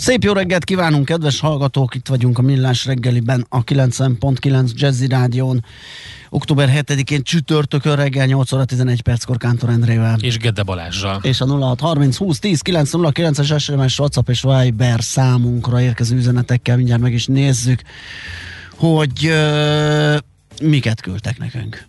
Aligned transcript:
Szép 0.00 0.22
jó 0.22 0.32
reggelt 0.32 0.64
kívánunk, 0.64 1.04
kedves 1.04 1.40
hallgatók! 1.40 1.94
Itt 1.94 2.08
vagyunk 2.08 2.38
a 2.38 2.42
Millás 2.42 2.84
reggeliben, 2.84 3.46
a 3.48 3.64
90.9 3.64 4.74
Jazzy 4.74 5.06
Rádión. 5.06 5.64
Október 6.30 6.70
7-én 6.74 7.22
csütörtökön 7.22 7.96
reggel 7.96 8.26
8 8.26 8.52
óra 8.52 8.64
11 8.64 9.02
perckor 9.02 9.36
Kántor 9.36 9.68
Endrével. 9.68 10.18
És 10.20 10.36
Gede 10.36 10.62
Balázsral. 10.62 11.20
És 11.22 11.40
a 11.40 11.46
0630 11.46 12.16
20 12.16 12.38
10 12.38 12.60
909-es 12.64 13.60
SMS, 13.60 13.98
WhatsApp 13.98 14.28
és 14.28 14.42
Viber 14.42 15.02
számunkra 15.02 15.80
érkező 15.80 16.16
üzenetekkel 16.16 16.76
mindjárt 16.76 17.02
meg 17.02 17.12
is 17.12 17.26
nézzük, 17.26 17.82
hogy 18.76 19.26
uh, 19.26 20.16
miket 20.62 21.00
küldtek 21.00 21.38
nekünk. 21.38 21.88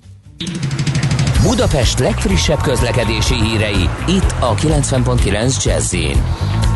Budapest 1.44 2.00
legfrissebb 2.00 2.62
közlekedési 2.62 3.34
hírei, 3.34 3.90
itt 4.08 4.36
a 4.40 4.56
90.9 4.56 5.64
jazz 5.64 5.96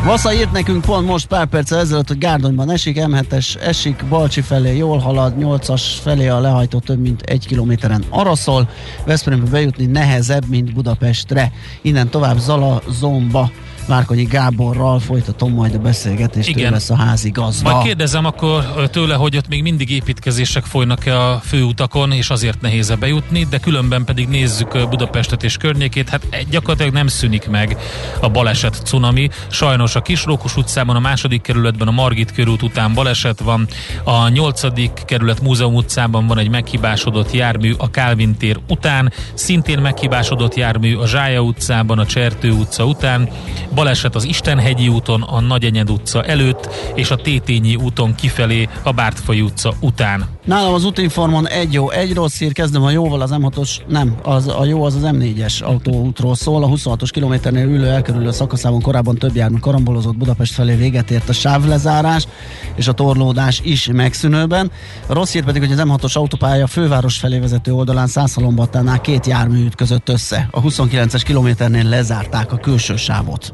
Vasza 0.04 0.34
írt 0.34 0.52
nekünk 0.52 0.84
pont 0.84 1.06
most 1.06 1.26
pár 1.26 1.46
perc 1.46 1.70
ezelőtt, 1.70 2.08
hogy 2.08 2.18
Gárdonyban 2.18 2.70
esik, 2.70 2.96
M7-es 3.00 3.60
esik, 3.60 4.04
Balcsi 4.08 4.40
felé 4.40 4.76
jól 4.76 4.98
halad, 4.98 5.34
8-as 5.40 5.82
felé 6.02 6.28
a 6.28 6.40
lehajtó 6.40 6.78
több 6.78 6.98
mint 6.98 7.22
egy 7.22 7.46
kilométeren 7.46 8.04
araszol, 8.10 8.68
Veszprémbe 9.04 9.50
bejutni 9.50 9.86
nehezebb, 9.86 10.48
mint 10.48 10.72
Budapestre. 10.72 11.52
Innen 11.82 12.08
tovább 12.08 12.38
Zala, 12.38 12.82
Zomba 12.88 13.50
Várkonyi 13.86 14.24
Gáborral 14.24 15.00
folytatom 15.00 15.52
majd 15.52 15.74
a 15.74 15.78
beszélgetést, 15.78 16.48
Igen. 16.48 16.66
ő 16.66 16.70
lesz 16.70 16.90
a 16.90 16.96
házi 16.96 17.30
gazda. 17.30 17.70
Majd 17.70 17.84
kérdezem 17.84 18.24
akkor 18.24 18.88
tőle, 18.90 19.14
hogy 19.14 19.36
ott 19.36 19.48
még 19.48 19.62
mindig 19.62 19.90
építkezések 19.90 20.64
folynak-e 20.64 21.20
a 21.20 21.40
főutakon, 21.44 22.12
és 22.12 22.30
azért 22.30 22.60
nehéz 22.60 22.94
bejutni, 22.98 23.46
de 23.50 23.58
különben 23.58 24.04
pedig 24.04 24.28
nézzük 24.28 24.88
Budapestet 24.88 25.42
és 25.42 25.56
környékét, 25.56 26.08
hát 26.08 26.26
gyakorlatilag 26.50 26.92
nem 26.92 27.06
szűnik 27.06 27.48
meg 27.48 27.76
a 28.20 28.28
baleset 28.28 28.80
cunami. 28.84 29.28
Sajnos 29.48 29.94
a 29.94 30.02
Kisrókus 30.02 30.56
utcában, 30.56 30.96
a 30.96 31.00
második 31.00 31.40
kerületben 31.40 31.88
a 31.88 31.90
Margit 31.90 32.32
körút 32.32 32.62
után 32.62 32.94
baleset 32.94 33.40
van, 33.40 33.66
a 34.04 34.28
nyolcadik 34.28 34.90
kerület 35.04 35.42
Múzeum 35.42 35.74
utcában 35.74 36.26
van 36.26 36.38
egy 36.38 36.50
meghibásodott 36.50 37.32
jármű 37.32 37.74
a 37.78 37.90
Kálvin 37.90 38.36
tér 38.36 38.60
után, 38.68 39.12
szintén 39.34 39.78
meghibásodott 39.78 40.54
jármű 40.54 40.96
a 40.96 41.06
Zsája 41.06 41.40
utcában, 41.40 41.98
a 41.98 42.06
Csertő 42.06 42.50
utca 42.50 42.84
után, 42.84 43.28
Baleset 43.76 44.14
az 44.14 44.24
Istenhegyi 44.24 44.88
úton, 44.88 45.22
a 45.22 45.40
Nagyenyed 45.40 45.90
utca 45.90 46.22
előtt, 46.22 46.68
és 46.94 47.10
a 47.10 47.16
Tétényi 47.16 47.74
úton 47.74 48.14
kifelé 48.14 48.68
a 48.82 48.92
Bártfai 48.92 49.40
utca 49.40 49.72
után. 49.80 50.35
Nálam 50.46 50.74
az 50.74 50.84
útinformon 50.84 51.48
egy 51.48 51.72
jó, 51.72 51.90
egy 51.90 52.14
rossz 52.14 52.38
hír, 52.38 52.52
kezdem 52.52 52.82
a 52.82 52.90
jóval, 52.90 53.20
az 53.20 53.30
M6-os, 53.34 53.70
nem, 53.88 54.14
az, 54.22 54.48
a 54.48 54.64
jó 54.64 54.84
az 54.84 54.94
az 54.94 55.02
M4-es 55.04 55.64
autóútról 55.64 56.34
szól, 56.34 56.62
a 56.62 56.68
26-os 56.68 57.08
kilométernél 57.10 57.66
ülő 57.66 57.86
elkerülő 57.86 58.30
szakaszában 58.30 58.80
korábban 58.80 59.16
több 59.16 59.36
jármű 59.36 59.58
karambolozott 59.58 60.16
Budapest 60.16 60.52
felé 60.52 60.74
véget 60.74 61.10
ért 61.10 61.28
a 61.28 61.32
sávlezárás, 61.32 62.26
és 62.74 62.88
a 62.88 62.92
torlódás 62.92 63.60
is 63.64 63.90
megszűnőben. 63.92 64.70
A 65.06 65.12
rossz 65.12 65.32
hír 65.32 65.44
pedig, 65.44 65.62
hogy 65.62 65.72
az 65.72 65.82
M6-os 65.88 66.12
autópálya 66.12 66.66
főváros 66.66 67.18
felé 67.18 67.38
vezető 67.38 67.72
oldalán 67.72 68.06
Szászalombattánál 68.06 69.00
két 69.00 69.26
jármű 69.26 69.64
ütközött 69.64 70.08
össze. 70.08 70.48
A 70.50 70.62
29-es 70.62 71.22
kilométernél 71.24 71.84
lezárták 71.84 72.52
a 72.52 72.56
külső 72.56 72.96
sávot. 72.96 73.52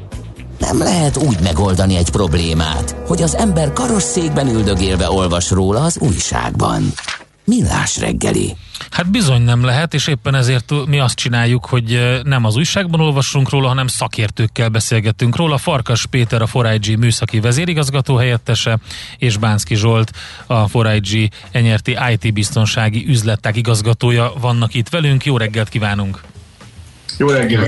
Nem 0.69 0.77
lehet 0.77 1.17
úgy 1.17 1.39
megoldani 1.41 1.95
egy 1.95 2.09
problémát, 2.09 2.95
hogy 3.07 3.21
az 3.21 3.35
ember 3.35 3.73
karosszékben 3.73 4.47
üldögélve 4.47 5.09
olvas 5.09 5.49
róla 5.49 5.81
az 5.81 5.97
újságban. 5.97 6.93
Millás 7.45 7.97
reggeli. 7.97 8.55
Hát 8.89 9.11
bizony 9.11 9.41
nem 9.41 9.63
lehet, 9.63 9.93
és 9.93 10.07
éppen 10.07 10.35
ezért 10.35 10.73
mi 10.85 10.99
azt 10.99 11.15
csináljuk, 11.15 11.65
hogy 11.65 12.19
nem 12.23 12.45
az 12.45 12.55
újságban 12.55 12.99
olvasunk 12.99 13.49
róla, 13.49 13.67
hanem 13.67 13.87
szakértőkkel 13.87 14.69
beszélgetünk 14.69 15.35
róla. 15.35 15.57
Farkas 15.57 16.05
Péter, 16.05 16.41
a 16.41 16.61
4 16.61 16.97
műszaki 16.97 17.39
vezérigazgató 17.39 18.15
helyettese, 18.15 18.77
és 19.17 19.37
Bánszki 19.37 19.75
Zsolt, 19.75 20.11
a 20.45 20.83
4 20.83 21.29
enyerti 21.51 21.97
IT 22.11 22.33
biztonsági 22.33 23.05
üzletek 23.07 23.55
igazgatója 23.55 24.33
vannak 24.39 24.73
itt 24.73 24.89
velünk. 24.89 25.25
Jó 25.25 25.37
reggelt 25.37 25.69
kívánunk! 25.69 26.21
Jó 27.17 27.27
reggelt! 27.27 27.67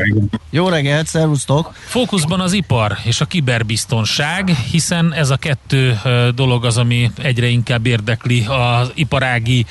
Jó 0.49 0.69
reggelt, 0.69 1.07
szervusztok! 1.07 1.73
Fókuszban 1.73 2.39
az 2.39 2.53
ipar 2.53 2.97
és 3.03 3.21
a 3.21 3.25
kiberbiztonság, 3.25 4.49
hiszen 4.71 5.13
ez 5.13 5.29
a 5.29 5.35
kettő 5.35 5.99
dolog 6.35 6.65
az, 6.65 6.77
ami 6.77 7.11
egyre 7.17 7.47
inkább 7.47 7.85
érdekli 7.85 8.45
az 8.47 8.91
iparági 8.93 9.65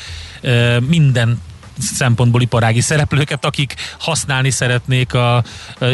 minden 0.88 1.40
szempontból 1.78 2.42
iparági 2.42 2.80
szereplőket, 2.80 3.44
akik 3.44 3.74
használni 3.98 4.50
szeretnék 4.50 5.14
a, 5.14 5.36
a 5.36 5.44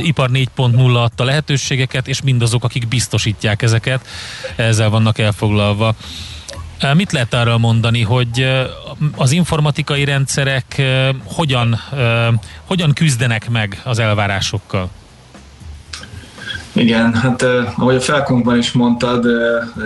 ipar 0.02 0.30
4.0 0.32 0.94
adta 0.94 1.24
lehetőségeket, 1.24 2.08
és 2.08 2.22
mindazok, 2.22 2.64
akik 2.64 2.88
biztosítják 2.88 3.62
ezeket, 3.62 4.06
ezzel 4.56 4.90
vannak 4.90 5.18
elfoglalva. 5.18 5.94
Mit 6.94 7.12
lehet 7.12 7.34
arra 7.34 7.58
mondani, 7.58 8.02
hogy 8.02 8.46
az 9.16 9.32
informatikai 9.32 10.04
rendszerek 10.04 10.82
hogyan, 11.24 11.80
hogyan 12.64 12.92
küzdenek 12.92 13.50
meg 13.50 13.80
az 13.84 13.98
elvárásokkal? 13.98 14.90
Igen, 16.80 17.14
hát 17.14 17.42
ahogy 17.76 17.94
a 17.94 18.00
felkunkban 18.00 18.56
is 18.56 18.72
mondtad, 18.72 19.26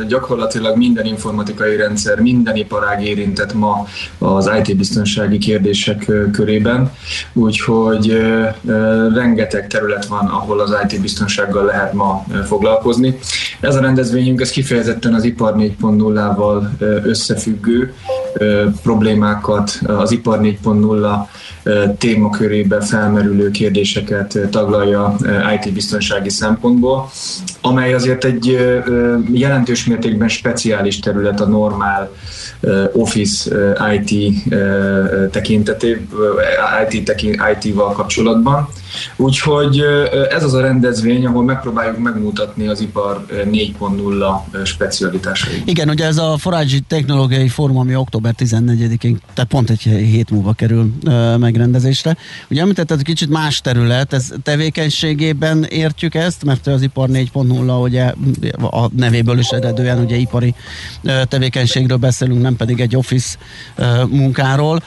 gyakorlatilag 0.09 0.77
minden 0.77 1.05
informatikai 1.05 1.77
rendszer, 1.77 2.21
minden 2.21 2.56
iparág 2.56 3.05
érintett 3.05 3.55
ma 3.55 3.87
az 4.19 4.50
IT-biztonsági 4.62 5.38
kérdések 5.38 6.10
körében, 6.33 6.93
úgyhogy 7.33 8.22
rengeteg 9.15 9.66
terület 9.66 10.06
van, 10.06 10.27
ahol 10.27 10.60
az 10.60 10.77
IT-biztonsággal 10.88 11.65
lehet 11.65 11.93
ma 11.93 12.27
foglalkozni. 12.47 13.19
Ez 13.60 13.77
a 13.77 13.81
rendezvényünk 13.81 14.41
ez 14.41 14.50
kifejezetten 14.50 15.15
az 15.15 15.25
ipar 15.25 15.54
4.0-val 15.56 16.62
összefüggő 17.04 17.94
problémákat, 18.83 19.78
az 19.87 20.10
ipar 20.12 20.38
4.0 20.41 21.27
témakörébe 21.98 22.80
felmerülő 22.80 23.50
kérdéseket 23.50 24.38
taglalja 24.50 25.16
IT-biztonsági 25.54 26.30
szempontból, 26.30 27.10
amely 27.60 27.94
azért 27.94 28.25
egy 28.25 28.58
jelentős 29.32 29.84
mértékben 29.86 30.28
speciális 30.28 30.98
terület 30.98 31.41
a 31.41 31.47
normál 31.47 32.10
Office 32.92 33.50
IT 33.94 34.34
tekintetében, 35.30 36.06
IT, 36.91 37.14
IT-val 37.62 37.92
kapcsolatban. 37.92 38.69
Úgyhogy 39.16 39.82
ez 40.31 40.44
az 40.44 40.55
a 40.55 40.60
rendezvény, 40.60 41.27
ahol 41.27 41.44
megpróbáljuk 41.44 41.99
megmutatni 41.99 42.66
az 42.66 42.81
ipar 42.81 43.27
4.0 43.28 44.65
specialitásait. 44.65 45.69
Igen, 45.69 45.88
ugye 45.88 46.06
ez 46.06 46.16
a 46.16 46.37
Forage 46.38 46.77
Technológiai 46.88 47.49
Fórum, 47.49 47.78
ami 47.78 47.97
október 47.97 48.34
14-én, 48.38 49.21
tehát 49.34 49.50
pont 49.50 49.71
egy 49.71 49.81
hét 49.83 50.31
múlva 50.31 50.53
kerül 50.53 50.93
megrendezésre. 51.38 52.16
Ugye 52.50 52.60
említetted, 52.60 53.03
kicsit 53.03 53.28
más 53.28 53.60
terület, 53.60 54.13
ez 54.13 54.33
tevékenységében 54.42 55.65
értjük 55.65 56.15
ezt, 56.15 56.45
mert 56.45 56.66
az 56.66 56.83
ipar 56.83 57.09
4.0 57.13 57.83
ugye 57.83 58.13
a 58.60 58.89
nevéből 58.97 59.39
is 59.39 59.48
eredően 59.48 59.98
ugye 59.98 60.16
ipari 60.16 60.54
tevékenységről 61.28 61.97
beszélünk, 61.97 62.42
nem 62.42 62.57
pedig 62.57 62.80
egy 62.80 62.97
office 62.97 63.36
munkáról, 64.09 64.83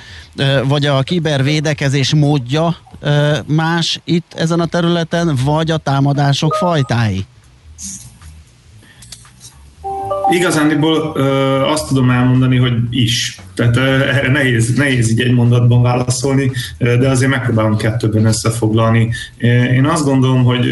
vagy 0.63 0.85
a 0.85 1.01
kibervédekezés 1.01 2.13
módja 2.13 2.75
más 3.45 3.99
itt 4.03 4.33
ezen 4.35 4.59
a 4.59 4.65
területen, 4.65 5.37
vagy 5.45 5.71
a 5.71 5.77
támadások 5.77 6.53
fajtái? 6.53 7.25
Igazániból 10.29 10.95
azt 11.61 11.87
tudom 11.87 12.09
elmondani, 12.09 12.57
hogy 12.57 12.73
is. 12.89 13.41
Tehát 13.53 13.77
erre 13.77 14.31
nehéz, 14.31 14.73
nehéz 14.73 15.09
így 15.09 15.21
egy 15.21 15.33
mondatban 15.33 15.81
válaszolni, 15.81 16.51
de 16.77 17.09
azért 17.09 17.31
megpróbálom 17.31 17.77
kettőben 17.77 18.25
összefoglalni. 18.25 19.13
Én 19.73 19.85
azt 19.85 20.03
gondolom, 20.03 20.43
hogy 20.43 20.65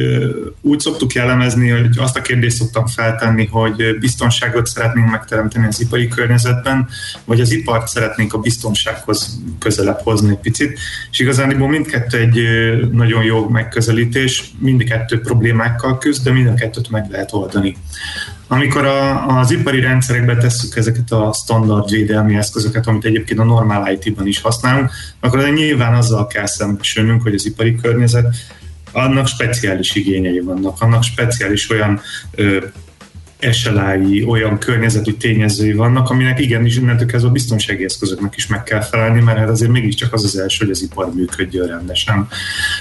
úgy 0.61 0.79
szoktuk 0.79 1.13
jellemezni, 1.13 1.69
hogy 1.69 1.87
azt 1.97 2.17
a 2.17 2.21
kérdést 2.21 2.55
szoktam 2.55 2.87
feltenni, 2.87 3.45
hogy 3.45 3.97
biztonságot 3.99 4.65
szeretnénk 4.65 5.09
megteremteni 5.11 5.67
az 5.67 5.81
ipari 5.81 6.07
környezetben, 6.07 6.87
vagy 7.25 7.39
az 7.41 7.51
ipart 7.51 7.87
szeretnénk 7.87 8.33
a 8.33 8.37
biztonsághoz 8.37 9.39
közelebb 9.59 9.99
hozni 10.03 10.29
egy 10.29 10.39
picit. 10.39 10.79
És 11.11 11.19
igazániból 11.19 11.69
mindkettő 11.69 12.17
egy 12.17 12.39
nagyon 12.91 13.23
jó 13.23 13.49
megközelítés, 13.49 14.43
mindkettő 14.59 15.19
problémákkal 15.19 15.97
küzd, 15.97 16.23
de 16.23 16.31
mind 16.31 16.47
a 16.47 16.53
kettőt 16.53 16.89
meg 16.89 17.05
lehet 17.09 17.33
oldani. 17.33 17.75
Amikor 18.47 18.85
a, 18.85 19.27
az 19.39 19.51
ipari 19.51 19.79
rendszerekbe 19.79 20.37
tesszük 20.37 20.75
ezeket 20.75 21.11
a 21.11 21.33
standard 21.33 21.89
védelmi 21.89 22.35
eszközöket, 22.35 22.87
amit 22.87 23.05
egyébként 23.05 23.39
a 23.39 23.43
normál 23.43 23.91
IT-ban 23.91 24.27
is 24.27 24.41
használunk, 24.41 24.91
akkor 25.19 25.49
nyilván 25.49 25.93
azzal 25.93 26.27
kell 26.27 26.45
szembesülnünk, 26.45 27.21
hogy 27.21 27.33
az 27.33 27.45
ipari 27.45 27.75
környezet 27.75 28.35
annak 28.91 29.27
speciális 29.27 29.95
igényei 29.95 30.39
vannak, 30.39 30.81
annak 30.81 31.03
speciális 31.03 31.69
olyan 31.69 32.01
ö, 32.31 32.65
SLI 33.39 34.23
olyan 34.23 34.57
környezeti 34.57 35.15
tényezői 35.15 35.73
vannak, 35.73 36.09
aminek 36.09 36.39
igenis 36.39 36.75
innentől 36.75 37.07
kezdve 37.07 37.29
a 37.29 37.31
biztonsági 37.31 37.83
eszközöknek 37.83 38.33
is 38.35 38.47
meg 38.47 38.63
kell 38.63 38.81
felelni, 38.81 39.21
mert 39.21 39.37
hát 39.37 39.49
azért 39.49 39.71
mégiscsak 39.71 40.13
az 40.13 40.23
az 40.23 40.37
első, 40.37 40.65
hogy 40.65 40.73
az 40.73 40.81
ipar 40.81 41.13
működjön 41.13 41.67
rendesen. 41.67 42.27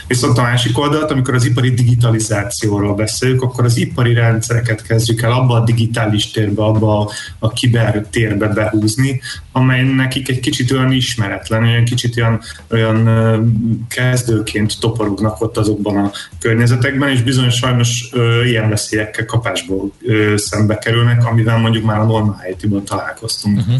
Viszont 0.06 0.38
a 0.38 0.42
másik 0.42 0.78
oldalt, 0.78 1.10
amikor 1.10 1.34
az 1.34 1.44
ipari 1.44 1.70
digitalizációról 1.70 2.94
beszélünk, 2.94 3.42
akkor 3.42 3.64
az 3.64 3.76
ipari 3.76 4.14
rendszereket 4.14 4.82
kezdjük 4.82 5.22
el 5.22 5.32
abba 5.32 5.54
a 5.54 5.64
digitális 5.64 6.30
térbe, 6.30 6.62
abba 6.62 7.00
a, 7.00 7.10
a 7.38 7.52
kiber 7.52 8.06
térbe 8.10 8.48
behúzni, 8.48 9.20
amely 9.52 9.82
nekik 9.82 10.28
egy 10.28 10.40
kicsit 10.40 10.70
olyan 10.70 10.92
ismeretlen, 10.92 11.62
olyan 11.62 11.84
kicsit 11.84 12.16
olyan, 12.16 12.40
olyan 12.70 13.86
kezdőként 13.88 14.80
toporognak 14.80 15.40
ott 15.40 15.56
azokban 15.56 15.96
a 15.96 16.12
környezetekben, 16.40 17.08
és 17.08 17.22
bizony 17.22 17.50
sajnos 17.50 18.10
ilyen 18.44 18.68
veszélyekkel 18.68 19.24
kapásból 19.24 19.92
szembe 20.44 20.78
kerülnek, 20.78 21.26
amivel 21.26 21.58
mondjuk 21.58 21.84
már 21.84 21.98
a 21.98 22.04
normál 22.04 22.38
IT-ban 22.50 22.84
találkoztunk. 22.84 23.58
Uh-huh. 23.58 23.74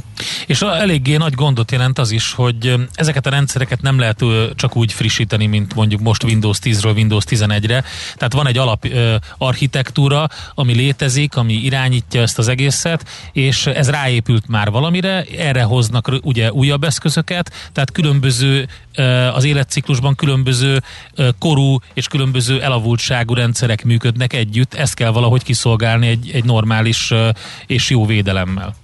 És 0.47 0.63
eléggé 0.63 1.17
nagy 1.17 1.35
gondot 1.35 1.71
jelent 1.71 1.99
az 1.99 2.11
is, 2.11 2.33
hogy 2.33 2.75
ezeket 2.95 3.27
a 3.27 3.31
rendszereket 3.31 3.83
nem 3.83 3.99
lehet 3.99 4.25
csak 4.55 4.77
úgy 4.77 4.93
frissíteni, 4.93 5.47
mint 5.47 5.75
mondjuk 5.75 6.01
most 6.01 6.25
Windows 6.25 6.59
10-ről 6.63 6.95
Windows 6.95 7.25
11-re. 7.29 7.85
Tehát 8.17 8.33
van 8.33 8.47
egy 8.47 8.59
alap 8.59 8.87
architektúra, 9.39 10.29
ami 10.55 10.75
létezik, 10.75 11.37
ami 11.37 11.53
irányítja 11.53 12.21
ezt 12.21 12.39
az 12.39 12.49
egészet, 12.49 13.09
és 13.33 13.67
ez 13.67 13.91
ráépült 13.91 14.49
már 14.49 14.71
valamire, 14.71 15.25
erre 15.39 15.63
hoznak 15.63 16.11
ugye 16.23 16.53
újabb 16.53 16.85
eszközöket, 16.85 17.51
tehát 17.73 17.93
különböző 17.93 18.69
az 19.35 19.45
életciklusban 19.45 20.15
különböző 20.15 20.83
korú 21.39 21.79
és 21.95 22.09
különböző 22.09 22.63
elavultságú 22.63 23.35
rendszerek 23.35 23.85
működnek 23.85 24.33
együtt, 24.33 24.75
ezt 24.75 24.95
kell 24.95 25.11
valahogy 25.11 25.43
kiszolgálni 25.43 26.07
egy, 26.07 26.31
egy 26.33 26.45
normális 26.55 27.13
és 27.67 27.91
jó 27.91 28.07
védelemmel. 28.07 28.75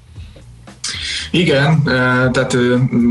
Igen, 1.31 1.83
tehát 2.33 2.57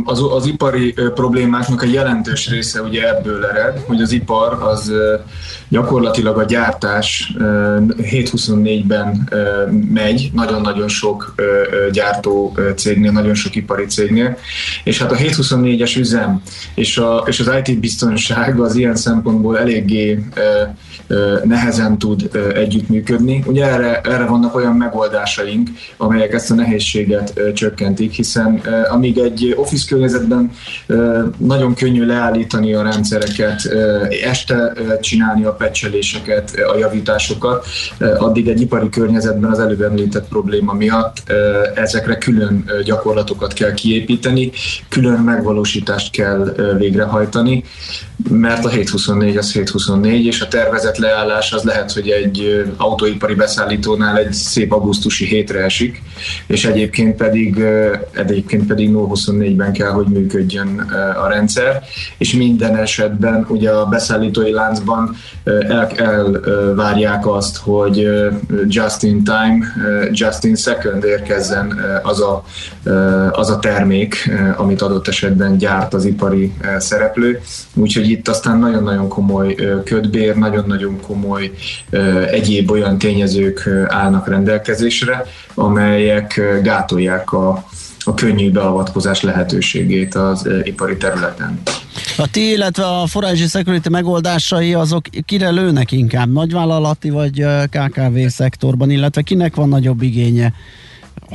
az, 0.03 0.23
az 0.31 0.45
ipari 0.45 0.93
problémáknak 1.13 1.81
a 1.81 1.85
jelentős 1.85 2.49
része 2.49 2.81
ugye 2.81 3.07
ebből 3.07 3.45
ered, 3.45 3.83
hogy 3.87 4.01
az 4.01 4.11
ipar 4.11 4.53
az 4.53 4.93
gyakorlatilag 5.67 6.37
a 6.37 6.43
gyártás 6.43 7.33
7-24-ben 7.37 9.29
megy, 9.93 10.29
nagyon-nagyon 10.33 10.87
sok 10.87 11.35
gyártó 11.91 12.57
cégnél, 12.75 13.11
nagyon 13.11 13.33
sok 13.33 13.55
ipari 13.55 13.85
cégnél, 13.85 14.37
és 14.83 14.99
hát 14.99 15.11
a 15.11 15.15
7-24-es 15.15 15.97
üzem 15.97 16.41
és, 16.75 16.97
a, 16.97 17.23
és 17.25 17.39
az 17.39 17.51
IT 17.63 17.79
biztonság 17.79 18.59
az 18.59 18.75
ilyen 18.75 18.95
szempontból 18.95 19.59
eléggé 19.59 20.23
nehezen 21.43 21.97
tud 21.97 22.29
együttműködni. 22.53 23.43
Ugye 23.45 23.65
erre, 23.65 24.01
erre 24.01 24.25
vannak 24.25 24.55
olyan 24.55 24.75
megoldásaink, 24.75 25.69
amelyek 25.97 26.33
ezt 26.33 26.51
a 26.51 26.53
nehézséget 26.53 27.41
csökkentik, 27.53 28.13
hiszen 28.13 28.61
amíg 28.89 29.17
egy 29.17 29.53
office 29.57 29.85
környezetben 29.89 30.51
nagyon 31.37 31.73
könnyű 31.73 32.05
leállítani 32.05 32.73
a 32.73 32.81
rendszereket, 32.81 33.61
este 34.23 34.73
csinálni 35.01 35.43
a 35.43 35.53
pecseléseket, 35.53 36.51
a 36.73 36.77
javításokat, 36.77 37.65
addig 38.17 38.47
egy 38.47 38.61
ipari 38.61 38.89
környezetben 38.89 39.51
az 39.51 39.59
előbb 39.59 39.81
említett 39.81 40.27
probléma 40.27 40.73
miatt 40.73 41.23
ezekre 41.75 42.17
külön 42.17 42.71
gyakorlatokat 42.85 43.53
kell 43.53 43.73
kiépíteni, 43.73 44.51
külön 44.89 45.19
megvalósítást 45.19 46.11
kell 46.11 46.55
végrehajtani, 46.77 47.63
mert 48.27 48.65
a 48.65 48.69
724 48.69 49.37
az 49.37 49.51
724, 49.51 50.25
és 50.25 50.41
a 50.41 50.47
tervezett 50.47 50.97
leállás 50.97 51.51
az 51.51 51.63
lehet, 51.63 51.91
hogy 51.91 52.09
egy 52.09 52.65
autóipari 52.77 53.33
beszállítónál 53.33 54.17
egy 54.17 54.33
szép 54.33 54.71
augusztusi 54.71 55.25
hétre 55.25 55.63
esik, 55.63 56.01
és 56.47 56.65
egyébként 56.65 57.15
pedig, 57.15 57.63
egyébként 58.11 58.67
pedig 58.67 58.89
0-24-ben 58.93 59.73
kell, 59.73 59.89
hogy 59.89 60.05
működjön 60.05 60.79
a 61.23 61.27
rendszer, 61.27 61.83
és 62.17 62.33
minden 62.33 62.75
esetben 62.75 63.45
ugye 63.49 63.69
a 63.69 63.85
beszállítói 63.85 64.51
láncban 64.51 65.15
el, 65.43 65.89
elvárják 65.95 67.27
azt, 67.27 67.57
hogy 67.57 68.09
just 68.67 69.03
in 69.03 69.23
time, 69.23 69.65
just 70.11 70.43
in 70.43 70.55
second 70.55 71.03
érkezzen 71.03 71.79
az 72.03 72.21
a, 72.21 72.43
az 73.31 73.49
a 73.49 73.59
termék, 73.59 74.31
amit 74.57 74.81
adott 74.81 75.07
esetben 75.07 75.57
gyárt 75.57 75.93
az 75.93 76.05
ipari 76.05 76.53
szereplő. 76.77 77.41
Úgyhogy 77.73 78.08
itt 78.09 78.27
aztán 78.27 78.59
nagyon-nagyon 78.59 79.07
komoly 79.07 79.55
ködbér, 79.83 80.35
nagyon-nagyon 80.35 80.99
komoly 81.01 81.51
egyéb 82.31 82.71
olyan 82.71 82.97
tényezők 82.97 83.69
állnak 83.87 84.27
rendelkezésre, 84.27 85.25
amelyek 85.53 86.41
gátolják 86.63 87.31
a, 87.31 87.63
a 88.03 88.13
könnyű 88.13 88.51
beavatkozás 88.51 89.21
lehetőségét 89.21 90.15
az 90.15 90.49
ipari 90.63 90.97
területen. 90.97 91.61
A 92.17 92.29
ti, 92.31 92.51
illetve 92.51 92.85
a 92.85 93.07
forrási 93.07 93.47
security 93.47 93.89
megoldásai 93.89 94.73
azok 94.73 95.05
kire 95.25 95.49
lőnek 95.49 95.91
inkább? 95.91 96.31
Nagyvállalati 96.31 97.09
vagy 97.09 97.45
KKV 97.69 98.17
szektorban, 98.27 98.89
illetve 98.89 99.21
kinek 99.21 99.55
van 99.55 99.69
nagyobb 99.69 100.01
igénye? 100.01 100.53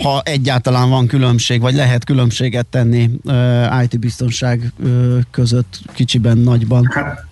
Ha 0.02 0.23
egyáltalán 0.25 0.91
van 0.91 1.06
különbség, 1.06 1.61
vagy 1.61 1.75
lehet 1.75 2.05
különbséget 2.05 2.67
tenni 2.67 3.11
uh, 3.25 3.82
IT 3.82 3.99
biztonság 3.99 4.73
uh, 4.79 5.19
között 5.31 5.79
kicsiben, 5.94 6.38
nagyban? 6.38 6.88
Hát, 6.91 7.26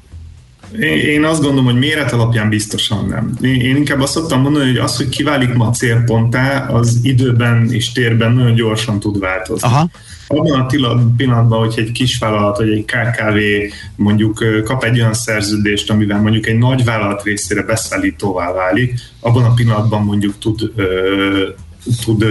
én 0.80 1.24
azt 1.24 1.40
gondolom, 1.40 1.64
hogy 1.64 1.78
méret 1.78 2.12
alapján 2.12 2.48
biztosan 2.48 3.06
nem. 3.06 3.36
Én 3.40 3.76
inkább 3.76 4.00
azt 4.00 4.12
szoktam 4.12 4.40
mondani, 4.40 4.66
hogy 4.66 4.76
az, 4.76 4.96
hogy 4.96 5.08
kiválik 5.08 5.54
ma 5.54 5.70
célponttá, 5.70 6.66
az 6.66 6.98
időben 7.02 7.72
és 7.72 7.92
térben 7.92 8.32
nagyon 8.32 8.54
gyorsan 8.54 9.00
tud 9.00 9.18
változni. 9.18 9.68
Aha. 9.68 9.88
Abban 10.26 10.60
a 10.60 10.66
pillanatban, 11.16 11.58
hogy 11.58 11.74
egy 11.76 11.92
kisvállalat 11.92 12.56
vagy 12.56 12.70
egy 12.70 12.84
KKV 12.84 13.36
mondjuk 13.96 14.44
kap 14.64 14.84
egy 14.84 15.00
olyan 15.00 15.14
szerződést, 15.14 15.90
amivel 15.90 16.20
mondjuk 16.20 16.46
egy 16.46 16.58
nagy 16.58 16.84
vállalat 16.84 17.22
részére 17.22 17.62
beszállítóvá 17.62 18.52
válik, 18.52 19.00
abban 19.20 19.44
a 19.44 19.54
pillanatban 19.54 20.02
mondjuk 20.02 20.38
tud 20.38 20.72
tud 22.04 22.24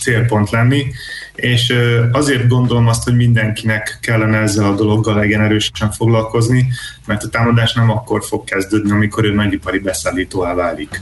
célpont 0.00 0.50
lenni, 0.50 0.86
és 1.34 1.74
azért 2.12 2.48
gondolom 2.48 2.86
azt, 2.86 3.04
hogy 3.04 3.16
mindenkinek 3.16 3.98
kellene 4.02 4.38
ezzel 4.38 4.64
a 4.64 4.74
dologgal 4.74 5.14
legyen 5.14 5.40
erősen 5.40 5.90
foglalkozni, 5.90 6.66
mert 7.06 7.22
a 7.22 7.28
támadás 7.28 7.72
nem 7.72 7.90
akkor 7.90 8.24
fog 8.24 8.44
kezdődni, 8.44 8.90
amikor 8.90 9.24
ő 9.24 9.34
nagyipari 9.34 9.78
beszállítóvá 9.78 10.54
válik. 10.54 11.00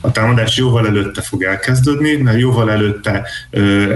A 0.00 0.10
támadás 0.12 0.56
jóval 0.56 0.86
előtte 0.86 1.20
fog 1.22 1.42
elkezdődni, 1.42 2.16
mert 2.16 2.38
jóval 2.38 2.70
előtte 2.70 3.26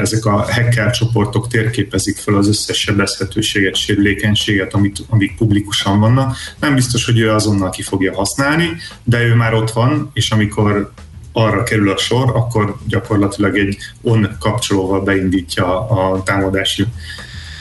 ezek 0.00 0.24
a 0.24 0.30
hacker 0.30 0.90
csoportok 0.90 1.48
térképezik 1.48 2.16
fel 2.16 2.34
az 2.34 2.48
összes 2.48 2.78
sebezhetőséget, 2.80 3.76
sérülékenységet, 3.76 4.74
amit, 4.74 4.98
amik 5.08 5.36
publikusan 5.36 6.00
vannak. 6.00 6.36
Nem 6.60 6.74
biztos, 6.74 7.04
hogy 7.04 7.18
ő 7.18 7.30
azonnal 7.30 7.70
ki 7.70 7.82
fogja 7.82 8.14
használni, 8.14 8.70
de 9.04 9.22
ő 9.22 9.34
már 9.34 9.54
ott 9.54 9.70
van, 9.70 10.10
és 10.12 10.30
amikor 10.30 10.92
arra 11.36 11.62
kerül 11.62 11.90
a 11.90 11.96
sor, 11.96 12.30
akkor 12.36 12.76
gyakorlatilag 12.86 13.58
egy 13.58 13.76
on 14.02 14.36
kapcsolóval 14.40 15.00
beindítja 15.00 15.88
a 15.88 16.22
támadási 16.22 16.86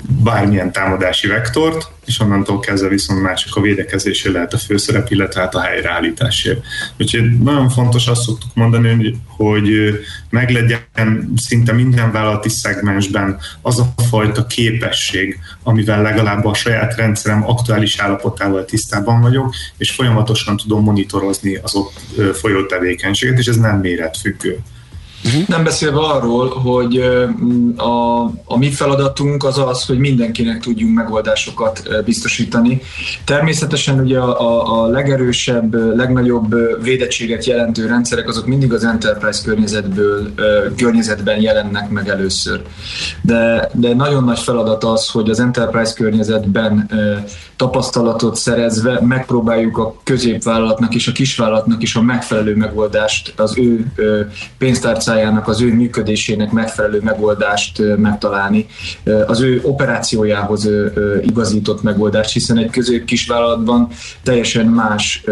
bármilyen 0.08 0.72
támadási 0.72 1.28
vektort, 1.28 1.92
és 2.06 2.20
onnantól 2.20 2.60
kezdve 2.60 2.88
viszont 2.90 3.22
már 3.22 3.38
csak 3.38 3.56
a 3.56 3.62
védekezésé 3.62 4.30
lehet 4.30 4.54
a 4.54 4.58
főszerep, 4.58 5.12
illetve 5.12 5.42
hát 5.42 5.56
a 5.56 5.62
helyreállításért. 5.62 6.66
Úgyhogy 7.00 7.40
nagyon 7.40 7.70
fontos 7.70 8.08
azt 8.08 8.22
szoktuk 8.22 8.50
mondani, 8.54 9.22
hogy 9.28 9.70
meglegyen 10.30 11.34
szinte 11.36 11.72
minden 11.72 12.12
vállalati 12.12 12.50
szegmensben 12.50 13.40
az 13.62 13.80
a 13.80 13.94
fajta 14.10 14.46
képesség, 14.46 15.40
amivel 15.64 16.02
legalább 16.02 16.46
a 16.46 16.54
saját 16.54 16.96
rendszerem 16.96 17.50
aktuális 17.50 17.98
állapotával 17.98 18.66
tisztában 18.66 19.22
vagyok, 19.22 19.54
és 19.78 19.92
folyamatosan 19.92 20.58
tudom 20.58 20.84
monitorozni 20.84 21.56
az 21.56 21.76
ott 21.76 21.94
folyó 22.34 22.66
tevékenységet, 22.66 23.40
és 23.40 23.48
ez 23.48 23.58
nem 23.58 23.80
méretfüggő. 23.80 24.60
Uh-huh. 25.26 25.48
Nem 25.48 25.64
beszélve 25.64 26.00
arról, 26.00 26.50
hogy 26.50 26.98
a, 27.76 28.24
a 28.46 28.58
mi 28.58 28.72
feladatunk 28.72 29.44
az 29.44 29.58
az, 29.58 29.86
hogy 29.86 29.98
mindenkinek 29.98 30.60
tudjunk 30.60 30.96
megoldásokat 30.96 31.90
biztosítani. 32.06 32.82
Természetesen 33.26 34.00
ugye 34.00 34.20
a, 34.20 34.40
a, 34.40 34.84
a 34.84 34.88
legerősebb, 34.88 35.96
legnagyobb 35.96 36.56
védettséget 36.82 37.46
jelentő 37.46 37.88
rendszerek 37.88 38.28
azok 38.28 38.46
mindig 38.46 38.74
az 38.74 38.84
enterprise 38.84 39.42
környezetből, 39.44 40.34
környezetben 40.78 41.42
jelennek 41.42 41.90
meg 41.90 42.10
először. 42.10 42.62
De, 43.22 43.70
de 43.74 43.94
nagyon 43.94 44.24
nagy 44.24 44.40
feladat 44.40 44.84
az, 44.84 45.10
hogy 45.10 45.30
az 45.30 45.40
enterprise 45.40 45.94
környezetben 45.94 46.90
tapasztalatot 47.56 48.36
szerezve 48.36 49.00
megpróbáljuk 49.02 49.78
a 49.78 49.96
középvállalatnak 50.04 50.96
és 50.96 51.08
a 51.08 51.12
kisvállalatnak 51.12 51.82
is 51.82 51.96
a 51.96 52.02
megfelelő 52.02 52.56
megoldást, 52.56 53.34
az 53.38 53.58
ő 53.58 53.92
pénztárcájának, 55.14 55.48
az 55.48 55.62
ő 55.62 55.74
működésének 55.74 56.52
megfelelő 56.52 57.00
megoldást 57.04 57.82
megtalálni, 57.98 58.66
az 59.28 59.42
ő 59.42 59.60
operációjához 59.64 60.70
igazított 61.22 61.84
megoldást, 61.84 62.34
hiszen 62.34 62.58
egy 62.58 62.70
közép-kisvállalatban 62.70 63.88
teljesen 64.24 64.66
más 64.66 65.24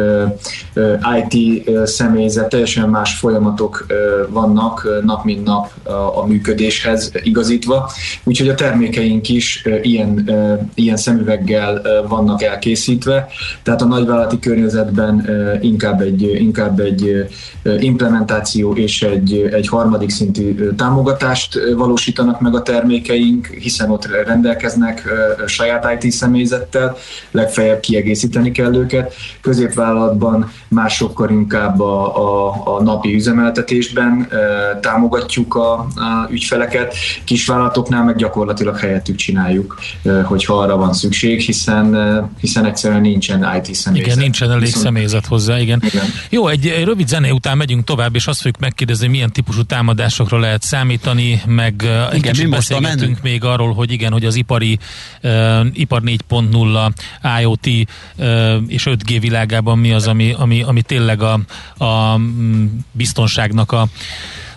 IT 1.21 1.69
személyzet, 1.85 2.49
teljesen 2.49 2.89
más 2.89 3.17
folyamatok 3.17 3.85
vannak 4.29 4.87
nap 5.03 5.23
mint 5.23 5.43
nap 5.43 5.71
a 6.15 6.25
működéshez 6.25 7.11
igazítva, 7.23 7.91
úgyhogy 8.23 8.49
a 8.49 8.55
termékeink 8.55 9.29
is 9.29 9.65
ilyen, 9.81 10.31
ilyen 10.73 10.97
szemüveggel 10.97 11.81
vannak 12.07 12.43
elkészítve, 12.43 13.27
tehát 13.63 13.81
a 13.81 13.85
nagyvállalati 13.85 14.39
környezetben 14.39 15.29
inkább 15.61 16.01
egy, 16.01 16.21
inkább 16.21 16.79
egy 16.79 17.27
implementáció 17.79 18.73
és 18.73 19.01
egy, 19.01 19.49
egy 19.51 19.67
harmadik 19.71 20.09
szintű 20.09 20.69
támogatást 20.75 21.59
valósítanak 21.75 22.39
meg 22.39 22.55
a 22.55 22.61
termékeink, 22.61 23.47
hiszen 23.47 23.89
ott 23.89 24.05
rendelkeznek 24.25 25.09
saját 25.45 26.03
IT 26.03 26.11
személyzettel, 26.11 26.95
legfeljebb 27.31 27.79
kiegészíteni 27.79 28.51
kell 28.51 28.75
őket. 28.75 29.13
Középvállalatban 29.41 30.51
már 30.67 30.89
sokkal 30.89 31.29
inkább 31.29 31.79
a, 31.79 32.17
a, 32.17 32.61
a 32.75 32.83
napi 32.83 33.13
üzemeltetésben 33.13 34.27
támogatjuk 34.81 35.55
a, 35.55 35.73
a 35.73 36.27
ügyfeleket, 36.29 36.93
kisvállalatoknál 37.23 38.03
meg 38.03 38.15
gyakorlatilag 38.15 38.77
helyettük 38.77 39.15
csináljuk, 39.15 39.79
hogyha 40.23 40.53
arra 40.53 40.77
van 40.77 40.93
szükség, 40.93 41.39
hiszen 41.39 41.95
hiszen 42.39 42.65
egyszerűen 42.65 43.01
nincsen 43.01 43.55
IT 43.55 43.75
személyzet. 43.75 44.07
Igen, 44.07 44.17
nincsen 44.17 44.49
elég 44.49 44.63
Viszont... 44.63 44.85
személyzet 44.85 45.25
hozzá, 45.25 45.59
igen. 45.59 45.81
igen. 45.85 46.05
Jó, 46.29 46.47
egy, 46.47 46.67
egy 46.67 46.83
rövid 46.83 47.07
zene 47.07 47.33
után 47.33 47.57
megyünk 47.57 47.83
tovább, 47.83 48.15
és 48.15 48.27
azt 48.27 48.37
fogjuk 48.37 48.59
megkérdezni, 48.59 49.07
milyen 49.07 49.31
típusú 49.31 49.60
támadásokra 49.63 50.39
lehet 50.39 50.61
számítani, 50.61 51.41
meg 51.45 51.73
igen, 51.81 52.11
egy 52.11 52.21
kicsit 52.21 52.49
beszélgetünk 52.49 53.21
még 53.21 53.43
arról, 53.43 53.73
hogy 53.73 53.91
igen, 53.91 54.11
hogy 54.11 54.25
az 54.25 54.35
ipari 54.35 54.79
uh, 55.23 55.65
ipar 55.73 56.01
4.0 56.05 56.91
IoT 57.41 57.67
uh, 57.67 58.63
és 58.67 58.83
5G 58.85 59.17
világában 59.19 59.79
mi 59.79 59.91
az, 59.91 60.07
ami, 60.07 60.33
ami, 60.37 60.61
ami 60.61 60.81
tényleg 60.81 61.21
a, 61.21 61.39
a 61.85 62.19
biztonságnak 62.91 63.71
a 63.71 63.87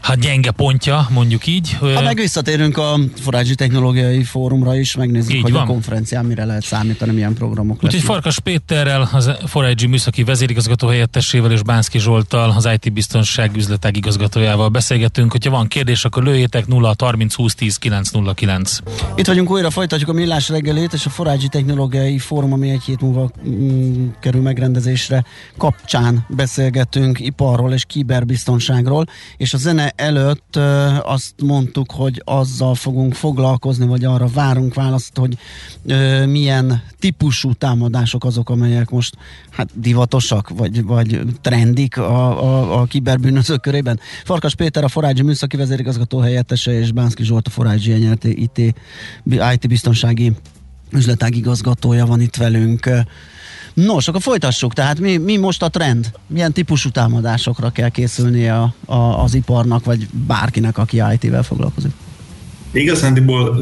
hát 0.04 0.18
gyenge 0.18 0.50
pontja, 0.50 1.06
mondjuk 1.10 1.46
így. 1.46 1.76
Ha 1.80 2.02
meg 2.02 2.16
visszatérünk 2.16 2.78
a 2.78 2.98
Forázsi 3.16 3.54
Technológiai 3.54 4.24
Fórumra 4.24 4.76
is, 4.76 4.96
megnézzük, 4.96 5.34
így 5.34 5.42
hogy 5.42 5.52
van. 5.52 5.62
a 5.62 5.66
konferencián 5.66 6.24
mire 6.24 6.44
lehet 6.44 6.62
számítani, 6.62 7.12
milyen 7.12 7.34
programok 7.34 7.84
Úgyhogy 7.84 8.02
Farkas 8.02 8.38
Péterrel, 8.38 9.08
az 9.12 9.30
Forázsi 9.46 9.86
Műszaki 9.86 10.24
vezérigazgató 10.24 10.88
helyettesével 10.88 11.52
és 11.52 11.62
Bánszki 11.62 11.98
Zsoltal, 11.98 12.50
az 12.56 12.68
IT 12.72 12.92
biztonság 12.92 13.56
üzletág 13.56 13.96
igazgatójával 13.96 14.68
beszélgetünk. 14.68 15.32
Hogyha 15.32 15.50
van 15.50 15.68
kérdés, 15.68 16.04
akkor 16.04 16.22
lőjétek 16.22 16.66
0 16.66 16.94
30 16.98 17.34
20 17.34 17.54
10 17.54 17.76
909. 17.76 18.78
Itt 19.16 19.26
vagyunk 19.26 19.50
újra, 19.50 19.70
folytatjuk 19.70 20.08
a 20.08 20.12
millás 20.12 20.48
reggelét, 20.48 20.92
és 20.92 21.06
a 21.06 21.10
Forázsi 21.10 21.48
Technológiai 21.48 22.18
Fórum, 22.18 22.52
ami 22.52 22.70
egy 22.70 22.82
hét 22.82 23.00
múlva 23.00 23.30
mm, 23.48 24.08
kerül 24.20 24.42
megrendezésre, 24.42 25.24
kapcsán 25.58 26.26
beszélgetünk 26.28 27.20
iparról 27.20 27.72
és 27.72 27.84
kiberbiztonságról, 27.84 29.04
és 29.36 29.54
a 29.54 29.58
zene 29.58 29.92
előtt 29.96 30.56
azt 31.02 31.34
mondtuk, 31.42 31.92
hogy 31.92 32.22
azzal 32.24 32.74
fogunk 32.74 33.14
foglalkozni, 33.14 33.86
vagy 33.86 34.04
arra 34.04 34.26
várunk 34.26 34.74
választ, 34.74 35.16
hogy 35.16 35.38
milyen 36.26 36.82
típusú 36.98 37.52
támadások 37.52 38.24
azok, 38.24 38.50
amelyek 38.50 38.90
most 38.90 39.16
hát 39.50 39.68
divatosak, 39.74 40.48
vagy, 40.48 40.84
vagy 40.84 41.20
trendik 41.40 41.98
a, 41.98 42.42
a, 42.42 42.80
a 42.80 42.84
kiberbűnözők 42.84 43.60
körében. 43.60 44.00
Farkas 44.24 44.54
Péter, 44.54 44.84
a 44.84 44.88
Forágyi 44.88 45.22
Műszaki 45.22 45.56
Vezérigazgató 45.56 46.18
helyettese, 46.18 46.72
és 46.78 46.92
Bánszki 46.92 47.24
Zsolt, 47.24 47.46
a 47.46 47.50
Forágyi 47.50 47.92
NRT 47.92 48.24
IT, 48.24 48.58
IT 49.52 49.68
biztonsági 49.68 50.32
üzletág 50.90 51.36
igazgatója 51.36 52.06
van 52.06 52.20
itt 52.20 52.36
velünk. 52.36 52.90
Nos, 53.74 54.08
akkor 54.08 54.20
folytassuk. 54.20 54.72
Tehát 54.72 55.00
mi, 55.00 55.16
mi 55.16 55.36
most 55.36 55.62
a 55.62 55.68
trend? 55.68 56.12
Milyen 56.26 56.52
típusú 56.52 56.90
támadásokra 56.90 57.70
kell 57.70 57.88
készülnie 57.88 58.60
a, 58.60 58.74
a, 58.84 59.22
az 59.22 59.34
iparnak, 59.34 59.84
vagy 59.84 60.08
bárkinek, 60.26 60.78
aki 60.78 61.02
IT-vel 61.12 61.42
foglalkozik? 61.42 61.92
Igazándiból 62.74 63.56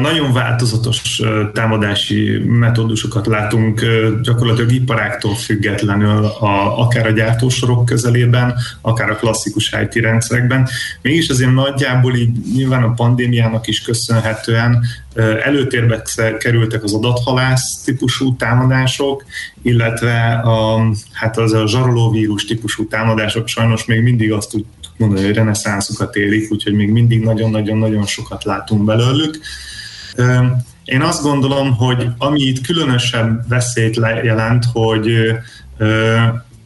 nagyon 0.00 0.32
változatos 0.32 1.20
támadási 1.52 2.38
metódusokat 2.46 3.26
látunk 3.26 3.84
gyakorlatilag 4.22 4.72
iparáktól 4.72 5.34
függetlenül, 5.34 6.24
a, 6.24 6.80
akár 6.80 7.06
a 7.06 7.10
gyártósorok 7.10 7.84
közelében, 7.84 8.54
akár 8.80 9.10
a 9.10 9.16
klasszikus 9.16 9.74
IT 9.82 9.94
rendszerekben. 9.94 10.68
Mégis 11.02 11.28
azért 11.28 11.52
nagyjából 11.52 12.14
így 12.14 12.30
nyilván 12.54 12.82
a 12.82 12.92
pandémiának 12.92 13.66
is 13.66 13.82
köszönhetően 13.82 14.84
előtérbe 15.44 16.02
kerültek 16.38 16.82
az 16.82 16.94
adathalász 16.94 17.82
típusú 17.84 18.36
támadások, 18.36 19.24
illetve 19.62 20.40
a, 20.44 20.86
hát 21.12 21.38
az 21.38 21.52
a 21.52 21.66
zsarolóvírus 21.66 22.44
típusú 22.44 22.88
támadások 22.88 23.48
sajnos 23.48 23.84
még 23.84 24.02
mindig 24.02 24.32
azt 24.32 24.54
mondani, 24.98 25.24
hogy 25.24 25.34
reneszánszukat 25.34 26.16
élik, 26.16 26.52
úgyhogy 26.52 26.74
még 26.74 26.90
mindig 26.90 27.20
nagyon-nagyon-nagyon 27.20 28.06
sokat 28.06 28.44
látunk 28.44 28.84
belőlük. 28.84 29.38
Én 30.84 31.00
azt 31.00 31.22
gondolom, 31.22 31.76
hogy 31.76 32.08
ami 32.18 32.40
itt 32.40 32.66
különösebb 32.66 33.48
veszélyt 33.48 33.96
jelent, 34.22 34.64
hogy 34.72 35.34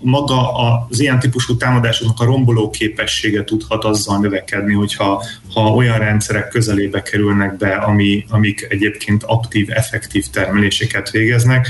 maga 0.02 0.52
az 0.52 1.00
ilyen 1.00 1.18
típusú 1.18 1.56
támadásoknak 1.56 2.20
a 2.20 2.24
romboló 2.24 2.70
képessége 2.70 3.44
tudhat 3.44 3.84
azzal 3.84 4.18
növekedni, 4.18 4.72
hogyha 4.72 5.24
ha 5.54 5.60
olyan 5.60 5.98
rendszerek 5.98 6.48
közelébe 6.48 7.02
kerülnek 7.02 7.56
be, 7.56 7.74
ami, 7.74 8.24
amik 8.28 8.66
egyébként 8.70 9.22
aktív, 9.22 9.70
effektív 9.70 10.26
termeléseket 10.26 11.10
végeznek. 11.10 11.68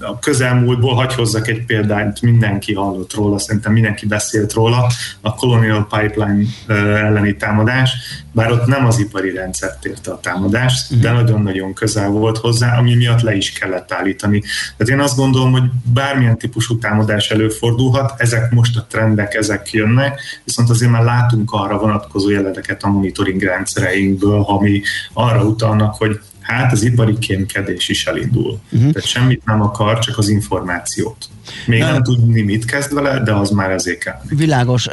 A 0.00 0.18
közelmúltból 0.18 0.94
hagy 0.94 1.14
hozzak 1.14 1.48
egy 1.48 1.64
példát, 1.64 2.20
mindenki 2.20 2.74
hallott 2.74 3.14
róla, 3.14 3.38
szerintem 3.38 3.72
mindenki 3.72 4.06
beszélt 4.06 4.52
róla, 4.52 4.86
a 5.20 5.34
Colonial 5.34 5.86
Pipeline 5.90 6.44
elleni 6.68 7.36
támadás, 7.36 7.90
bár 8.32 8.52
ott 8.52 8.66
nem 8.66 8.86
az 8.86 8.98
ipari 8.98 9.30
rendszert 9.30 9.84
érte 9.84 10.10
a 10.10 10.20
támadást, 10.20 11.00
de 11.00 11.08
mhm. 11.10 11.20
nagyon-nagyon 11.20 11.74
közel 11.74 12.08
volt 12.08 12.38
hozzá, 12.38 12.78
ami 12.78 12.94
miatt 12.94 13.20
le 13.20 13.34
is 13.34 13.52
kellett 13.52 13.92
állítani. 13.92 14.42
Tehát 14.76 14.92
én 14.92 15.00
azt 15.00 15.16
gondolom, 15.16 15.52
hogy 15.52 15.64
bármilyen 15.92 16.38
típusú 16.38 16.78
támadás 16.86 17.30
előfordulhat, 17.30 18.14
ezek 18.16 18.50
most 18.50 18.76
a 18.76 18.86
trendek, 18.88 19.34
ezek 19.34 19.72
jönnek, 19.72 20.20
viszont 20.44 20.70
azért 20.70 20.90
már 20.90 21.02
látunk 21.02 21.52
arra 21.52 21.78
vonatkozó 21.78 22.30
jeleneteket 22.30 22.82
a 22.82 22.88
monitoring 22.88 23.42
rendszereinkből, 23.42 24.42
ami 24.42 24.82
arra 25.12 25.44
utalnak, 25.44 25.94
hogy 25.94 26.20
hát 26.40 26.72
az 26.72 26.82
ipari 26.82 27.18
kémkedés 27.18 27.88
is 27.88 28.06
elindul. 28.06 28.58
Uh-huh. 28.72 28.92
Tehát 28.92 29.08
semmit 29.08 29.44
nem 29.44 29.62
akar, 29.62 29.98
csak 29.98 30.18
az 30.18 30.28
információt. 30.28 31.28
Még 31.66 31.80
nem, 31.80 31.92
nem 31.92 32.02
tudni, 32.02 32.42
mit 32.42 32.64
kezd 32.64 32.94
vele, 32.94 33.22
de 33.22 33.32
az 33.32 33.50
már 33.50 33.70
ezért 33.70 33.98
kell. 33.98 34.20
Világos. 34.28 34.86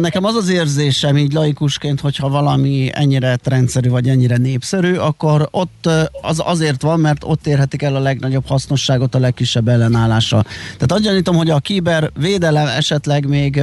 Nekem 0.00 0.24
az 0.24 0.34
az 0.34 0.48
érzésem 0.48 1.16
így 1.16 1.32
laikusként, 1.32 2.00
hogyha 2.00 2.28
valami 2.28 2.90
ennyire 2.94 3.38
rendszerű 3.44 3.88
vagy 3.88 4.08
ennyire 4.08 4.36
népszerű, 4.36 4.94
akkor 4.94 5.48
ott 5.50 5.88
az 6.22 6.42
azért 6.44 6.82
van, 6.82 7.00
mert 7.00 7.24
ott 7.24 7.46
érhetik 7.46 7.82
el 7.82 7.96
a 7.96 8.00
legnagyobb 8.00 8.46
hasznosságot 8.46 9.14
a 9.14 9.18
legkisebb 9.18 9.68
ellenállása. 9.68 10.42
Tehát 10.62 10.92
azt 10.92 11.02
gyanítom, 11.02 11.36
hogy 11.36 11.50
a 11.50 11.58
kiber 11.58 12.10
védelem 12.18 12.66
esetleg 12.66 13.28
még, 13.28 13.60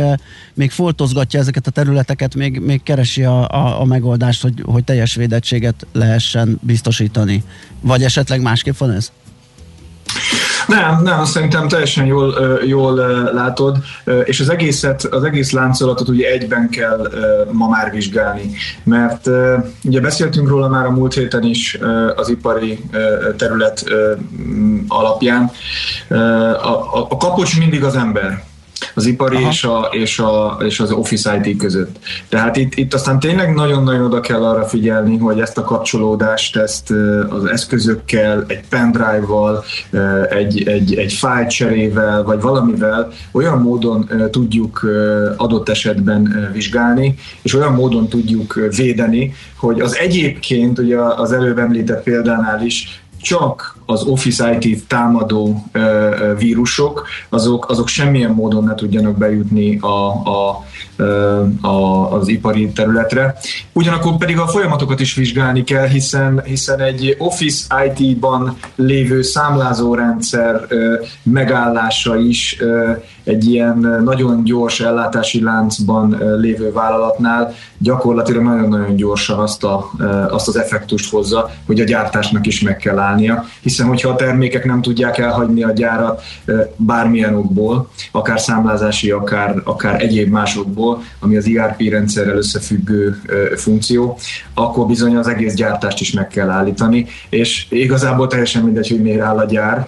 még 0.54 0.72
foltozgatja 0.72 1.40
ezeket 1.40 1.68
a 1.68 1.72
területeket, 1.72 2.36
még, 2.36 2.60
még 2.60 2.84
keresi 2.84 3.24
a, 3.24 3.48
a, 3.48 3.82
a 3.82 3.86
megoldást, 3.86 4.42
hogy, 4.42 4.64
hogy 4.66 4.84
teljes 4.84 5.16
védettséget 5.16 5.88
lehessen 5.94 6.60
biztosítani. 6.62 7.44
Vagy 7.82 8.04
esetleg 8.04 8.42
másképp 8.42 8.78
van 8.78 8.92
ez? 8.92 9.12
Nem, 10.70 11.02
nem, 11.04 11.26
szerintem 11.26 11.68
teljesen 11.68 12.06
jól, 12.06 12.60
jól 12.66 12.96
látod, 13.34 13.78
és 14.24 14.40
az 14.40 14.50
egészet, 14.50 15.04
az 15.04 15.24
egész 15.24 15.52
láncolatot 15.52 16.08
ugye 16.08 16.28
egyben 16.28 16.70
kell 16.70 17.12
ma 17.52 17.68
már 17.68 17.92
vizsgálni, 17.92 18.52
mert 18.84 19.30
ugye 19.84 20.00
beszéltünk 20.00 20.48
róla 20.48 20.68
már 20.68 20.86
a 20.86 20.92
múlt 20.92 21.14
héten 21.14 21.44
is 21.44 21.78
az 22.16 22.30
ipari 22.30 22.80
terület 23.38 23.84
alapján. 24.88 25.52
A, 26.10 26.16
a, 26.16 27.08
a 27.10 27.18
kapocs 27.18 27.60
mindig 27.60 27.84
az 27.84 27.96
ember. 27.96 28.48
Az 28.96 29.06
ipari 29.06 29.38
és, 29.50 29.64
a, 29.64 29.90
és, 29.92 30.20
a, 30.20 30.58
és 30.66 30.80
az 30.80 30.92
Office 30.92 31.42
IT 31.44 31.58
között. 31.58 32.00
Tehát 32.30 32.58
itt, 32.58 32.76
itt 32.76 32.94
aztán 32.94 33.20
tényleg 33.20 33.54
nagyon-nagyon 33.54 34.06
oda 34.06 34.20
kell 34.20 34.44
arra 34.44 34.64
figyelni, 34.64 35.18
hogy 35.18 35.40
ezt 35.40 35.58
a 35.58 35.64
kapcsolódást, 35.64 36.56
ezt 36.56 36.94
az 37.30 37.46
eszközökkel, 37.46 38.44
egy 38.48 38.64
pendrive-val, 38.70 39.64
egy, 40.30 40.68
egy, 40.68 40.96
egy 40.96 41.14
fájlcserével, 41.14 42.24
vagy 42.24 42.42
valamivel 42.42 43.12
olyan 43.32 43.62
módon 43.62 44.10
tudjuk 44.32 44.86
adott 45.38 45.70
esetben 45.70 46.50
vizsgálni, 46.54 47.16
és 47.42 47.56
olyan 47.56 47.74
módon 47.74 48.08
tudjuk 48.08 48.54
védeni, 48.76 49.34
hogy 49.58 49.82
az 49.82 49.98
egyébként, 49.98 50.80
ugye 50.80 50.98
az 50.98 51.32
előbb 51.32 51.58
említett 51.58 52.04
példánál 52.04 52.66
is, 52.66 53.02
csak 53.22 53.79
az 53.90 54.04
Office 54.04 54.58
IT-t 54.60 54.88
támadó 54.88 55.64
vírusok, 56.38 57.08
azok, 57.30 57.70
azok 57.70 57.88
semmilyen 57.88 58.32
módon 58.32 58.64
ne 58.64 58.76
tudjanak 58.76 59.18
bejutni 59.18 59.80
a, 59.80 60.08
a, 60.10 60.66
a, 61.68 62.12
az 62.14 62.28
ipari 62.28 62.72
területre. 62.72 63.36
Ugyanakkor 63.74 64.18
pedig 64.18 64.40
a 64.40 64.48
folyamatokat 64.48 65.00
is 65.00 65.16
vizsgálni 65.16 65.64
kell, 65.64 65.88
hiszen, 65.88 66.42
hiszen 66.46 66.80
egy 66.80 67.16
Office 67.18 67.92
IT-ban 67.94 68.58
lévő 68.76 69.22
számlázórendszer 69.22 70.68
megállása 71.24 72.18
is 72.18 72.58
egy 73.24 73.50
ilyen 73.50 74.02
nagyon 74.04 74.44
gyors 74.44 74.80
ellátási 74.80 75.44
láncban 75.44 76.18
lévő 76.40 76.72
vállalatnál 76.72 77.54
gyakorlatilag 77.78 78.44
nagyon-nagyon 78.44 78.96
gyorsan 78.96 79.40
azt, 79.40 79.64
a, 79.64 79.92
azt 80.30 80.48
az 80.48 80.58
effektust 80.58 81.12
hozza, 81.12 81.52
hogy 81.66 81.80
a 81.80 81.84
gyártásnak 81.84 82.48
is 82.48 82.62
meg 82.62 82.78
kell 82.78 83.00
állnia, 83.00 83.46
hiszen 83.62 83.79
hogyha 83.88 84.10
a 84.10 84.16
termékek 84.16 84.66
nem 84.66 84.82
tudják 84.82 85.18
elhagyni 85.18 85.64
a 85.64 85.72
gyárat 85.72 86.22
bármilyen 86.76 87.36
okból, 87.36 87.90
akár 88.12 88.40
számlázási, 88.40 89.12
akár, 89.12 89.56
akár 89.64 90.02
egyéb 90.02 90.32
másokból, 90.32 91.04
ami 91.20 91.38
az 91.38 91.50
ERP 91.58 91.82
rendszerrel 91.90 92.38
összefüggő 92.38 93.22
funkció, 93.56 94.18
akkor 94.54 94.88
bizony 94.88 95.16
az 95.16 95.28
egész 95.28 95.54
gyártást 95.54 96.02
is 96.02 96.12
meg 96.12 96.28
kell 96.28 96.50
állítani, 96.50 97.06
és 97.30 97.66
igazából 97.70 98.28
teljesen 98.28 98.64
mindegy, 98.64 98.90
hogy 98.90 99.02
miért 99.02 99.22
áll 99.22 99.38
a 99.38 99.46
gyár, 99.46 99.88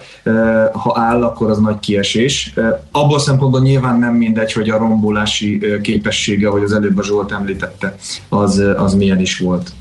ha 0.72 0.94
áll, 1.00 1.22
akkor 1.22 1.50
az 1.50 1.58
nagy 1.58 1.78
kiesés. 1.78 2.54
Abból 2.90 3.18
szempontból 3.18 3.60
nyilván 3.60 3.98
nem 3.98 4.14
mindegy, 4.14 4.52
hogy 4.52 4.70
a 4.70 4.78
rombolási 4.78 5.80
képessége, 5.82 6.48
ahogy 6.48 6.62
az 6.62 6.72
előbb 6.72 6.98
a 6.98 7.02
Zsolt 7.02 7.32
említette, 7.32 7.96
az, 8.28 8.62
az 8.76 8.94
milyen 8.94 9.20
is 9.20 9.38
volt. 9.38 9.72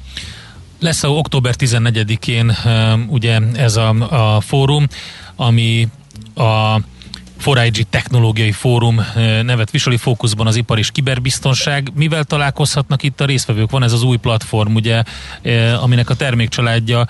Lesz 0.81 1.03
a 1.03 1.07
október 1.07 1.55
14-én 1.57 2.55
ugye 3.07 3.39
ez 3.53 3.75
a, 3.75 3.89
a 4.35 4.41
fórum, 4.41 4.87
ami 5.35 5.87
a 6.35 6.79
4IG 7.43 7.83
Technológiai 7.89 8.51
Fórum 8.51 9.01
nevet 9.43 9.71
viseli 9.71 9.97
fókuszban 9.97 10.47
az 10.47 10.55
ipar 10.55 10.77
és 10.77 10.91
kiberbiztonság. 10.91 11.91
Mivel 11.93 12.23
találkozhatnak 12.23 13.03
itt 13.03 13.21
a 13.21 13.25
résztvevők? 13.25 13.71
Van 13.71 13.83
ez 13.83 13.93
az 13.93 14.03
új 14.03 14.17
platform, 14.17 14.75
ugye, 14.75 15.03
aminek 15.81 16.09
a 16.09 16.15
termékcsaládja 16.15 17.07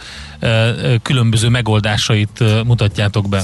különböző 1.01 1.49
megoldásait 1.49 2.63
mutatjátok 2.65 3.29
be. 3.29 3.43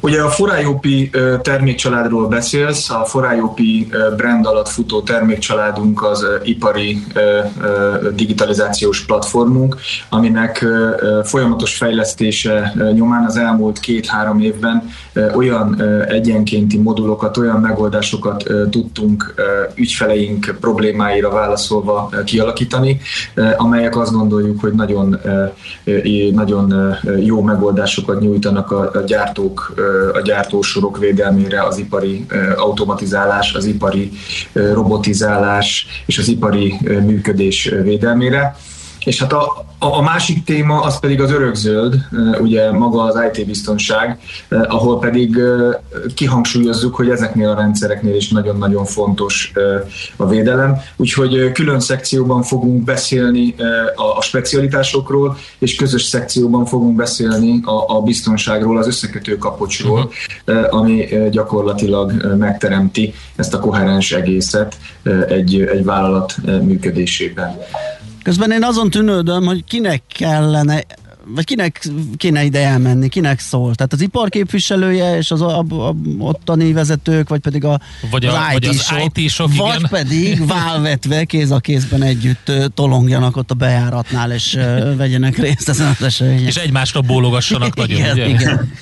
Ugye 0.00 0.22
a 0.22 0.28
Forájópi 0.28 1.10
termékcsaládról 1.42 2.28
beszélsz, 2.28 2.90
a 2.90 3.04
Forájópi 3.04 3.88
brand 4.16 4.46
alatt 4.46 4.68
futó 4.68 5.02
termékcsaládunk 5.02 6.02
az 6.04 6.26
ipari 6.42 7.02
digitalizációs 8.14 9.04
platformunk, 9.04 9.76
aminek 10.08 10.66
folyamatos 11.24 11.76
fejlesztése 11.76 12.72
nyomán 12.92 13.24
az 13.24 13.36
elmúlt 13.36 13.78
két-három 13.78 14.40
évben 14.40 14.90
olyan 15.34 15.82
egyenkénti 16.08 16.78
modulokat, 16.78 17.36
olyan 17.36 17.60
megoldásokat 17.60 18.44
tudtunk 18.70 19.34
ügyfeleink 19.74 20.56
problémáira 20.60 21.30
válaszolva 21.30 22.10
kialakítani, 22.24 23.00
amelyek 23.56 23.96
azt 23.96 24.12
gondoljuk, 24.12 24.60
hogy 24.60 24.72
nagyon, 24.72 25.20
nagyon 26.32 26.96
jó 27.24 27.42
megoldásokat 27.42 28.20
nyújtanak 28.20 28.70
a 28.70 29.02
gyártók, 29.28 29.74
a 30.12 30.20
gyártósorok 30.20 30.98
védelmére, 30.98 31.62
az 31.62 31.78
ipari 31.78 32.26
automatizálás, 32.56 33.54
az 33.54 33.64
ipari 33.64 34.10
robotizálás 34.52 35.86
és 36.06 36.18
az 36.18 36.28
ipari 36.28 36.74
működés 36.82 37.74
védelmére. 37.82 38.56
És 39.04 39.20
hát 39.20 39.32
a, 39.32 39.66
a 39.78 40.02
másik 40.02 40.44
téma 40.44 40.80
az 40.80 40.98
pedig 40.98 41.20
az 41.20 41.30
örökzöld, 41.30 41.94
ugye 42.40 42.72
maga 42.72 43.02
az 43.02 43.18
IT-biztonság, 43.32 44.18
ahol 44.48 44.98
pedig 44.98 45.38
kihangsúlyozzuk, 46.14 46.94
hogy 46.94 47.10
ezeknél 47.10 47.48
a 47.48 47.54
rendszereknél 47.54 48.14
is 48.14 48.28
nagyon-nagyon 48.28 48.84
fontos 48.84 49.52
a 50.16 50.26
védelem. 50.26 50.76
Úgyhogy 50.96 51.52
külön 51.52 51.80
szekcióban 51.80 52.42
fogunk 52.42 52.84
beszélni 52.84 53.54
a 54.16 54.22
specialitásokról, 54.22 55.36
és 55.58 55.74
közös 55.74 56.02
szekcióban 56.02 56.64
fogunk 56.64 56.96
beszélni 56.96 57.60
a, 57.64 57.96
a 57.96 58.00
biztonságról, 58.00 58.78
az 58.78 58.86
összekötő 58.86 59.36
kapocsról, 59.36 60.10
ami 60.70 61.08
gyakorlatilag 61.30 62.36
megteremti 62.38 63.14
ezt 63.36 63.54
a 63.54 63.60
koherens 63.60 64.12
egészet 64.12 64.76
egy, 65.28 65.60
egy 65.60 65.84
vállalat 65.84 66.34
működésében. 66.62 67.58
Közben 68.28 68.50
én 68.50 68.64
azon 68.64 68.90
tűnődöm, 68.90 69.44
hogy 69.44 69.64
kinek 69.64 70.02
kellene 70.08 70.84
vagy 71.34 71.44
kinek 71.44 71.88
kéne 72.16 72.44
ide 72.44 72.66
elmenni, 72.66 73.08
kinek 73.08 73.40
szól? 73.40 73.74
Tehát 73.74 73.92
az 73.92 74.00
iparképviselője 74.00 75.16
és 75.16 75.30
az 75.30 75.42
a, 75.42 75.58
a, 75.58 75.94
ottani 76.18 76.72
vezetők, 76.72 77.28
vagy 77.28 77.40
pedig 77.40 77.64
a, 77.64 77.80
vagy 78.10 78.24
a, 78.24 78.46
az 78.46 78.54
IT-sok, 78.54 78.98
vagy, 78.98 79.24
IT-sok, 79.24 79.56
vagy 79.56 79.76
igen. 79.76 79.88
pedig 79.90 80.46
válvetve 80.46 81.24
kéz 81.24 81.50
a 81.50 81.58
kézben 81.58 82.02
együtt 82.02 82.52
tolongjanak 82.74 83.36
ott 83.36 83.50
a 83.50 83.54
bejáratnál, 83.54 84.32
és 84.32 84.58
vegyenek 84.96 85.38
részt 85.38 85.68
ezen 85.68 85.86
az 85.86 86.02
eseményen. 86.02 86.46
És 86.46 86.56
egymásra 86.56 87.00
bólogassanak 87.00 87.76
nagyon, 87.76 87.98
igen, 87.98 88.12
ugye? 88.12 88.28
Igen. 88.28 88.72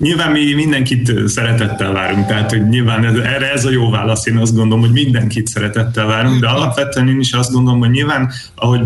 Nyilván 0.00 0.30
mi 0.30 0.54
mindenkit 0.54 1.28
szeretettel 1.28 1.92
várunk, 1.92 2.26
tehát 2.26 2.50
hogy 2.50 2.68
nyilván 2.68 3.04
ez, 3.04 3.14
erre 3.14 3.52
ez 3.52 3.64
a 3.64 3.70
jó 3.70 3.90
válasz, 3.90 4.26
én 4.26 4.36
azt 4.36 4.54
gondolom, 4.54 4.80
hogy 4.80 4.92
mindenkit 4.92 5.46
szeretettel 5.46 6.06
várunk, 6.06 6.40
de 6.40 6.48
alapvetően 6.48 7.08
én 7.08 7.20
is 7.20 7.32
azt 7.32 7.52
gondolom, 7.52 7.78
hogy 7.78 7.90
nyilván, 7.90 8.32
ahogy 8.54 8.80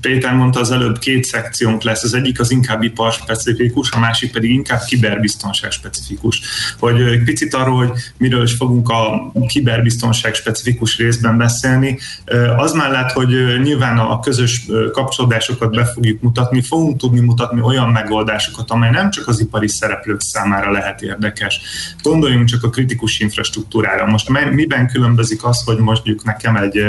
Péter 0.00 0.34
mondta 0.34 0.60
az 0.60 0.70
előbb, 0.70 0.98
két 0.98 1.24
szekciónk 1.24 1.82
lesz, 1.82 2.02
az 2.02 2.14
egyik 2.14 2.40
az 2.40 2.50
inkább 2.50 2.82
ipar 2.82 3.12
specifikus, 3.12 3.90
a 3.90 3.98
másik 3.98 4.32
pedig 4.32 4.50
inkább 4.50 4.80
kiberbiztonság 4.86 5.70
specifikus. 5.70 6.40
Hogy 6.78 7.00
egy 7.00 7.22
picit 7.22 7.54
arról, 7.54 7.76
hogy 7.76 7.90
miről 8.16 8.42
is 8.42 8.52
fogunk 8.52 8.88
a 8.88 9.32
kiberbiztonság 9.46 10.34
specifikus 10.34 10.98
részben 10.98 11.36
beszélni, 11.36 11.98
az 12.56 12.72
mellett, 12.72 13.10
hogy 13.10 13.60
nyilván 13.62 13.98
a 13.98 14.20
közös 14.20 14.66
kapcsolódásokat 14.92 15.74
be 15.74 15.84
fogjuk 15.84 16.20
mutatni, 16.20 16.62
fogunk 16.62 16.96
tudni 16.96 17.20
mutatni 17.20 17.60
olyan 17.60 17.88
megoldásokat, 17.88 18.70
amely 18.70 18.90
nem 18.90 19.10
csak 19.10 19.28
az 19.28 19.40
ipari 19.40 19.68
szereplők 19.68 20.20
számára 20.20 20.58
számára 20.60 20.78
lehet 20.78 21.02
érdekes. 21.02 21.60
Gondoljunk 22.02 22.48
csak 22.48 22.62
a 22.62 22.70
kritikus 22.70 23.20
infrastruktúrára. 23.20 24.06
Most 24.06 24.28
miben 24.50 24.88
különbözik 24.88 25.44
az, 25.44 25.62
hogy 25.64 25.78
mondjuk 25.78 26.24
nekem 26.24 26.56
egy 26.56 26.84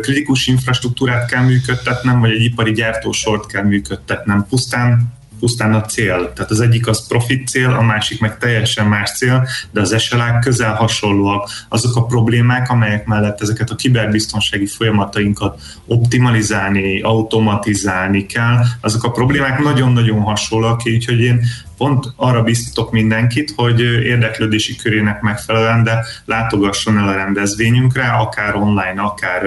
kritikus 0.00 0.46
infrastruktúrát 0.46 1.30
kell 1.30 1.42
működtetnem, 1.44 2.20
vagy 2.20 2.30
egy 2.30 2.42
ipari 2.42 2.72
gyártósort 2.72 3.46
kell 3.46 3.64
működtetnem? 3.64 4.46
Pusztán 4.48 5.20
pusztán 5.42 5.74
a 5.74 5.80
cél. 5.80 6.32
Tehát 6.34 6.50
az 6.50 6.60
egyik 6.60 6.86
az 6.86 7.06
profit 7.06 7.48
cél, 7.48 7.70
a 7.70 7.82
másik 7.82 8.20
meg 8.20 8.38
teljesen 8.38 8.86
más 8.86 9.10
cél, 9.10 9.48
de 9.70 9.80
az 9.80 10.00
SLA 10.00 10.38
közel 10.38 10.74
hasonlóak. 10.74 11.50
Azok 11.68 11.96
a 11.96 12.04
problémák, 12.04 12.70
amelyek 12.70 13.06
mellett 13.06 13.40
ezeket 13.40 13.70
a 13.70 13.74
kiberbiztonsági 13.74 14.66
folyamatainkat 14.66 15.60
optimalizálni, 15.86 17.00
automatizálni 17.00 18.26
kell, 18.26 18.58
azok 18.80 19.04
a 19.04 19.10
problémák 19.10 19.58
nagyon-nagyon 19.58 20.20
hasonlóak, 20.20 20.80
úgyhogy 20.84 21.20
én 21.20 21.40
pont 21.76 22.12
arra 22.16 22.42
biztatok 22.42 22.92
mindenkit, 22.92 23.52
hogy 23.56 23.80
érdeklődési 23.80 24.76
körének 24.76 25.20
megfelelően, 25.20 25.82
de 25.82 26.04
látogasson 26.24 26.98
el 26.98 27.08
a 27.08 27.14
rendezvényünkre, 27.14 28.08
akár 28.08 28.54
online, 28.54 29.00
akár 29.00 29.42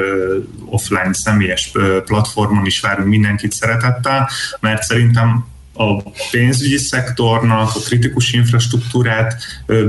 offline 0.66 1.14
személyes 1.14 1.72
platformon 2.06 2.66
is 2.66 2.80
várunk 2.80 3.08
mindenkit 3.08 3.52
szeretettel, 3.52 4.30
mert 4.60 4.82
szerintem 4.82 5.46
a 5.78 6.12
pénzügyi 6.32 6.78
szektornak, 6.78 7.76
a 7.76 7.80
kritikus 7.80 8.34
infrastruktúrát 8.34 9.36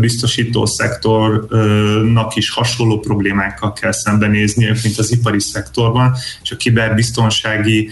biztosító 0.00 0.66
szektornak 0.66 2.36
is 2.36 2.50
hasonló 2.50 2.98
problémákkal 2.98 3.72
kell 3.72 3.92
szembenézni, 3.92 4.64
mint 4.82 4.98
az 4.98 5.12
ipari 5.12 5.40
szektorban, 5.40 6.14
és 6.42 6.50
a 6.50 6.56
kiberbiztonsági 6.56 7.90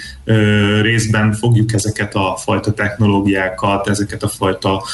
részben 0.83 1.33
fogjuk 1.33 1.73
ezeket 1.73 2.15
a 2.15 2.37
fajta 2.37 2.73
technológiákat, 2.73 3.89
ezeket 3.89 4.23
a 4.23 4.29
fajta 4.29 4.85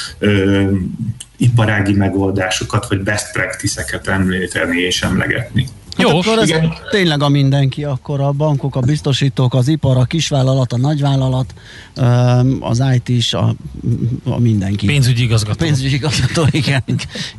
iparági 1.37 1.93
megoldásokat, 1.93 2.87
vagy 2.87 2.99
best 3.01 3.31
practice-eket 3.31 4.07
említeni 4.07 4.81
és 4.81 5.01
emlegetni. 5.01 5.67
Hát 6.01 6.11
Jó, 6.11 6.19
akkor 6.19 6.37
ez 6.37 6.49
igen. 6.49 6.73
tényleg 6.89 7.21
a 7.21 7.29
mindenki, 7.29 7.83
akkor 7.83 8.21
a 8.21 8.31
bankok, 8.31 8.75
a 8.75 8.79
biztosítók, 8.79 9.53
az 9.53 9.67
ipar, 9.67 9.97
a 9.97 10.03
kisvállalat, 10.03 10.73
a 10.73 10.77
nagyvállalat, 10.77 11.53
az 12.59 12.83
IT 12.93 13.09
is, 13.09 13.33
a, 13.33 13.55
a 14.23 14.39
mindenki. 14.39 14.85
Pénzügyi 14.85 15.23
igazgató. 15.23 15.65
Pénzügyi 15.65 15.93
igazgató, 15.93 16.47
igen. 16.61 16.83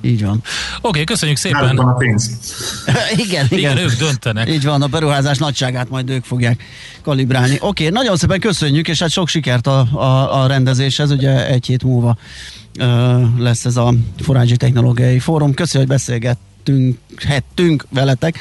Így 0.00 0.24
van. 0.24 0.32
Oké, 0.32 0.88
okay, 0.88 1.04
köszönjük 1.04 1.38
szépen. 1.38 1.76
van 1.76 1.88
a 1.88 1.92
pénz. 1.92 2.30
igen, 3.26 3.46
igen, 3.50 3.58
igen. 3.58 3.76
ők 3.76 3.92
döntenek. 3.92 4.48
Így 4.48 4.64
van, 4.64 4.82
a 4.82 4.86
beruházás 4.86 5.38
nagyságát 5.38 5.88
majd 5.88 6.10
ők 6.10 6.24
fogják 6.24 6.62
kalibrálni. 7.02 7.54
Oké, 7.60 7.86
okay, 7.86 7.88
nagyon 7.88 8.16
szépen 8.16 8.40
köszönjük, 8.40 8.88
és 8.88 8.98
hát 8.98 9.10
sok 9.10 9.28
sikert 9.28 9.66
a, 9.66 9.78
a, 9.92 10.42
a 10.42 10.46
rendezéshez, 10.46 11.10
ugye 11.10 11.46
egy 11.46 11.66
hét 11.66 11.84
múlva 11.84 12.16
lesz 13.38 13.64
ez 13.64 13.76
a 13.76 13.94
Forágyi 14.18 14.56
Technológiai 14.56 15.18
Fórum. 15.18 15.54
Köszönjük, 15.54 15.90
hogy 15.90 16.36
beszélgettünk 16.64 16.98
hettünk 17.26 17.86
veletek. 17.90 18.38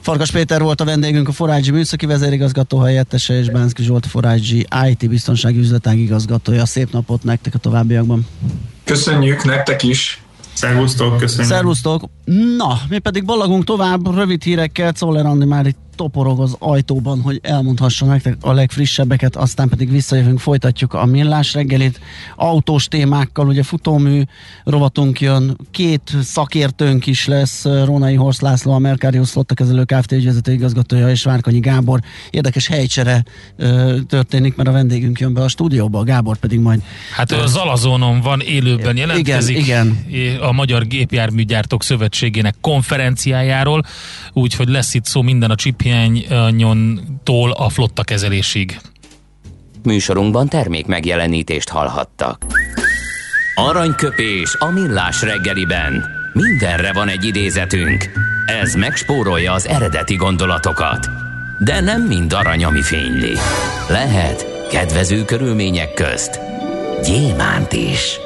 Farkas 0.00 0.30
Péter 0.30 0.62
volt 0.62 0.80
a 0.80 0.84
vendégünk, 0.84 1.28
a 1.28 1.32
Forágyi 1.32 1.70
műszaki 1.70 2.06
vezérigazgató 2.06 2.78
helyettese, 2.78 3.38
és 3.38 3.50
Bánszki 3.50 3.82
Zsolt 3.82 4.06
Forágyi 4.06 4.66
IT 4.88 5.08
biztonsági 5.08 5.58
üzletág 5.58 5.98
igazgatója. 5.98 6.66
Szép 6.66 6.92
napot 6.92 7.22
nektek 7.22 7.54
a 7.54 7.58
továbbiakban. 7.58 8.26
Köszönjük 8.84 9.44
nektek 9.44 9.82
is! 9.82 10.22
Szervusztok, 10.52 11.16
köszönjük! 11.16 11.52
Szervusztok! 11.52 12.04
Na, 12.56 12.80
mi 12.88 12.98
pedig 12.98 13.24
ballagunk 13.24 13.64
tovább 13.64 14.14
rövid 14.14 14.42
hírekkel, 14.42 14.92
Czoller 14.92 15.26
Andi 15.26 15.44
már 15.44 15.66
itt 15.66 15.93
toporog 15.94 16.40
az 16.40 16.56
ajtóban, 16.58 17.20
hogy 17.20 17.40
elmondhassa 17.42 18.06
nektek 18.06 18.36
a 18.40 18.52
legfrissebbeket, 18.52 19.36
aztán 19.36 19.68
pedig 19.68 19.90
visszajövünk, 19.90 20.38
folytatjuk 20.38 20.92
a 20.92 21.04
millás 21.04 21.54
reggelit. 21.54 22.00
Autós 22.36 22.88
témákkal, 22.88 23.46
ugye 23.46 23.62
futómű 23.62 24.22
rovatunk 24.64 25.20
jön, 25.20 25.56
két 25.70 26.12
szakértőnk 26.22 27.06
is 27.06 27.26
lesz, 27.26 27.64
Rónai 27.64 28.14
Horsz 28.14 28.40
László, 28.40 28.72
a 28.72 28.78
Mercarius 28.78 29.30
Flotta 29.30 29.54
kezelő 29.54 29.84
Kft. 29.84 30.12
ügyvezető 30.12 30.52
igazgatója, 30.52 31.10
és 31.10 31.22
Várkanyi 31.22 31.58
Gábor. 31.58 32.00
Érdekes 32.30 32.66
helycsere 32.66 33.24
ö, 33.56 33.98
történik, 34.08 34.56
mert 34.56 34.68
a 34.68 34.72
vendégünk 34.72 35.20
jön 35.20 35.34
be 35.34 35.42
a 35.42 35.48
stúdióba, 35.48 35.98
a 35.98 36.04
Gábor 36.04 36.36
pedig 36.36 36.58
majd... 36.58 36.82
Hát 37.14 37.32
ő 37.32 37.36
az 37.36 37.56
Alazónon 37.56 38.20
van, 38.20 38.40
élőben 38.40 38.96
jelentkezik. 38.96 39.58
Igen, 39.58 40.04
igen. 40.08 40.40
A 40.40 40.52
Magyar 40.52 40.86
Gépjárműgyártók 40.86 41.82
Szövetségének 41.82 42.54
konferenciájáról, 42.60 43.84
úgyhogy 44.32 44.68
lesz 44.68 44.94
itt 44.94 45.04
szó 45.04 45.22
minden 45.22 45.50
a 45.50 45.54
chip 45.54 45.82
hiányontól 45.84 47.50
a 47.50 47.68
flotta 47.68 48.02
kezelésig. 48.02 48.80
Műsorunkban 49.82 50.48
termék 50.48 50.86
megjelenítést 50.86 51.68
hallhattak. 51.68 52.44
Aranyköpés 53.54 54.56
a 54.58 54.70
millás 54.70 55.22
reggeliben. 55.22 56.04
Mindenre 56.32 56.92
van 56.92 57.08
egy 57.08 57.24
idézetünk. 57.24 58.10
Ez 58.62 58.74
megspórolja 58.74 59.52
az 59.52 59.66
eredeti 59.68 60.14
gondolatokat. 60.14 61.08
De 61.64 61.80
nem 61.80 62.02
mind 62.02 62.32
arany, 62.32 62.64
ami 62.64 62.82
fényli. 62.82 63.32
Lehet 63.88 64.68
kedvező 64.70 65.24
körülmények 65.24 65.94
közt 65.94 66.40
gyémánt 67.02 67.72
is. 67.72 68.18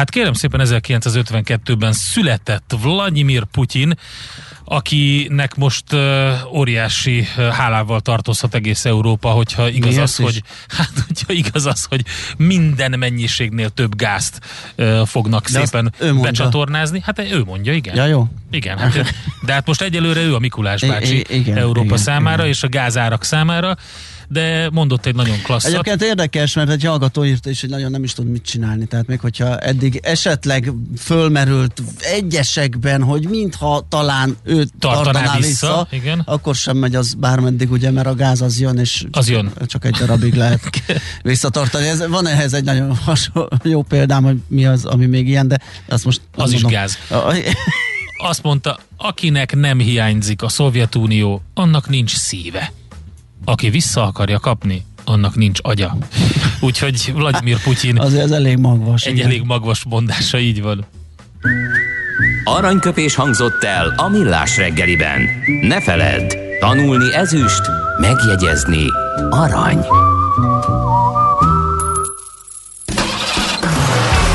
Hát 0.00 0.10
kérem 0.10 0.32
szépen 0.32 0.60
1952-ben 0.64 1.92
született 1.92 2.74
Vladimir 2.82 3.44
Putyin, 3.44 3.94
akinek 4.64 5.54
most 5.54 5.92
uh, 5.92 6.54
óriási 6.54 7.26
uh, 7.36 7.48
hálával 7.48 8.00
tartozhat 8.00 8.54
egész 8.54 8.84
Európa, 8.84 9.28
hogyha 9.28 9.68
igaz 9.68 9.96
az, 9.96 10.16
hogy 10.16 10.42
hát, 10.78 10.90
hogyha 11.06 11.32
igaz 11.32 11.66
az, 11.66 11.84
hogy 11.84 12.04
minden 12.36 12.98
mennyiségnél 12.98 13.68
több 13.68 13.96
gázt 13.96 14.40
uh, 14.76 15.06
fognak 15.06 15.50
de 15.50 15.64
szépen 15.64 15.94
becsatornázni. 16.22 17.00
Hát 17.04 17.18
ő 17.18 17.42
mondja, 17.44 17.72
igen. 17.72 17.96
Ja, 17.96 18.06
jó. 18.06 18.26
Igen, 18.50 18.78
hát, 18.78 19.14
de 19.42 19.52
hát 19.52 19.66
most 19.66 19.82
egyelőre 19.82 20.20
ő 20.20 20.34
a 20.34 20.38
Mikulás 20.38 20.80
bácsi 20.80 21.16
I- 21.16 21.26
igen, 21.28 21.56
Európa 21.56 21.84
igen, 21.84 21.98
számára 21.98 22.42
igen. 22.42 22.48
és 22.48 22.62
a 22.62 22.68
gázárak 22.68 23.24
számára 23.24 23.76
de 24.32 24.68
mondott 24.72 25.06
egy 25.06 25.14
nagyon 25.14 25.42
klasszat. 25.42 25.70
Egyébként 25.70 26.02
érdekes, 26.02 26.54
mert 26.54 26.70
egy 26.70 26.84
hallgató 26.84 27.24
írta 27.24 27.50
is, 27.50 27.60
hogy 27.60 27.70
nagyon 27.70 27.90
nem 27.90 28.02
is 28.02 28.12
tud 28.12 28.26
mit 28.26 28.44
csinálni. 28.44 28.86
Tehát 28.86 29.06
még 29.06 29.20
hogyha 29.20 29.58
eddig 29.58 30.00
esetleg 30.02 30.72
fölmerült 30.98 31.82
egyesekben, 32.00 33.02
hogy 33.02 33.28
mintha 33.28 33.86
talán 33.88 34.36
ő 34.42 34.66
tartaná, 34.78 35.02
tartaná 35.02 35.36
vissza, 35.36 35.46
vissza 35.46 35.86
igen. 35.90 36.22
akkor 36.24 36.54
sem 36.54 36.76
megy 36.76 36.94
az 36.94 37.14
bármeddig, 37.14 37.70
ugye, 37.70 37.90
mert 37.90 38.06
a 38.06 38.14
gáz 38.14 38.40
az 38.40 38.60
jön, 38.60 38.78
és 38.78 39.04
az 39.10 39.28
jön. 39.28 39.52
csak 39.66 39.84
egy 39.84 39.94
darabig 39.94 40.34
lehet 40.34 40.82
visszatartani. 41.22 41.86
Ez, 41.86 42.08
van 42.08 42.26
ehhez 42.26 42.52
egy 42.52 42.64
nagyon 42.64 42.96
hasonló, 42.96 43.48
jó 43.62 43.82
példám, 43.82 44.24
hogy 44.24 44.36
mi 44.48 44.66
az, 44.66 44.84
ami 44.84 45.06
még 45.06 45.28
ilyen, 45.28 45.48
de 45.48 45.58
azt 45.88 46.04
most 46.04 46.20
Az 46.36 46.50
mondom. 46.50 46.70
is 46.70 46.76
gáz. 46.76 46.98
Azt 48.22 48.42
mondta, 48.42 48.78
akinek 48.96 49.54
nem 49.56 49.78
hiányzik 49.78 50.42
a 50.42 50.48
Szovjetunió, 50.48 51.42
annak 51.54 51.88
nincs 51.88 52.16
szíve 52.16 52.72
aki 53.44 53.70
vissza 53.70 54.06
akarja 54.06 54.38
kapni, 54.38 54.84
annak 55.04 55.34
nincs 55.34 55.58
agya. 55.62 55.96
Úgyhogy 56.60 57.12
Vladimir 57.14 57.62
Putyin 57.62 57.98
Azért 57.98 58.22
ez 58.22 58.30
elég 58.30 58.58
magvas. 58.58 59.04
Egy 59.04 59.14
igen. 59.14 59.26
elég 59.26 59.42
magvas 59.42 59.84
mondása, 59.84 60.38
így 60.38 60.62
van. 60.62 60.86
Aranyköpés 62.44 63.14
hangzott 63.14 63.64
el 63.64 63.94
a 63.96 64.08
millás 64.08 64.56
reggeliben. 64.56 65.20
Ne 65.62 65.80
feledd, 65.80 66.36
tanulni 66.60 67.14
ezüst, 67.14 67.62
megjegyezni 68.00 68.84
arany. 69.30 69.78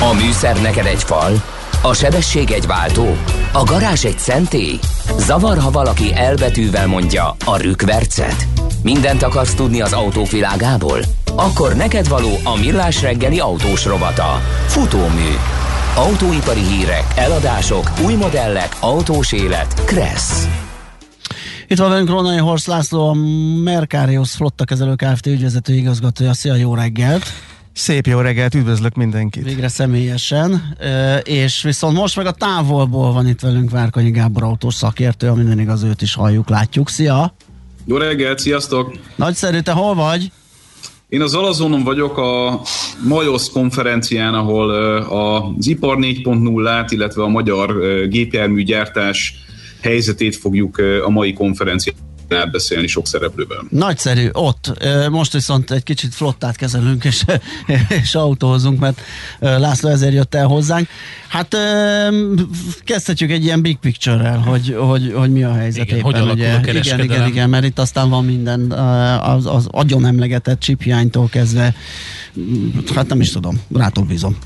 A 0.02 0.14
műszer 0.14 0.62
neked 0.62 0.86
egy 0.86 1.04
fal, 1.04 1.44
a 1.90 1.94
sebesség 1.94 2.52
egy 2.52 2.66
váltó, 2.66 3.16
a 3.52 3.64
garázs 3.64 4.06
egy 4.06 4.20
szentély. 4.20 4.80
Zavar, 5.18 5.58
ha 5.58 5.72
valaki 5.72 6.14
elbetűvel 6.14 6.88
mondja 6.88 7.36
a 7.46 7.58
rükvercet. 7.58 8.48
Mindent 8.84 9.24
akarsz 9.24 9.54
tudni 9.54 9.82
az 9.82 9.94
autók 9.94 10.30
világából? 10.30 11.00
Akkor 11.36 11.76
neked 11.76 12.08
való 12.08 12.30
a 12.44 12.58
millás 12.60 13.02
reggeli 13.02 13.40
autós 13.40 13.86
rovata. 13.86 14.42
Futómű. 14.68 15.30
Autóipari 15.96 16.60
hírek, 16.60 17.04
eladások, 17.16 17.92
új 18.06 18.14
modellek, 18.14 18.76
autós 18.80 19.32
élet. 19.32 19.86
Kressz. 19.86 20.48
Itt 21.68 21.78
van 21.78 21.90
velünk 21.90 22.10
Ronai 22.10 22.38
Horst 22.38 22.68
László, 22.68 23.10
a 23.10 23.14
Mercarius 23.64 24.32
Flotta 24.32 24.66
kezelő 24.66 24.96
Kft. 24.96 25.26
ügyvezető 25.28 25.74
igazgatója. 25.74 26.34
Szia, 26.34 26.56
jó 26.56 26.76
reggelt! 26.76 27.26
Szép 27.76 28.08
jó 28.08 28.20
reggelt, 28.20 28.56
üdvözlök 28.56 28.96
mindenkit! 28.96 29.44
Végre 29.44 29.68
személyesen, 29.68 30.78
és 31.24 31.62
viszont 31.64 31.98
most 31.98 32.16
meg 32.16 32.26
a 32.26 32.32
távolból 32.32 33.14
van 33.14 33.28
itt 33.28 33.40
velünk 33.40 33.70
Várkonyi 33.70 34.12
Gábor 34.12 34.44
autós 34.44 34.74
szakértő, 34.74 35.28
a 35.28 35.34
minden 35.34 35.60
igaz, 35.60 35.84
őt 35.84 36.02
is 36.02 36.14
halljuk, 36.14 36.50
látjuk. 36.50 36.90
Szia! 36.90 37.36
Jó 37.86 37.98
reggelt, 37.98 38.40
sziasztok! 38.40 38.98
Nagyszerű, 39.16 39.60
te 39.60 39.72
hol 39.72 39.96
vagy? 39.96 40.32
Én 41.10 41.22
az 41.22 41.34
Alazonon 41.34 41.84
vagyok 41.84 42.18
a 42.18 42.62
Majosz 43.08 43.50
konferencián, 43.50 44.34
ahol 44.34 44.70
az 45.00 45.68
Ipar 45.68 45.98
4.0-át, 45.98 46.92
illetve 46.92 47.24
a 47.24 47.28
magyar 47.28 47.78
gépjárműgyártás 48.08 49.34
helyzetét 49.82 50.36
fogjuk 50.36 50.82
a 51.06 51.10
mai 51.10 51.34
konferencián 51.34 51.96
átbeszélni 52.34 52.88
sok 52.88 53.08
szereplővel. 53.08 53.66
Nagyszerű, 53.70 54.30
ott. 54.32 54.86
Most 55.10 55.32
viszont 55.32 55.72
egy 55.72 55.84
kicsit 55.84 56.14
flottát 56.14 56.56
kezelünk, 56.56 57.04
és, 57.04 57.24
és 58.02 58.16
autózunk, 58.16 58.80
mert 58.80 59.02
László 59.40 59.90
ezért 59.90 60.14
jött 60.14 60.36
el 60.36 60.48
hozzánk. 60.48 60.88
Hát 61.28 61.58
kezdhetjük 62.84 63.32
egy 63.32 63.44
ilyen 63.44 63.62
big 63.62 63.78
picture-rel, 63.78 64.38
hogy, 64.38 64.76
hogy, 64.80 65.14
hogy 65.16 65.32
mi 65.32 65.44
a 65.44 65.54
helyzet 65.54 65.84
igen, 65.84 65.98
éppen. 65.98 66.12
Hogy 66.12 66.32
ugye. 66.32 66.54
a 66.54 66.60
igen, 66.60 67.00
igen, 67.00 67.28
igen, 67.28 67.50
mert 67.50 67.66
itt 67.66 67.80
aztán 67.80 68.10
van 68.10 68.26
minden, 68.26 68.72
az, 69.22 69.46
az 69.46 69.68
agyon 69.72 70.06
emlegetett 70.06 70.60
chiphiánytól 70.60 71.30
kezdve, 71.30 71.76
hát 72.96 73.08
nem 73.08 73.22
is 73.22 73.32
tudom, 73.32 73.62
rátok 73.74 74.08
bízom. 74.08 74.38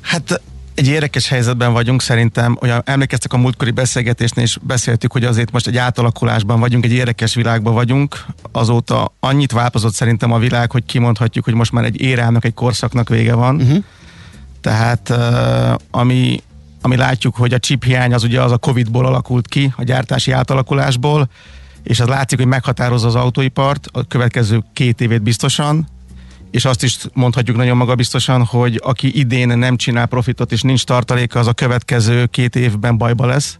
Hát 0.00 0.40
egy 0.74 0.86
érdekes 0.86 1.28
helyzetben 1.28 1.72
vagyunk, 1.72 2.02
szerintem, 2.02 2.56
hogy 2.60 2.72
emlékeztek 2.84 3.32
a 3.32 3.36
múltkori 3.36 3.70
beszélgetésnél, 3.70 4.44
és 4.44 4.58
beszéltük, 4.62 5.12
hogy 5.12 5.24
azért 5.24 5.50
most 5.50 5.66
egy 5.66 5.76
átalakulásban 5.76 6.60
vagyunk, 6.60 6.84
egy 6.84 6.92
érdekes 6.92 7.34
világban 7.34 7.74
vagyunk. 7.74 8.24
Azóta 8.52 9.14
annyit 9.20 9.52
változott 9.52 9.94
szerintem 9.94 10.32
a 10.32 10.38
világ, 10.38 10.70
hogy 10.70 10.84
kimondhatjuk, 10.84 11.44
hogy 11.44 11.54
most 11.54 11.72
már 11.72 11.84
egy 11.84 12.00
érának, 12.00 12.44
egy 12.44 12.54
korszaknak 12.54 13.08
vége 13.08 13.34
van. 13.34 13.56
Uh-huh. 13.56 13.84
Tehát 14.60 15.12
ami, 15.90 16.42
ami 16.80 16.96
látjuk, 16.96 17.36
hogy 17.36 17.52
a 17.52 17.58
chip 17.58 17.84
hiány 17.84 18.14
az 18.14 18.22
ugye 18.22 18.42
az 18.42 18.52
a 18.52 18.58
Covid-ból 18.58 19.06
alakult 19.06 19.48
ki, 19.48 19.72
a 19.76 19.82
gyártási 19.82 20.30
átalakulásból, 20.30 21.28
és 21.82 22.00
az 22.00 22.06
látszik, 22.06 22.38
hogy 22.38 22.46
meghatározza 22.46 23.06
az 23.06 23.14
autóipart 23.14 23.88
a 23.92 24.06
következő 24.06 24.62
két 24.72 25.00
évét 25.00 25.22
biztosan, 25.22 25.86
és 26.52 26.64
azt 26.64 26.82
is 26.82 26.98
mondhatjuk 27.12 27.56
nagyon 27.56 27.76
magabiztosan, 27.76 28.44
hogy 28.44 28.80
aki 28.84 29.18
idén 29.18 29.58
nem 29.58 29.76
csinál 29.76 30.06
profitot 30.06 30.52
és 30.52 30.62
nincs 30.62 30.84
tartaléka, 30.84 31.38
az 31.38 31.46
a 31.46 31.52
következő 31.52 32.26
két 32.26 32.56
évben 32.56 32.96
bajba 32.96 33.26
lesz. 33.26 33.58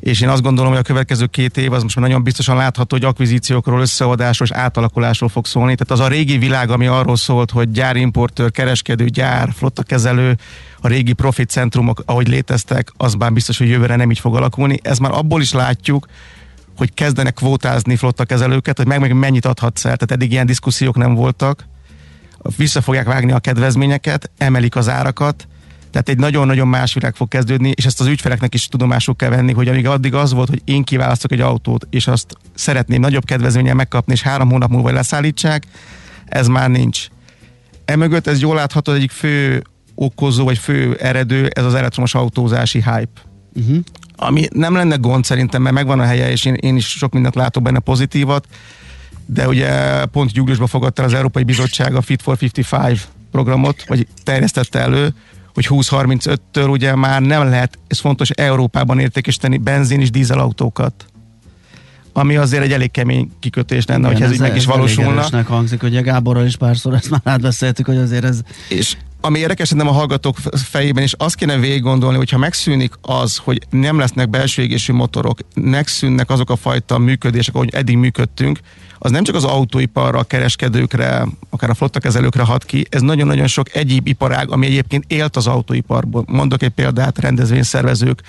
és 0.00 0.20
én 0.20 0.28
azt 0.28 0.42
gondolom, 0.42 0.70
hogy 0.70 0.80
a 0.80 0.84
következő 0.84 1.26
két 1.26 1.56
év 1.56 1.72
az 1.72 1.82
most 1.82 1.96
már 1.96 2.06
nagyon 2.06 2.22
biztosan 2.22 2.56
látható, 2.56 2.96
hogy 2.96 3.04
akvizíciókról, 3.04 3.80
összeadásról 3.80 4.48
és 4.50 4.54
átalakulásról 4.54 5.28
fog 5.28 5.46
szólni. 5.46 5.74
Tehát 5.74 6.02
az 6.02 6.06
a 6.06 6.14
régi 6.14 6.38
világ, 6.38 6.70
ami 6.70 6.86
arról 6.86 7.16
szólt, 7.16 7.50
hogy 7.50 7.70
gyárimportőr, 7.70 8.50
kereskedő, 8.50 9.04
gyár, 9.04 9.52
flottakezelő, 9.56 10.36
a 10.80 10.88
régi 10.88 11.12
profit 11.12 11.50
centrumok, 11.50 12.02
ahogy 12.06 12.28
léteztek, 12.28 12.92
az 12.96 13.14
már 13.14 13.32
biztos, 13.32 13.58
hogy 13.58 13.68
jövőre 13.68 13.96
nem 13.96 14.10
így 14.10 14.18
fog 14.18 14.36
alakulni. 14.36 14.78
Ez 14.82 14.98
már 14.98 15.12
abból 15.12 15.40
is 15.40 15.52
látjuk, 15.52 16.06
hogy 16.76 16.94
kezdenek 16.94 17.34
kvótázni 17.34 17.96
flottakezelőket, 17.96 18.76
hogy 18.76 18.86
meg, 18.86 19.00
meg 19.00 19.12
mennyit 19.12 19.44
adhatsz 19.44 19.84
el. 19.84 19.96
Tehát 19.96 20.10
eddig 20.12 20.32
ilyen 20.32 20.46
diszkusziók 20.46 20.96
nem 20.96 21.14
voltak. 21.14 21.68
Vissza 22.56 22.80
fogják 22.80 23.06
vágni 23.06 23.32
a 23.32 23.38
kedvezményeket, 23.38 24.30
emelik 24.38 24.76
az 24.76 24.88
árakat, 24.88 25.48
tehát 25.90 26.08
egy 26.08 26.18
nagyon-nagyon 26.18 26.68
más 26.68 26.94
világ 26.94 27.14
fog 27.14 27.28
kezdődni, 27.28 27.72
és 27.74 27.84
ezt 27.84 28.00
az 28.00 28.06
ügyfeleknek 28.06 28.54
is 28.54 28.66
tudomásul 28.66 29.16
kell 29.16 29.28
venni, 29.28 29.52
hogy 29.52 29.68
amíg 29.68 29.86
addig 29.86 30.14
az 30.14 30.32
volt, 30.32 30.48
hogy 30.48 30.62
én 30.64 30.84
kiválasztok 30.84 31.32
egy 31.32 31.40
autót, 31.40 31.86
és 31.90 32.06
azt 32.06 32.36
szeretném 32.54 33.00
nagyobb 33.00 33.24
kedvezményen 33.24 33.76
megkapni, 33.76 34.12
és 34.12 34.22
három 34.22 34.50
hónap 34.50 34.70
múlva 34.70 34.92
leszállítsák, 34.92 35.66
ez 36.26 36.48
már 36.48 36.70
nincs. 36.70 37.06
Emögött 37.84 38.26
ez 38.26 38.40
jól 38.40 38.54
látható, 38.54 38.92
egyik 38.92 39.10
fő 39.10 39.62
okozó, 39.94 40.44
vagy 40.44 40.58
fő 40.58 40.94
eredő, 40.94 41.46
ez 41.46 41.64
az 41.64 41.74
elektromos 41.74 42.14
autózási 42.14 42.78
hype. 42.78 43.20
Uh-huh. 43.54 43.76
Ami 44.16 44.46
nem 44.52 44.74
lenne 44.74 44.96
gond 44.96 45.24
szerintem, 45.24 45.62
mert 45.62 45.74
megvan 45.74 46.00
a 46.00 46.04
helye, 46.04 46.30
és 46.30 46.44
én, 46.44 46.54
én 46.54 46.76
is 46.76 46.88
sok 46.88 47.12
mindent 47.12 47.34
látok 47.34 47.62
benne 47.62 47.78
pozitívat, 47.78 48.46
de 49.32 49.48
ugye 49.48 50.04
pont 50.04 50.36
júliusban 50.36 50.66
fogadta 50.66 51.02
az 51.02 51.14
Európai 51.14 51.42
Bizottság 51.42 51.94
a 51.94 52.00
Fit 52.00 52.22
for 52.22 52.36
55 52.40 53.08
programot, 53.30 53.84
vagy 53.86 54.06
terjesztette 54.24 54.78
elő, 54.78 55.14
hogy 55.54 55.66
20-35-től 55.68 56.70
ugye 56.70 56.94
már 56.94 57.22
nem 57.22 57.48
lehet, 57.48 57.78
ez 57.86 57.98
fontos, 57.98 58.30
Európában 58.30 58.98
értékesíteni 58.98 59.56
benzin 59.56 60.00
és 60.00 60.10
dízelautókat 60.10 61.04
ami 62.12 62.36
azért 62.36 62.62
egy 62.62 62.72
elég 62.72 62.90
kemény 62.90 63.30
kikötés 63.40 63.86
lenne, 63.86 64.06
hogy 64.06 64.22
ez, 64.22 64.28
ez 64.28 64.34
így 64.34 64.40
meg 64.40 64.56
is 64.56 64.64
valósulna. 64.64 65.42
hangzik, 65.46 65.80
hogy 65.80 65.96
a 65.96 66.02
Gáborral 66.02 66.46
is 66.46 66.56
párszor 66.56 66.94
ezt 66.94 67.10
már 67.10 67.20
átbeszéltük, 67.24 67.86
hogy 67.86 67.96
azért 67.96 68.24
ez... 68.24 68.40
És 68.68 68.96
ami 69.20 69.38
érdekes 69.38 69.70
nem 69.70 69.88
a 69.88 69.92
hallgatók 69.92 70.36
fejében, 70.52 71.02
és 71.02 71.14
azt 71.18 71.34
kéne 71.34 71.56
végig 71.56 71.82
gondolni, 71.82 72.16
hogyha 72.16 72.38
megszűnik 72.38 72.94
az, 73.02 73.36
hogy 73.36 73.58
nem 73.70 73.98
lesznek 73.98 74.30
belső 74.30 74.62
égésű 74.62 74.92
motorok, 74.92 75.38
megszűnnek 75.54 76.30
azok 76.30 76.50
a 76.50 76.56
fajta 76.56 76.98
működések, 76.98 77.54
ahogy 77.54 77.74
eddig 77.74 77.96
működtünk, 77.96 78.58
az 78.98 79.10
nem 79.10 79.24
csak 79.24 79.34
az 79.34 79.44
autóiparra, 79.44 80.18
a 80.18 80.24
kereskedőkre, 80.24 81.26
akár 81.50 81.70
a 81.70 81.74
flottakezelőkre 81.74 82.42
hat 82.42 82.64
ki, 82.64 82.86
ez 82.90 83.00
nagyon-nagyon 83.00 83.46
sok 83.46 83.74
egyéb 83.74 84.06
iparág, 84.06 84.50
ami 84.50 84.66
egyébként 84.66 85.04
élt 85.06 85.36
az 85.36 85.46
autóiparból. 85.46 86.24
Mondok 86.26 86.62
egy 86.62 86.70
példát, 86.70 87.18
rendezvényszervezők, 87.18 88.22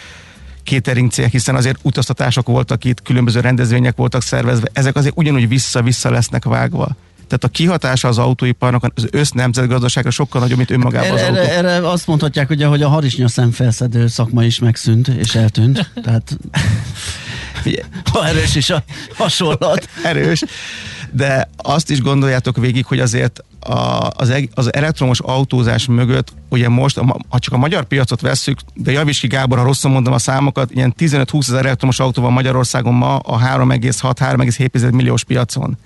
catering 0.64 1.12
cég, 1.12 1.30
hiszen 1.30 1.56
azért 1.56 1.80
utaztatások 1.82 2.48
voltak 2.48 2.84
itt, 2.84 3.02
különböző 3.02 3.40
rendezvények 3.40 3.96
voltak 3.96 4.22
szervezve, 4.22 4.70
ezek 4.74 4.96
azért 4.96 5.18
ugyanúgy 5.18 5.48
vissza-vissza 5.48 6.12
lesznek 6.12 6.46
vágva. 6.46 6.96
Tehát 7.32 7.46
a 7.46 7.58
kihatása 7.58 8.08
az 8.08 8.18
autóiparnak 8.18 8.92
az 8.96 9.08
össz 9.12 9.30
nemzetgazdaságra 9.30 10.10
sokkal 10.10 10.42
nagyobb, 10.42 10.58
mint 10.58 10.72
önmagában 10.72 11.12
az 11.12 11.20
erre, 11.20 11.40
autó. 11.40 11.52
erre 11.52 11.90
azt 11.90 12.08
mondhatják, 12.08 12.50
ugye, 12.50 12.66
hogy 12.66 12.82
a 12.82 12.88
harisnya 12.88 13.28
szemfelszedő 13.28 14.08
szakma 14.08 14.44
is 14.44 14.60
megszűnt 14.60 15.08
és 15.08 15.36
eltűnt. 15.36 15.92
Tehát 16.04 16.38
ha 18.12 18.28
erős 18.28 18.56
is 18.56 18.70
a 18.70 18.84
hasonlat. 19.16 19.90
Erős. 20.04 20.44
De 21.12 21.50
azt 21.58 21.90
is 21.90 22.02
gondoljátok 22.02 22.58
végig, 22.58 22.86
hogy 22.86 23.00
azért 23.00 23.44
a, 23.60 24.08
az, 24.16 24.34
az 24.54 24.74
elektromos 24.74 25.20
autózás 25.20 25.86
mögött, 25.86 26.34
ugye 26.50 26.70
most, 26.70 27.00
ha 27.30 27.40
csak 27.40 27.54
a 27.54 27.58
magyar 27.58 27.84
piacot 27.84 28.22
vesszük, 28.22 28.60
de 28.74 28.92
javíts 28.92 29.20
ki 29.20 29.28
Gábor, 29.28 29.58
ha 29.58 29.64
rosszul 29.64 29.92
mondom 29.92 30.14
a 30.14 30.20
számokat, 30.20 30.72
ilyen 30.72 30.94
15-20 30.98 31.40
ezer 31.40 31.66
elektromos 31.66 32.00
autó 32.00 32.22
van 32.22 32.34
Magyarországon 32.34 32.94
ma 32.94 33.18
a 33.18 33.40
3,6-3,7 33.40 34.92
milliós 34.92 35.24
piacon 35.24 35.78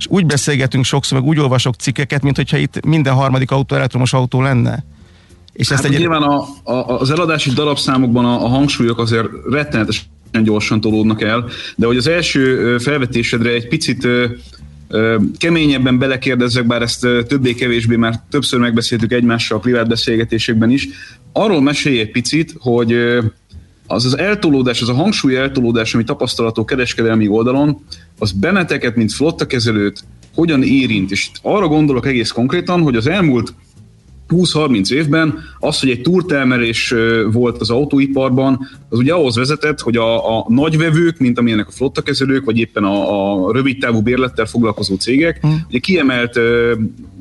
és 0.00 0.06
úgy 0.08 0.26
beszélgetünk 0.26 0.84
sokszor, 0.84 1.18
meg 1.18 1.28
úgy 1.28 1.38
olvasok 1.38 1.74
cikkeket, 1.74 2.22
mint 2.22 2.36
hogyha 2.36 2.56
itt 2.56 2.84
minden 2.84 3.14
harmadik 3.14 3.50
autó 3.50 3.76
elektromos 3.76 4.12
autó 4.12 4.42
lenne. 4.42 4.84
És 5.52 5.68
hát 5.68 5.78
ezt 5.78 5.92
egy... 5.92 5.98
nyilván 5.98 6.22
a, 6.22 6.46
a, 6.62 6.98
az 7.00 7.10
eladási 7.10 7.50
darabszámokban 7.50 8.24
a, 8.24 8.44
a 8.44 8.48
hangsúlyok 8.48 8.98
azért 8.98 9.28
rettenetesen 9.50 10.04
gyorsan 10.42 10.80
tolódnak 10.80 11.22
el, 11.22 11.44
de 11.76 11.86
hogy 11.86 11.96
az 11.96 12.06
első 12.06 12.78
felvetésedre 12.78 13.50
egy 13.50 13.68
picit 13.68 14.08
keményebben 15.38 15.98
belekérdezek, 15.98 16.66
bár 16.66 16.82
ezt 16.82 17.00
többé-kevésbé 17.26 17.96
már 17.96 18.20
többször 18.30 18.60
megbeszéltük 18.60 19.12
egymással 19.12 19.56
a 19.56 19.60
privát 19.60 19.88
beszélgetésekben 19.88 20.70
is. 20.70 20.88
Arról 21.32 21.62
mesélj 21.62 22.00
egy 22.00 22.10
picit, 22.10 22.54
hogy 22.58 23.18
az 23.92 24.04
az 24.04 24.18
eltolódás, 24.18 24.82
az 24.82 24.88
a 24.88 24.94
hangsúly 24.94 25.36
eltolódás, 25.36 25.94
ami 25.94 26.04
tapasztalható 26.04 26.64
kereskedelmi 26.64 27.28
oldalon, 27.28 27.84
az 28.18 28.32
benneteket, 28.32 28.96
mint 28.96 29.12
flottakezelőt 29.12 30.04
hogyan 30.34 30.62
érint. 30.62 31.10
És 31.10 31.30
arra 31.42 31.68
gondolok 31.68 32.06
egész 32.06 32.30
konkrétan, 32.30 32.82
hogy 32.82 32.96
az 32.96 33.06
elmúlt 33.06 33.54
20-30 34.28 34.90
évben 34.90 35.38
az, 35.58 35.80
hogy 35.80 35.90
egy 35.90 36.00
túrtelmerés 36.00 36.94
volt 37.32 37.60
az 37.60 37.70
autóiparban, 37.70 38.68
az 38.90 38.98
ugye 38.98 39.12
ahhoz 39.12 39.36
vezetett, 39.36 39.80
hogy 39.80 39.96
a, 39.96 40.38
a 40.38 40.44
nagyvevők, 40.48 41.18
mint 41.18 41.38
amilyenek 41.38 41.68
a 41.68 41.70
flottakezelők, 41.70 42.44
vagy 42.44 42.58
éppen 42.58 42.84
a, 42.84 43.46
a 43.46 43.52
rövid 43.52 43.78
távú 43.78 44.00
bérlettel 44.00 44.46
foglalkozó 44.46 44.94
cégek, 44.94 45.46
mm. 45.46 45.50
ugye 45.68 45.78
kiemelt 45.78 46.36
uh, 46.36 46.72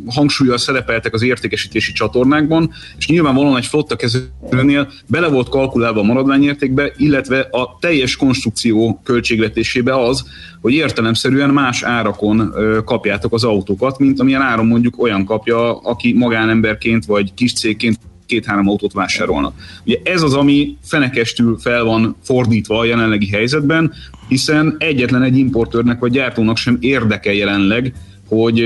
hangsúlyjal 0.08 0.58
szerepeltek 0.58 1.14
az 1.14 1.22
értékesítési 1.22 1.92
csatornákban, 1.92 2.72
és 2.98 3.08
nyilvánvalóan 3.08 3.58
egy 3.58 3.66
flottakezelőnél 3.66 4.92
bele 5.08 5.28
volt 5.28 5.50
kalkulálva 5.50 6.00
a 6.00 6.04
maradványértékbe, 6.04 6.94
illetve 6.98 7.40
a 7.40 7.78
teljes 7.80 8.16
konstrukció 8.16 9.02
költségvetésébe 9.04 9.96
az, 9.96 10.24
hogy 10.62 10.74
értelemszerűen 10.74 11.50
más 11.50 11.84
árakon 11.84 12.40
uh, 12.40 12.84
kapjátok 12.84 13.34
az 13.34 13.44
autókat, 13.44 14.00
mint 14.00 14.20
amilyen 14.20 14.42
áron 14.42 14.66
mondjuk 14.66 15.02
olyan 15.02 15.26
kapja, 15.26 15.78
aki 15.78 16.14
magánemberként 16.14 17.06
vagy 17.06 17.34
kis 17.34 17.54
cégként 17.54 18.00
két-három 18.30 18.70
autót 18.70 18.94
vásárolnak. 18.94 19.54
Ugye 19.86 19.98
ez 20.04 20.22
az, 20.22 20.34
ami 20.34 20.78
fenekestül 20.84 21.58
fel 21.58 21.84
van 21.84 22.16
fordítva 22.24 22.80
a 22.80 22.86
jelenlegi 22.86 23.28
helyzetben, 23.30 23.94
hiszen 24.28 24.76
egyetlen 24.80 25.24
egy 25.24 25.38
importőrnek 25.38 26.00
vagy 26.00 26.12
gyártónak 26.12 26.58
sem 26.58 26.78
érdeke 26.80 27.34
jelenleg, 27.34 27.94
hogy 28.28 28.64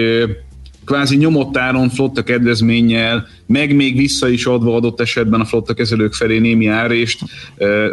kvázi 0.85 1.15
nyomott 1.15 1.57
áron 1.57 1.89
flotta 1.89 2.23
kedvezménnyel, 2.23 3.27
meg 3.45 3.75
még 3.75 3.97
vissza 3.97 4.29
is 4.29 4.45
adva 4.45 4.75
adott 4.75 5.01
esetben 5.01 5.39
a 5.41 5.45
flotta 5.45 5.73
kezelők 5.73 6.13
felé 6.13 6.37
némi 6.37 6.67
árést, 6.67 7.19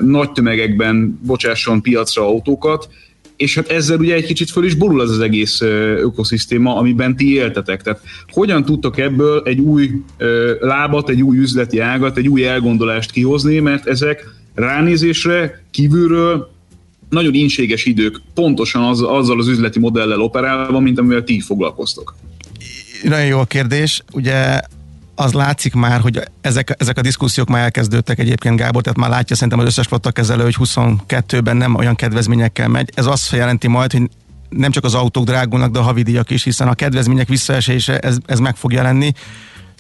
nagy 0.01 0.33
tömegekben 0.33 1.21
bocsásson 1.27 1.83
piacra 1.83 2.27
autókat, 2.27 2.89
és 3.41 3.55
hát 3.55 3.69
ezzel 3.69 3.99
ugye 3.99 4.15
egy 4.15 4.25
kicsit 4.25 4.51
föl 4.51 4.65
is 4.65 4.75
borul 4.75 5.01
az 5.01 5.11
az 5.11 5.21
egész 5.21 5.61
ökoszisztéma, 5.61 6.77
amiben 6.77 7.17
ti 7.17 7.35
éltetek. 7.35 7.83
Tehát 7.83 8.01
hogyan 8.29 8.65
tudtok 8.65 8.99
ebből 8.99 9.43
egy 9.45 9.59
új 9.59 9.91
lábat, 10.61 11.09
egy 11.09 11.23
új 11.23 11.39
üzleti 11.39 11.79
ágat, 11.79 12.17
egy 12.17 12.29
új 12.29 12.47
elgondolást 12.47 13.11
kihozni, 13.11 13.59
mert 13.59 13.87
ezek 13.87 14.29
ránézésre 14.55 15.63
kívülről 15.71 16.51
nagyon 17.09 17.35
inséges 17.35 17.85
idők, 17.85 18.21
pontosan 18.35 18.83
az, 18.83 19.03
azzal 19.03 19.39
az 19.39 19.49
üzleti 19.49 19.79
modellel 19.79 20.21
operálva, 20.21 20.81
mint 20.81 20.99
amivel 20.99 21.25
ti 21.25 21.41
foglalkoztok. 21.41 22.15
Nagyon 23.03 23.27
jó 23.27 23.39
a 23.39 23.45
kérdés. 23.45 24.03
Ugye 24.13 24.61
az 25.21 25.33
látszik 25.33 25.75
már, 25.75 26.01
hogy 26.01 26.21
ezek, 26.41 26.75
ezek 26.79 26.99
a 26.99 27.01
diszkusziók 27.01 27.49
már 27.49 27.63
elkezdődtek 27.63 28.19
egyébként, 28.19 28.57
Gábor, 28.57 28.83
tehát 28.83 28.99
már 28.99 29.11
látja 29.11 29.37
szerintem 29.37 29.59
az 29.59 29.67
összes 29.67 29.89
kezelő, 30.13 30.43
hogy 30.43 30.57
22-ben 30.59 31.57
nem 31.57 31.75
olyan 31.75 31.95
kedvezményekkel 31.95 32.69
megy. 32.69 32.91
Ez 32.95 33.07
azt 33.07 33.33
jelenti 33.33 33.69
majd, 33.69 33.93
hogy 33.93 34.11
nem 34.49 34.71
csak 34.71 34.85
az 34.85 34.95
autók 34.95 35.25
drágulnak, 35.25 35.71
de 35.71 35.79
a 35.79 35.83
havidíjak 35.83 36.31
is, 36.31 36.45
hiszen 36.45 36.69
a 36.69 36.75
kedvezmények 36.75 37.29
visszaesése 37.29 37.99
ez, 37.99 38.17
ez 38.27 38.39
meg 38.39 38.57
fog 38.57 38.73
jelenni. 38.73 39.13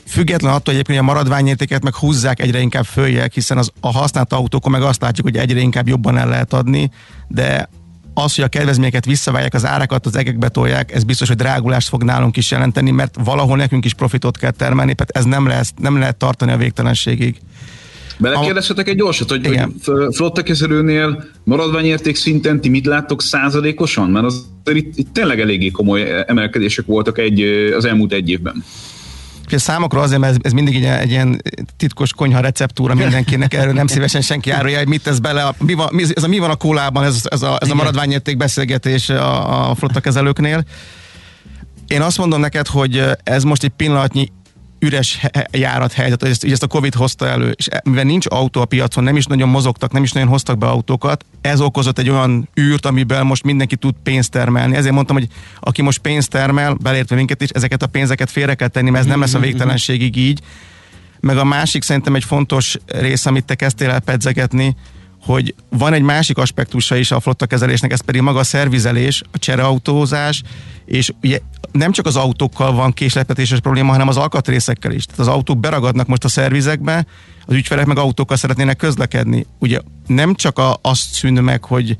Független 0.07 0.53
attól 0.53 0.74
egyébként, 0.74 0.98
hogy 0.98 1.09
a 1.09 1.12
maradványértéket 1.12 1.83
meg 1.83 1.94
húzzák 1.94 2.40
egyre 2.40 2.61
inkább 2.61 2.85
följek, 2.85 3.33
hiszen 3.35 3.59
az, 3.59 3.70
a 3.81 3.92
használt 3.92 4.33
autókon 4.33 4.72
meg 4.72 4.83
azt 4.83 5.00
látjuk, 5.00 5.26
hogy 5.26 5.37
egyre 5.37 5.61
inkább 5.61 5.88
jobban 5.88 6.18
el 6.18 6.29
lehet 6.29 6.53
adni, 6.53 6.90
de 7.29 7.68
az, 8.14 8.34
hogy 8.34 8.44
a 8.44 8.48
kedvezményeket 8.48 9.04
visszaválják, 9.04 9.54
az 9.54 9.66
árakat 9.66 10.06
az 10.06 10.16
egekbe 10.16 10.48
tolják, 10.48 10.92
ez 10.92 11.04
biztos, 11.04 11.28
hogy 11.28 11.36
drágulást 11.36 11.88
fog 11.88 12.02
nálunk 12.02 12.36
is 12.36 12.50
jelenteni, 12.50 12.90
mert 12.90 13.16
valahol 13.24 13.56
nekünk 13.56 13.84
is 13.84 13.94
profitot 13.94 14.38
kell 14.38 14.50
termelni, 14.50 14.94
tehát 14.94 15.10
ez 15.16 15.24
nem, 15.24 15.46
lesz, 15.46 15.72
nem 15.78 15.98
lehet 15.98 16.16
tartani 16.16 16.52
a 16.52 16.56
végtelenségig. 16.56 17.36
Belekérdezhetek 18.18 18.88
egy 18.88 18.96
gyorsat, 18.96 19.30
hogy, 19.30 19.44
Igen. 19.44 19.74
hogy 19.84 20.14
flotta 20.14 20.42
kezelőnél 20.42 21.24
maradványérték 21.44 22.16
szinten 22.16 22.60
ti 22.60 22.68
mit 22.68 22.86
láttok 22.86 23.22
százalékosan? 23.22 24.10
Mert 24.10 24.24
az, 24.24 24.46
itt, 24.72 24.96
itt 24.96 25.12
tényleg 25.12 25.40
eléggé 25.40 25.70
komoly 25.70 26.24
emelkedések 26.26 26.86
voltak 26.86 27.18
egy, 27.18 27.40
az 27.76 27.84
elmúlt 27.84 28.12
egy 28.12 28.30
évben. 28.30 28.64
A 29.52 29.58
számokra 29.58 30.00
azért, 30.00 30.20
mert 30.20 30.32
ez, 30.32 30.38
ez 30.42 30.52
mindig 30.52 30.74
egy, 30.74 30.84
egy 30.84 31.10
ilyen 31.10 31.42
titkos 31.76 32.12
konyha 32.12 32.40
receptúra 32.40 32.94
mindenkinek, 32.94 33.54
erről 33.54 33.72
nem 33.72 33.86
szívesen 33.86 34.20
senki 34.20 34.50
árulja, 34.50 34.78
hogy 34.78 34.88
mit 34.88 35.02
tesz 35.02 35.18
bele, 35.18 35.42
a, 35.42 35.54
mi, 35.58 35.74
van, 35.74 35.88
mi, 35.92 36.02
ez 36.14 36.22
a 36.22 36.28
mi 36.28 36.38
van 36.38 36.50
a 36.50 36.56
kólában, 36.56 37.04
ez, 37.04 37.20
ez 37.30 37.42
a, 37.42 37.58
ez 37.60 37.70
a 37.70 37.74
maradványérték 37.74 38.36
beszélgetés 38.36 39.08
a, 39.08 39.70
a 39.70 39.74
flotta 39.74 40.00
kezelőknél. 40.00 40.64
Én 41.86 42.02
azt 42.02 42.18
mondom 42.18 42.40
neked, 42.40 42.66
hogy 42.66 43.04
ez 43.22 43.42
most 43.42 43.62
egy 43.62 43.70
pillanatnyi 43.70 44.32
üres 44.80 45.26
járat 45.50 45.92
helyzet, 45.92 46.22
ezt, 46.22 46.44
ezt 46.44 46.62
a 46.62 46.66
Covid 46.66 46.94
hozta 46.94 47.26
elő, 47.26 47.50
és 47.50 47.68
e, 47.70 47.82
mivel 47.84 48.04
nincs 48.04 48.26
autó 48.28 48.60
a 48.60 48.64
piacon, 48.64 49.04
nem 49.04 49.16
is 49.16 49.24
nagyon 49.24 49.48
mozogtak, 49.48 49.92
nem 49.92 50.02
is 50.02 50.12
nagyon 50.12 50.28
hoztak 50.28 50.58
be 50.58 50.66
autókat, 50.66 51.24
ez 51.40 51.60
okozott 51.60 51.98
egy 51.98 52.10
olyan 52.10 52.48
űrt, 52.60 52.86
amiben 52.86 53.26
most 53.26 53.44
mindenki 53.44 53.76
tud 53.76 53.94
pénzt 54.02 54.30
termelni. 54.30 54.76
Ezért 54.76 54.94
mondtam, 54.94 55.16
hogy 55.16 55.28
aki 55.60 55.82
most 55.82 55.98
pénzt 55.98 56.30
termel, 56.30 56.74
belértve 56.74 57.16
minket 57.16 57.42
is, 57.42 57.48
ezeket 57.48 57.82
a 57.82 57.86
pénzeket 57.86 58.30
félre 58.30 58.54
kell 58.54 58.68
tenni, 58.68 58.90
mert 58.90 59.04
ez 59.04 59.10
nem 59.10 59.20
lesz 59.20 59.34
a 59.34 59.38
mhm, 59.38 59.46
mhm, 59.46 59.48
mhm. 59.48 59.58
végtelenségig 59.58 60.16
így. 60.16 60.40
Meg 61.20 61.36
a 61.36 61.44
másik 61.44 61.82
szerintem 61.82 62.14
egy 62.14 62.24
fontos 62.24 62.76
rész, 62.86 63.26
amit 63.26 63.44
te 63.44 63.54
kezdtél 63.54 63.90
el 63.90 64.00
pedzegetni, 64.00 64.76
hogy 65.22 65.54
van 65.68 65.92
egy 65.92 66.02
másik 66.02 66.38
aspektusa 66.38 66.96
is 66.96 67.10
a 67.10 67.20
flotta 67.20 67.46
kezelésnek, 67.46 67.92
ez 67.92 68.00
pedig 68.00 68.20
maga 68.20 68.38
a 68.38 68.44
szervizelés, 68.44 69.22
a 69.30 69.38
csereautózás, 69.38 70.42
és 70.90 71.12
ugye 71.22 71.38
nem 71.72 71.92
csak 71.92 72.07
az 72.07 72.16
autókkal 72.16 72.72
van 72.72 72.92
késletetéses 72.92 73.61
probléma, 73.61 73.90
hanem 73.90 74.09
az 74.09 74.16
alkatrészekkel 74.16 74.92
is. 74.92 75.05
Tehát 75.05 75.20
az 75.20 75.29
autók 75.29 75.59
beragadnak 75.59 76.07
most 76.07 76.24
a 76.24 76.29
szervizekbe, 76.29 77.07
az 77.46 77.55
ügyfelek 77.55 77.87
meg 77.87 77.98
autókkal 77.98 78.37
szeretnének 78.37 78.76
közlekedni. 78.76 79.46
Ugye 79.59 79.81
nem 80.07 80.35
csak 80.35 80.59
a, 80.59 80.79
azt 80.83 81.12
szűnő 81.12 81.40
meg, 81.40 81.64
hogy 81.64 81.96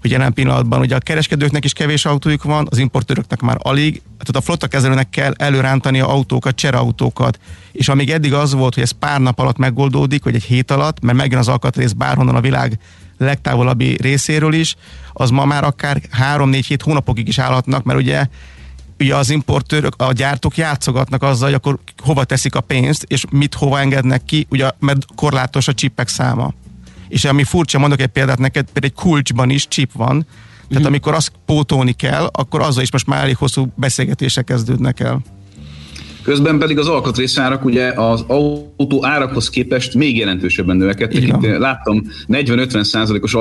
hogy 0.00 0.10
jelen 0.10 0.32
pillanatban 0.32 0.80
ugye 0.80 0.96
a 0.96 0.98
kereskedőknek 0.98 1.64
is 1.64 1.72
kevés 1.72 2.04
autójuk 2.04 2.42
van, 2.42 2.66
az 2.70 2.78
importőröknek 2.78 3.40
már 3.40 3.56
alig, 3.58 4.02
tehát 4.18 4.36
a 4.36 4.40
flotta 4.40 4.66
kezelőnek 4.66 5.10
kell 5.10 5.32
előrántani 5.36 6.00
a 6.00 6.10
autókat, 6.10 6.54
cserautókat, 6.54 7.38
és 7.72 7.88
amíg 7.88 8.10
eddig 8.10 8.32
az 8.32 8.52
volt, 8.52 8.74
hogy 8.74 8.82
ez 8.82 8.90
pár 8.90 9.20
nap 9.20 9.38
alatt 9.38 9.56
megoldódik, 9.56 10.24
vagy 10.24 10.34
egy 10.34 10.42
hét 10.42 10.70
alatt, 10.70 11.00
mert 11.00 11.18
megjön 11.18 11.40
az 11.40 11.48
alkatrész 11.48 11.92
bárhonnan 11.92 12.34
a 12.34 12.40
világ 12.40 12.78
legtávolabbi 13.24 13.96
részéről 14.00 14.52
is, 14.52 14.74
az 15.12 15.30
ma 15.30 15.44
már 15.44 15.64
akár 15.64 16.00
3-4-7 16.20 16.78
hónapokig 16.82 17.28
is 17.28 17.38
állhatnak, 17.38 17.84
mert 17.84 17.98
ugye 17.98 18.26
ugye 19.02 19.16
az 19.16 19.30
importőrök, 19.30 19.94
a 19.96 20.12
gyártók 20.12 20.56
játszogatnak 20.56 21.22
azzal, 21.22 21.46
hogy 21.46 21.54
akkor 21.54 21.78
hova 22.02 22.24
teszik 22.24 22.54
a 22.54 22.60
pénzt, 22.60 23.04
és 23.08 23.24
mit 23.30 23.54
hova 23.54 23.80
engednek 23.80 24.24
ki, 24.24 24.46
ugye, 24.50 24.70
mert 24.78 25.04
korlátos 25.14 25.68
a 25.68 25.74
csipek 25.74 26.08
száma. 26.08 26.54
És 27.08 27.24
ami 27.24 27.44
furcsa, 27.44 27.78
mondok 27.78 28.00
egy 28.00 28.06
példát 28.06 28.38
neked, 28.38 28.64
például 28.64 28.92
egy 28.96 29.02
kulcsban 29.02 29.50
is 29.50 29.68
chip 29.68 29.92
van, 29.92 30.26
tehát 30.68 30.84
mm. 30.84 30.86
amikor 30.86 31.14
azt 31.14 31.32
pótolni 31.46 31.92
kell, 31.92 32.28
akkor 32.32 32.60
azzal 32.60 32.82
is 32.82 32.92
most 32.92 33.06
már 33.06 33.22
elég 33.22 33.36
hosszú 33.36 33.72
beszélgetések 33.76 34.44
kezdődnek 34.44 35.00
el. 35.00 35.20
Közben 36.22 36.58
pedig 36.58 36.78
az 36.78 36.88
alkatrészárak 36.88 37.64
ugye 37.64 37.92
az 37.92 38.24
autó 38.26 39.04
árakhoz 39.06 39.50
képest 39.50 39.94
még 39.94 40.16
jelentősebben 40.16 40.76
növekedtek. 40.76 41.22
Itt 41.22 41.44
eh, 41.44 41.58
láttam 41.58 42.02
40-50 42.28 42.82
százalékos 42.82 43.34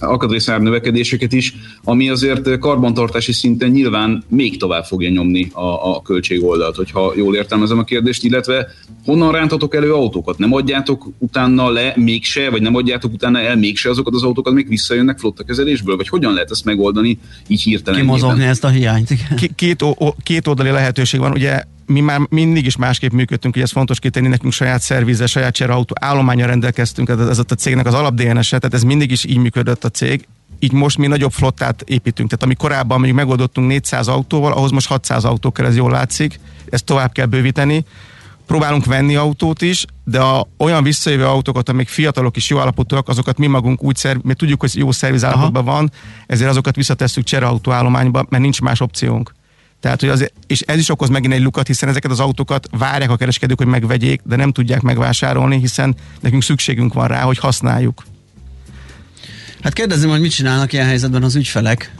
alkatrészár 0.00 0.60
növekedéseket 0.60 1.32
is, 1.32 1.54
ami 1.84 2.08
azért 2.08 2.58
karbantartási 2.58 3.32
szinten 3.32 3.70
nyilván 3.70 4.24
még 4.28 4.58
tovább 4.58 4.84
fogja 4.84 5.10
nyomni 5.10 5.48
a, 5.52 5.94
a 5.94 6.02
költségoldalt, 6.02 6.76
hogyha 6.76 7.12
jól 7.16 7.36
értelmezem 7.36 7.78
a 7.78 7.84
kérdést, 7.84 8.24
illetve 8.24 8.66
honnan 9.04 9.32
rántatok 9.32 9.74
elő 9.74 9.92
autókat? 9.92 10.38
Nem 10.38 10.52
adjátok 10.52 11.08
utána 11.18 11.70
le 11.70 11.92
mégse, 11.96 12.50
vagy 12.50 12.62
nem 12.62 12.74
adjátok 12.74 13.12
utána 13.12 13.40
el 13.40 13.56
mégse 13.56 13.90
azokat 13.90 14.14
az 14.14 14.22
autókat, 14.22 14.52
még 14.52 14.68
visszajönnek 14.68 15.18
flotta 15.18 15.44
kezelésből? 15.44 15.96
Vagy 15.96 16.08
hogyan 16.08 16.32
lehet 16.32 16.50
ezt 16.50 16.64
megoldani 16.64 17.18
így 17.46 17.62
hirtelen? 17.62 18.00
Kimozogni 18.00 18.44
ezt 18.44 18.64
a 18.64 18.68
hiányt. 18.68 19.08
Két, 19.54 19.84
két 20.22 20.46
oldali 20.46 20.70
lehetőség 20.70 21.20
van. 21.20 21.32
Ugye 21.32 21.62
mi 21.88 22.00
már 22.00 22.20
mindig 22.28 22.66
is 22.66 22.76
másképp 22.76 23.12
működtünk, 23.12 23.54
hogy 23.54 23.62
ez 23.62 23.70
fontos 23.70 23.98
kitenni, 23.98 24.28
nekünk 24.28 24.52
saját 24.52 24.80
szervize, 24.80 25.26
saját 25.26 25.54
cserautó 25.54 25.94
állománya 26.00 26.46
rendelkeztünk, 26.46 27.08
ez, 27.08 27.18
ez 27.18 27.38
a 27.38 27.44
cégnek 27.44 27.86
az 27.86 27.94
alap 27.94 28.14
DNS-e, 28.14 28.58
tehát 28.58 28.74
ez 28.74 28.82
mindig 28.82 29.10
is 29.10 29.24
így 29.24 29.36
működött 29.36 29.84
a 29.84 29.88
cég. 29.88 30.26
Így 30.58 30.72
most 30.72 30.98
mi 30.98 31.06
nagyobb 31.06 31.32
flottát 31.32 31.82
építünk. 31.86 32.28
Tehát 32.28 32.44
ami 32.44 32.54
korábban 32.54 32.96
mondjuk 32.96 33.18
megoldottunk 33.18 33.68
400 33.68 34.08
autóval, 34.08 34.52
ahhoz 34.52 34.70
most 34.70 34.86
600 34.86 35.24
autókkal, 35.24 35.66
ez 35.66 35.76
jól 35.76 35.90
látszik, 35.90 36.40
ezt 36.70 36.84
tovább 36.84 37.12
kell 37.12 37.26
bővíteni. 37.26 37.84
Próbálunk 38.46 38.84
venni 38.84 39.16
autót 39.16 39.62
is, 39.62 39.84
de 40.04 40.20
a, 40.20 40.46
olyan 40.58 40.82
visszajövő 40.82 41.24
autókat, 41.26 41.68
amik 41.68 41.88
fiatalok 41.88 42.36
is 42.36 42.50
jó 42.50 42.58
állapotúak, 42.58 43.08
azokat 43.08 43.38
mi 43.38 43.46
magunk 43.46 43.82
úgy 43.82 43.96
szerv, 43.96 44.18
mi 44.22 44.34
tudjuk, 44.34 44.60
hogy 44.60 44.76
jó 44.76 44.92
szervizállapotban 44.92 45.64
van, 45.64 45.90
ezért 46.26 46.50
azokat 46.50 46.76
visszatesszük 46.76 47.24
csereautó 47.24 47.70
állományba, 47.70 48.26
mert 48.28 48.42
nincs 48.42 48.60
más 48.60 48.80
opciónk. 48.80 49.32
Tehát, 49.80 50.00
hogy 50.00 50.08
az, 50.08 50.32
és 50.46 50.60
ez 50.60 50.78
is 50.78 50.88
okoz 50.88 51.08
megint 51.08 51.32
egy 51.32 51.42
lukat, 51.42 51.66
hiszen 51.66 51.88
ezeket 51.88 52.10
az 52.10 52.20
autókat 52.20 52.68
várják 52.70 53.10
a 53.10 53.16
kereskedők, 53.16 53.58
hogy 53.58 53.66
megvegyék, 53.66 54.20
de 54.24 54.36
nem 54.36 54.52
tudják 54.52 54.80
megvásárolni, 54.80 55.58
hiszen 55.58 55.94
nekünk 56.20 56.42
szükségünk 56.42 56.92
van 56.94 57.08
rá, 57.08 57.22
hogy 57.22 57.38
használjuk. 57.38 58.02
Hát 59.62 59.72
kérdezem, 59.72 60.10
hogy 60.10 60.20
mit 60.20 60.30
csinálnak 60.30 60.72
ilyen 60.72 60.86
helyzetben 60.86 61.22
az 61.22 61.34
ügyfelek. 61.34 61.94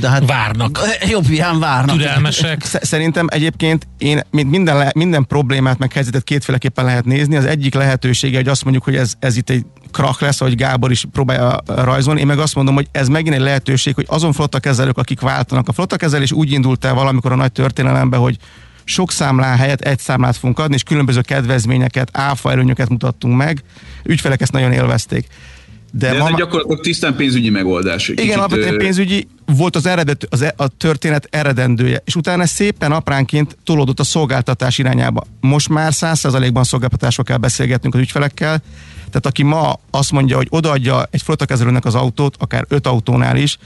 De 0.00 0.08
hát 0.08 0.26
várnak. 0.26 0.78
Jobb 1.10 1.30
ilyen 1.30 1.58
várnak. 1.58 1.96
Türelmesek. 1.96 2.62
Szerintem 2.64 3.26
egyébként 3.30 3.86
én 3.98 4.20
mint 4.30 4.50
minden, 4.50 4.90
minden 4.94 5.26
problémát 5.26 5.78
meg 5.78 5.92
helyzetet 5.92 6.24
kétféleképpen 6.24 6.84
lehet 6.84 7.04
nézni. 7.04 7.36
Az 7.36 7.44
egyik 7.44 7.74
lehetősége, 7.74 8.36
hogy 8.36 8.48
azt 8.48 8.62
mondjuk, 8.62 8.84
hogy 8.84 8.96
ez, 8.96 9.12
ez 9.18 9.36
itt 9.36 9.50
egy 9.50 9.64
krach 9.90 10.22
lesz, 10.22 10.40
ahogy 10.40 10.54
Gábor 10.54 10.90
is 10.90 11.04
próbálja 11.12 11.58
rajzolni. 11.66 12.20
Én 12.20 12.26
meg 12.26 12.38
azt 12.38 12.54
mondom, 12.54 12.74
hogy 12.74 12.86
ez 12.92 13.08
megint 13.08 13.34
egy 13.34 13.40
lehetőség, 13.40 13.94
hogy 13.94 14.06
azon 14.08 14.32
flottakezelők, 14.32 14.98
akik 14.98 15.20
váltanak. 15.20 15.68
A 15.68 15.72
flottakezelés 15.72 16.32
úgy 16.32 16.52
indult 16.52 16.84
el 16.84 16.94
valamikor 16.94 17.32
a 17.32 17.36
nagy 17.36 17.52
történelemben, 17.52 18.20
hogy 18.20 18.36
sok 18.84 19.12
számlá 19.12 19.56
helyett 19.56 19.80
egy 19.80 19.98
számlát 19.98 20.36
fogunk 20.36 20.58
adni, 20.58 20.74
és 20.74 20.82
különböző 20.82 21.20
kedvezményeket, 21.20 22.08
áfa 22.12 22.50
előnyöket 22.50 22.88
mutattunk 22.88 23.36
meg. 23.36 23.62
Ügyfelek 24.04 24.40
ezt 24.40 24.52
nagyon 24.52 24.72
élvezték. 24.72 25.26
De, 25.96 26.08
De 26.08 26.14
ez 26.14 26.30
ma... 26.30 26.36
gyakorlatilag 26.36 26.80
tisztán 26.80 27.16
pénzügyi 27.16 27.50
megoldás. 27.50 28.06
Kicsit, 28.06 28.24
igen, 28.24 28.38
alapvetően 28.38 28.78
pénzügyi 28.78 29.26
volt 29.46 29.76
az, 29.76 29.86
eredet, 29.86 30.26
az 30.30 30.42
e, 30.42 30.54
a 30.56 30.68
történet 30.68 31.28
eredendője, 31.30 32.02
és 32.04 32.16
utána 32.16 32.46
szépen 32.46 32.92
apránként 32.92 33.56
tolódott 33.64 34.00
a 34.00 34.04
szolgáltatás 34.04 34.78
irányába. 34.78 35.24
Most 35.40 35.68
már 35.68 35.94
száz 35.94 36.18
százalékban 36.18 36.64
szolgáltatásról 36.64 37.24
kell 37.26 37.36
beszélgetnünk 37.36 37.94
az 37.94 38.00
ügyfelekkel, 38.00 38.62
tehát 38.96 39.26
aki 39.26 39.42
ma 39.42 39.80
azt 39.90 40.12
mondja, 40.12 40.36
hogy 40.36 40.46
odaadja 40.50 41.06
egy 41.10 41.22
flottakezelőnek 41.22 41.84
az 41.84 41.94
autót, 41.94 42.36
akár 42.38 42.64
öt 42.68 42.86
autónál 42.86 43.36
is, 43.36 43.58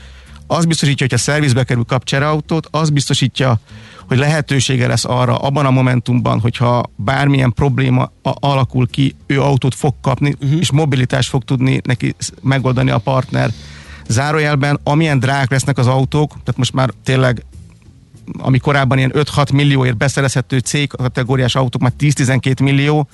az 0.46 0.64
biztosítja, 0.64 1.06
hogy 1.08 1.18
a 1.18 1.22
szervizbe 1.22 1.64
kerül 1.64 1.84
kap 1.84 2.02
autót, 2.10 2.68
az 2.70 2.90
biztosítja, 2.90 3.60
hogy 4.08 4.18
lehetősége 4.18 4.86
lesz 4.86 5.04
arra 5.04 5.36
abban 5.36 5.66
a 5.66 5.70
momentumban, 5.70 6.40
hogyha 6.40 6.90
bármilyen 6.96 7.52
probléma 7.52 8.10
alakul 8.22 8.88
ki, 8.88 9.14
ő 9.26 9.42
autót 9.42 9.74
fog 9.74 9.94
kapni, 10.02 10.34
uh-huh. 10.40 10.58
és 10.58 10.70
mobilitást 10.70 11.28
fog 11.28 11.44
tudni 11.44 11.80
neki 11.84 12.14
megoldani 12.42 12.90
a 12.90 12.98
partner. 12.98 13.50
Zárójelben, 14.08 14.80
amilyen 14.82 15.18
drágák 15.18 15.50
lesznek 15.50 15.78
az 15.78 15.86
autók, 15.86 16.28
tehát 16.28 16.56
most 16.56 16.72
már 16.72 16.90
tényleg 17.04 17.44
ami 18.38 18.58
korábban 18.58 18.98
ilyen 18.98 19.12
5-6 19.14 19.52
millióért 19.52 19.96
beszerezhető 19.96 20.58
cég 20.58 20.88
kategóriás 20.88 21.54
autók, 21.54 21.82
már 21.82 21.92
10-12 22.00 22.62
millió, 22.62 23.08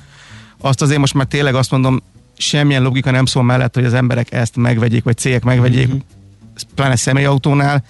azt 0.60 0.82
azért 0.82 0.98
most 0.98 1.14
már 1.14 1.26
tényleg 1.26 1.54
azt 1.54 1.70
mondom, 1.70 2.02
semmilyen 2.36 2.82
logika 2.82 3.10
nem 3.10 3.26
szól 3.26 3.42
mellett, 3.42 3.74
hogy 3.74 3.84
az 3.84 3.94
emberek 3.94 4.32
ezt 4.32 4.56
megvegyék, 4.56 5.04
vagy 5.04 5.16
cégek 5.16 5.44
megvegyék, 5.44 5.86
uh-huh. 5.86 6.02
pláne 6.74 6.96
személyautónál, 6.96 7.84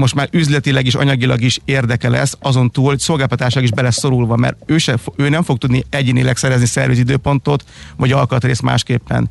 most 0.00 0.14
már 0.14 0.28
üzletileg 0.32 0.86
is, 0.86 0.94
anyagilag 0.94 1.40
is 1.40 1.58
érdeke 1.64 2.08
lesz, 2.08 2.36
azon 2.40 2.70
túl, 2.70 2.84
hogy 2.84 2.98
szolgáltatások 2.98 3.62
is 3.62 3.70
bele 3.70 3.90
szorulva, 3.90 4.36
mert 4.36 4.56
ő, 4.66 4.78
se, 4.78 4.96
ő 5.16 5.28
nem 5.28 5.42
fog 5.42 5.58
tudni 5.58 5.84
egyénileg 5.90 6.36
szerezni 6.36 6.66
szervizidőpontot, 6.66 7.64
vagy 7.96 8.12
alkatrészt 8.12 8.62
másképpen. 8.62 9.28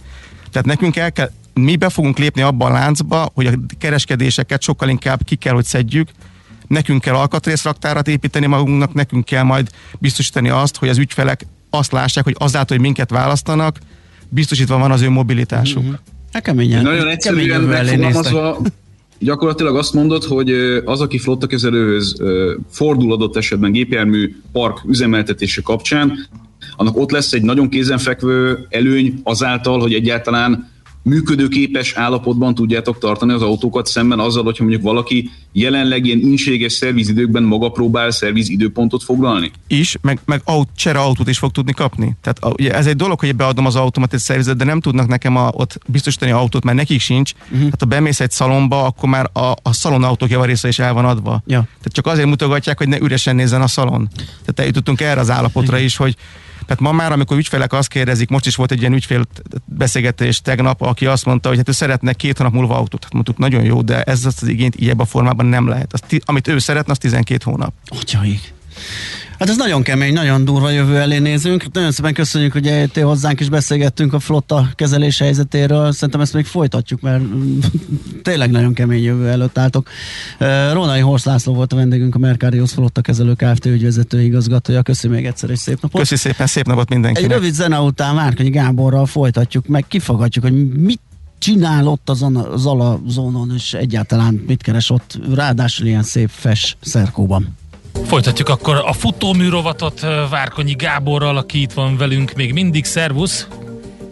Tehát 0.52 0.68
nekünk 0.68 0.96
el 0.96 1.12
kell, 1.12 1.32
mi 1.54 1.76
be 1.76 1.90
fogunk 1.90 2.18
lépni 2.18 2.42
abba 2.42 2.66
a 2.66 2.72
láncba, 2.72 3.32
hogy 3.34 3.46
a 3.46 3.52
kereskedéseket 3.78 4.62
sokkal 4.62 4.90
inkább 4.90 5.24
ki 5.24 5.36
kell, 5.36 5.54
hogy 5.54 5.66
szedjük, 5.66 6.10
nekünk 6.68 7.02
kell 7.02 7.14
alkatrészraktárat 7.16 8.08
építeni 8.08 8.46
magunknak, 8.46 8.94
nekünk 8.94 9.26
kell 9.26 9.44
majd 9.44 9.70
biztosítani 10.00 10.50
azt, 10.50 10.78
hogy 10.78 10.90
az 10.90 10.98
ügyfelek 10.98 11.46
azt 11.70 11.92
lássák, 11.92 12.24
hogy 12.24 12.36
azáltal, 12.38 12.78
hogy 12.78 12.86
minket 12.86 13.10
választanak, 13.10 13.78
biztosítva 14.30 14.78
van 14.78 14.92
az 14.92 15.02
ő 15.02 15.10
mobilitásuk. 15.10 15.84
Mm-hmm. 15.84 15.94
Hát 16.34 16.44
keményen. 16.44 16.84
Nagyon 16.84 17.08
egyszerűen 17.08 17.62
megfogalmazva, 17.62 18.58
gyakorlatilag 19.20 19.76
azt 19.76 19.94
mondod, 19.94 20.24
hogy 20.24 20.52
az, 20.86 21.02
aki 21.02 21.18
flottakezelőhöz 21.18 22.22
fordul 22.70 23.14
adott 23.14 23.36
esetben 23.36 23.72
gépjármű 23.72 24.36
park 24.52 24.82
üzemeltetése 24.88 25.62
kapcsán, 25.62 26.28
annak 26.76 26.98
ott 26.98 27.12
lesz 27.12 27.34
egy 27.34 27.42
nagyon 27.42 27.70
kézenfekvő 27.70 28.68
előny 28.70 29.20
azáltal, 29.24 29.80
hogy 29.80 29.94
egyáltalán 29.94 30.70
működőképes 31.02 31.94
állapotban 31.94 32.56
tudjátok 32.56 32.98
tartani 32.98 33.34
az 33.34 33.42
autókat 33.42 33.88
szemben 33.88 34.20
azzal, 34.20 34.44
hogyha 34.44 34.64
mondjuk 34.64 34.86
valaki 34.86 35.30
jelenleg 35.52 36.06
ilyen 36.06 36.20
inséges 36.20 36.74
szervizidőkben 36.74 37.44
maga 37.44 37.70
próbál 37.70 38.12
szervizidőpontot 38.12 39.04
foglalni? 39.04 39.52
Is, 39.68 39.98
meg, 40.02 40.20
meg 40.26 40.42
aut, 40.44 40.70
csere 40.76 41.00
autót 41.00 41.30
is 41.30 41.38
fog 41.38 41.52
tudni 41.52 41.74
kapni. 41.74 42.16
Tehát 42.22 42.60
ugye 42.60 42.74
ez 42.74 42.86
egy 42.86 42.96
dolog, 42.96 43.20
hogy 43.20 43.36
beadom 43.36 43.66
az 43.66 43.76
automat 43.76 44.14
egy 44.14 44.20
szervizet, 44.20 44.58
de 44.58 44.64
nem 44.64 44.80
tudnak 44.80 45.08
nekem 45.08 45.36
a, 45.36 45.50
ott 45.54 45.78
biztosítani 45.86 46.32
autót, 46.32 46.64
mert 46.64 46.78
nekik 46.78 47.00
sincs. 47.00 47.32
Uh-huh. 47.52 47.70
Hát 47.70 47.80
ha 47.80 47.86
bemész 47.86 48.20
egy 48.20 48.32
szalomba, 48.32 48.84
akkor 48.84 49.10
már 49.10 49.30
a, 49.34 49.52
a 49.62 49.74
szalon 49.74 50.04
autók 50.04 50.30
javarésze 50.30 50.68
is 50.68 50.80
el 50.80 50.94
van 50.94 51.06
adva. 51.06 51.42
Ja. 51.46 51.60
Tehát 51.60 51.92
csak 51.92 52.08
azért 52.08 52.28
mutogatják, 52.28 52.78
hogy 52.78 52.88
ne 52.88 52.98
üresen 53.00 53.36
nézzen 53.36 53.62
a 53.62 53.68
szalon. 53.68 54.08
Tehát 54.16 54.60
eljutottunk 54.60 55.02
erre 55.02 55.20
az 55.20 55.30
állapotra 55.30 55.78
is, 55.78 55.96
hogy 55.96 56.16
tehát 56.70 56.84
ma 56.84 56.92
már, 56.92 57.12
amikor 57.12 57.38
ügyfelek 57.38 57.74
azt 57.74 57.88
kérdezik, 57.88 58.30
most 58.30 58.46
is 58.46 58.56
volt 58.56 58.72
egy 58.72 58.80
ilyen 58.80 58.94
ügyfél 58.94 59.26
beszélgetés 59.66 60.42
tegnap, 60.42 60.82
aki 60.82 61.06
azt 61.06 61.26
mondta, 61.26 61.48
hogy 61.48 61.58
hát 61.58 61.70
ő 61.70 61.72
szeretne 61.72 62.14
két 62.14 62.38
hónap 62.38 62.54
múlva 62.54 62.78
autót. 62.78 63.04
Hát 63.04 63.14
mondtuk, 63.14 63.38
nagyon 63.38 63.64
jó, 63.64 63.82
de 63.82 64.04
ez 64.04 64.26
az, 64.26 64.48
igényt 64.48 64.76
ilyen 64.76 65.06
formában 65.06 65.46
nem 65.46 65.68
lehet. 65.68 65.94
Azt, 65.94 66.22
amit 66.26 66.48
ő 66.48 66.58
szeretne, 66.58 66.92
az 66.92 66.98
12 66.98 67.44
hónap. 67.44 67.74
Atyaik. 67.86 68.54
Hát 69.40 69.50
ez 69.50 69.58
nagyon 69.58 69.84
kemény, 69.84 70.14
nagyon 70.14 70.46
durva 70.46 70.70
jövő 70.70 70.98
elé 70.98 71.18
nézünk. 71.18 71.72
Nagyon 71.72 71.92
szépen 71.92 72.14
köszönjük, 72.14 72.52
hogy 72.52 72.68
eljöttél 72.68 73.06
hozzánk 73.06 73.40
és 73.40 73.50
beszélgettünk 73.50 74.14
a 74.14 74.20
flotta 74.20 74.70
kezelés 74.76 75.20
helyzetéről. 75.20 75.92
Szerintem 75.92 76.22
ezt 76.22 76.34
még 76.34 76.46
folytatjuk, 76.46 77.02
mert 77.02 77.24
tényleg 78.22 78.52
nagyon 78.52 78.74
kemény 78.74 79.04
jövő 79.04 79.28
előtt 79.28 79.58
álltok. 79.58 79.90
Rónai 80.72 81.00
Horsz 81.00 81.26
László 81.26 81.54
volt 81.54 81.74
a 81.74 81.76
vendégünk, 81.76 82.16
a 82.16 82.18
Mercarius 82.18 82.72
Flotta 82.72 83.02
Kezelő 83.02 83.34
Kft. 83.34 83.66
ügyvezető 83.66 84.22
igazgatója. 84.22 84.82
Köszönjük 84.82 85.20
még 85.20 85.30
egyszer 85.30 85.50
egy 85.50 85.58
szép 85.58 85.82
napot. 85.82 86.02
Köszönjük 86.02 86.28
szépen, 86.28 86.48
szép 86.48 86.66
napot 86.66 86.90
mindenkinek. 86.90 87.32
Egy 87.32 87.38
rövid 87.38 87.54
zene 87.54 87.80
után 87.80 88.16
Márkonyi 88.16 88.50
Gáborral 88.50 89.06
folytatjuk, 89.06 89.68
meg 89.68 89.86
kifogadjuk, 89.88 90.44
hogy 90.44 90.68
mit 90.74 91.02
csinál 91.38 91.88
ott 91.88 92.10
az, 92.10 92.26
az 92.52 92.66
alazónon, 92.66 93.52
és 93.56 93.74
egyáltalán 93.74 94.44
mit 94.48 94.62
keres 94.62 94.90
ott, 94.90 95.20
ráadásul 95.34 95.88
ilyen 95.88 96.04
szép 96.04 96.30
fes 96.30 96.78
szerkóban. 96.82 97.58
Folytatjuk 98.06 98.50
akkor 98.50 98.76
a 98.86 98.94
futóműrovatot 98.94 100.00
Várkonyi 100.30 100.74
Gáborral, 100.74 101.38
aki 101.38 101.62
itt 101.62 101.72
van 101.72 101.98
velünk 101.98 102.34
még 102.36 102.54
mindig. 102.54 102.86
Szervusz! 102.86 103.48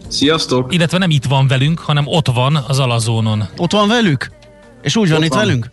Sziasztok! 0.08 0.74
Illetve 0.74 0.98
nem 0.98 1.10
itt 1.10 1.26
van 1.26 1.48
velünk, 1.48 1.80
hanem 1.80 2.04
ott 2.08 2.28
van 2.28 2.56
az 2.68 2.80
Alazónon. 2.80 3.44
Ott 3.58 3.72
van 3.72 3.88
velük? 3.88 4.32
És 4.82 4.96
úgy 4.96 5.10
van 5.10 5.18
ott 5.18 5.24
itt 5.24 5.34
van. 5.34 5.46
velünk? 5.46 5.70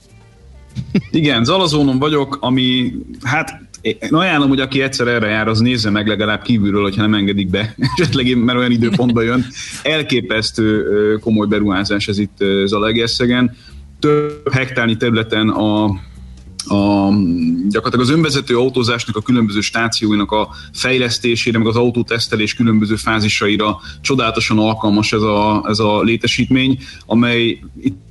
Igen, 1.10 1.44
Zalazónon 1.44 1.98
vagyok, 1.98 2.38
ami 2.40 2.92
hát 3.22 3.62
én 3.80 3.96
ajánlom, 4.10 4.48
hogy 4.48 4.60
aki 4.60 4.82
egyszer 4.82 5.06
erre 5.06 5.28
jár, 5.28 5.48
az 5.48 5.60
nézze 5.60 5.90
meg 5.90 6.06
legalább 6.06 6.42
kívülről, 6.42 6.82
hogyha 6.82 7.02
nem 7.02 7.14
engedik 7.14 7.50
be, 7.50 7.74
esetleg 7.96 8.26
én, 8.26 8.36
mert 8.36 8.58
olyan 8.58 8.70
időpontban 8.70 9.24
jön. 9.24 9.46
Elképesztő 9.82 10.84
komoly 11.18 11.46
beruházás 11.46 12.08
ez 12.08 12.18
itt 12.18 12.44
Zalaegerszegen. 12.64 13.56
Több 13.98 14.52
hektárnyi 14.52 14.96
területen 14.96 15.48
a 15.48 16.00
a, 16.68 17.08
gyakorlatilag 17.68 18.00
az 18.00 18.10
önvezető 18.10 18.58
autózásnak 18.58 19.16
a 19.16 19.22
különböző 19.22 19.60
stációinak 19.60 20.30
a 20.30 20.48
fejlesztésére, 20.72 21.58
meg 21.58 21.66
az 21.66 21.76
autótesztelés 21.76 22.54
különböző 22.54 22.96
fázisaira 22.96 23.80
csodálatosan 24.00 24.58
alkalmas 24.58 25.12
ez 25.12 25.22
a, 25.22 25.64
ez 25.68 25.78
a 25.78 26.02
létesítmény, 26.02 26.78
amely 27.06 27.60
itt 27.80 28.02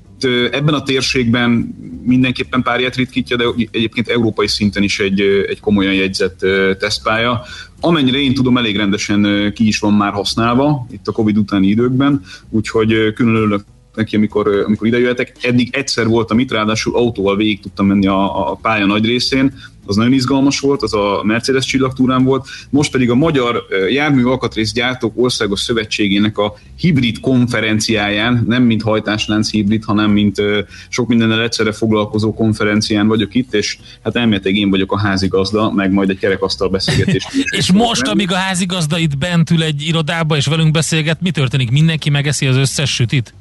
ebben 0.52 0.74
a 0.74 0.84
térségben 0.84 1.76
mindenképpen 2.04 2.62
párját 2.62 2.96
ritkítja, 2.96 3.38
de 3.38 3.44
egyébként 3.72 4.08
európai 4.08 4.48
szinten 4.48 4.84
is 4.84 5.00
egy, 5.00 5.22
egy 5.22 5.60
komolyan 5.60 5.94
jegyzett 5.94 6.40
tesztpálya. 6.80 7.42
Amennyire 7.80 8.18
én 8.18 8.34
tudom, 8.34 8.58
elég 8.58 8.78
rendesen 8.78 9.52
ki 9.56 9.68
is 9.68 9.80
van 9.80 9.94
már 9.94 10.12
használva 10.12 10.88
itt 10.92 11.08
a 11.08 11.12
Covid 11.12 11.38
utáni 11.38 11.68
időkben, 11.68 12.22
úgyhogy 12.50 13.14
külön 13.14 13.36
örülök 13.36 13.64
neki, 13.96 14.16
amikor, 14.16 14.64
amikor 14.66 14.88
ide 14.88 15.00
jöhetek. 15.00 15.36
Eddig 15.42 15.76
egyszer 15.76 16.08
voltam 16.08 16.40
itt, 16.40 16.52
ráadásul 16.52 16.96
autóval 16.96 17.36
végig 17.36 17.60
tudtam 17.60 17.86
menni 17.86 18.08
a, 18.08 18.52
a 18.52 18.56
pálya 18.62 18.86
nagy 18.86 19.06
részén, 19.06 19.54
az 19.86 19.96
nagyon 19.96 20.14
izgalmas 20.14 20.60
volt, 20.60 20.82
az 20.82 20.94
a 20.94 21.22
Mercedes 21.24 21.66
csillagtúrán 21.66 22.24
volt. 22.24 22.48
Most 22.70 22.92
pedig 22.92 23.10
a 23.10 23.16
Magyar 23.16 23.64
Jármű 23.90 24.24
Alkatrészgyártók 24.24 25.14
Országos 25.16 25.60
Szövetségének 25.60 26.38
a 26.38 26.56
hibrid 26.78 27.20
konferenciáján, 27.20 28.44
nem 28.48 28.64
mint 28.64 28.82
hajtáslánc 28.82 29.52
hibrid, 29.52 29.84
hanem 29.84 30.12
mint 30.12 30.42
sok 30.90 31.08
mindennel 31.08 31.42
egyszerre 31.42 31.72
foglalkozó 31.72 32.34
konferencián 32.34 33.08
vagyok 33.08 33.36
itt, 33.36 33.54
és 33.54 33.78
hát 34.04 34.16
elméletileg 34.16 34.58
én 34.58 34.70
vagyok 34.70 34.92
a 34.92 35.00
házigazda, 35.00 35.72
meg 35.72 35.92
majd 35.92 36.10
egy 36.10 36.20
kerekasztal 36.20 36.70
beszélgetés. 36.70 37.28
és 37.58 37.72
most, 37.72 38.08
amíg 38.08 38.32
a 38.32 38.36
házigazda 38.36 38.98
itt 38.98 39.18
bent 39.18 39.50
ül 39.50 39.64
egy 39.64 39.82
irodába 39.82 40.36
és 40.36 40.46
velünk 40.46 40.72
beszélget, 40.72 41.22
mi 41.22 41.32
történik? 41.32 41.72
Mindenki 41.72 42.10
megeszi 42.10 42.46
az 42.46 42.56
összes 42.56 42.94
sütit? 42.94 43.34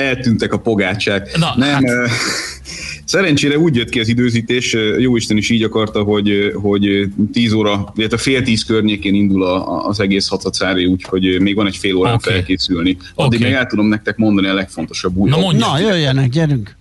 Eltűntek 0.00 0.52
a 0.52 0.58
pogácsák. 0.58 1.38
Na, 1.38 1.54
nem, 1.56 1.84
hát. 1.84 2.10
Szerencsére 3.04 3.58
úgy 3.58 3.76
jött 3.76 3.88
ki 3.88 4.00
az 4.00 4.08
időzítés, 4.08 4.76
Jóisten 4.98 5.36
is 5.36 5.50
így 5.50 5.62
akarta, 5.62 6.02
hogy, 6.02 6.52
hogy 6.54 7.08
10 7.32 7.52
óra, 7.52 7.92
illetve 7.96 8.16
fél 8.16 8.42
tíz 8.42 8.64
környékén 8.64 9.14
indul 9.14 9.44
a, 9.44 9.86
az 9.86 10.00
egész 10.00 10.28
hatacári, 10.28 10.86
úgyhogy 10.86 11.40
még 11.40 11.54
van 11.54 11.66
egy 11.66 11.76
fél 11.76 11.94
órán 11.94 12.14
okay. 12.14 12.32
felkészülni. 12.32 12.96
Addig 13.14 13.38
okay. 13.38 13.50
meg 13.50 13.60
el 13.60 13.66
tudom 13.66 13.86
nektek 13.86 14.16
mondani 14.16 14.46
a 14.48 14.54
legfontosabb 14.54 15.16
új. 15.16 15.30
Na, 15.30 15.38
mondja, 15.38 15.66
Na 15.66 15.78
jöjjenek, 15.78 16.28
gyerünk! 16.28 16.78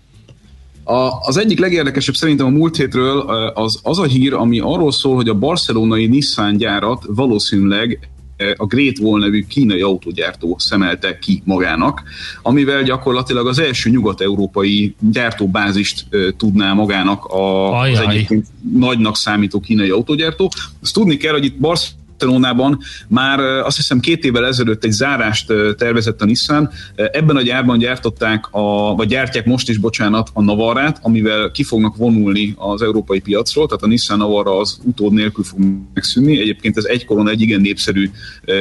A, 0.84 1.10
az 1.22 1.38
egyik 1.38 1.60
legérdekesebb 1.60 2.16
szerintem 2.16 2.46
a 2.46 2.50
múlt 2.50 2.78
hétről 2.78 3.20
az, 3.54 3.80
az 3.84 4.00
a 4.00 4.06
hír, 4.06 4.34
ami 4.34 4.60
arról 4.60 4.92
szól, 4.92 5.16
hogy 5.16 5.30
a 5.30 5.34
barcelonai 5.34 6.06
Nissan 6.08 6.58
gyárat 6.58 7.04
valószínűleg 7.08 8.10
a 8.58 8.66
Great 8.66 9.00
Wall 9.00 9.20
nevű 9.20 9.46
kínai 9.48 9.82
autógyártó 9.82 10.56
szemelte 10.60 11.20
ki 11.20 11.42
magának, 11.46 12.04
amivel 12.42 12.84
gyakorlatilag 12.84 13.48
az 13.48 13.60
első 13.60 13.90
nyugat-európai 13.90 14.96
gyártóbázist 15.00 16.06
tudná 16.38 16.74
magának 16.74 17.26
a, 17.26 17.80
az 17.80 18.00
egyébként 18.00 18.48
nagynak 18.74 19.16
számító 19.16 19.60
kínai 19.60 19.90
autógyártó. 19.90 20.52
Azt 20.82 20.94
tudni 20.94 21.18
kell, 21.18 21.34
hogy 21.34 21.46
itt 21.46 21.58
Barcelona 21.60 21.98
Barcelonában 22.20 22.80
már 23.08 23.40
azt 23.40 23.76
hiszem 23.76 24.00
két 24.00 24.24
évvel 24.24 24.46
ezelőtt 24.46 24.84
egy 24.84 24.92
zárást 24.92 25.54
tervezett 25.78 26.22
a 26.22 26.26
Nissan. 26.26 26.70
Ebben 26.96 27.36
a 27.36 27.42
gyárban 27.42 27.78
gyártották, 27.78 28.48
a, 28.52 28.96
vagy 28.96 29.08
gyártják 29.08 29.46
most 29.46 29.70
is, 29.70 29.78
bocsánat, 29.78 30.30
a 30.34 30.42
Navarát, 30.42 31.00
amivel 31.02 31.52
ki 31.52 31.64
fognak 31.64 31.96
vonulni 31.96 32.54
az 32.58 32.82
európai 32.82 33.20
piacról, 33.20 33.68
tehát 33.68 33.84
a 33.84 33.88
Nissan 33.88 34.18
Navara 34.18 34.58
az 34.58 34.80
utód 34.84 35.14
nélkül 35.14 35.44
fog 35.44 35.60
megszűnni. 35.94 36.40
Egyébként 36.40 36.78
ez 36.78 36.86
egykoron 36.86 37.30
egy 37.30 37.42
igen 37.42 37.62
népszerű 37.62 38.10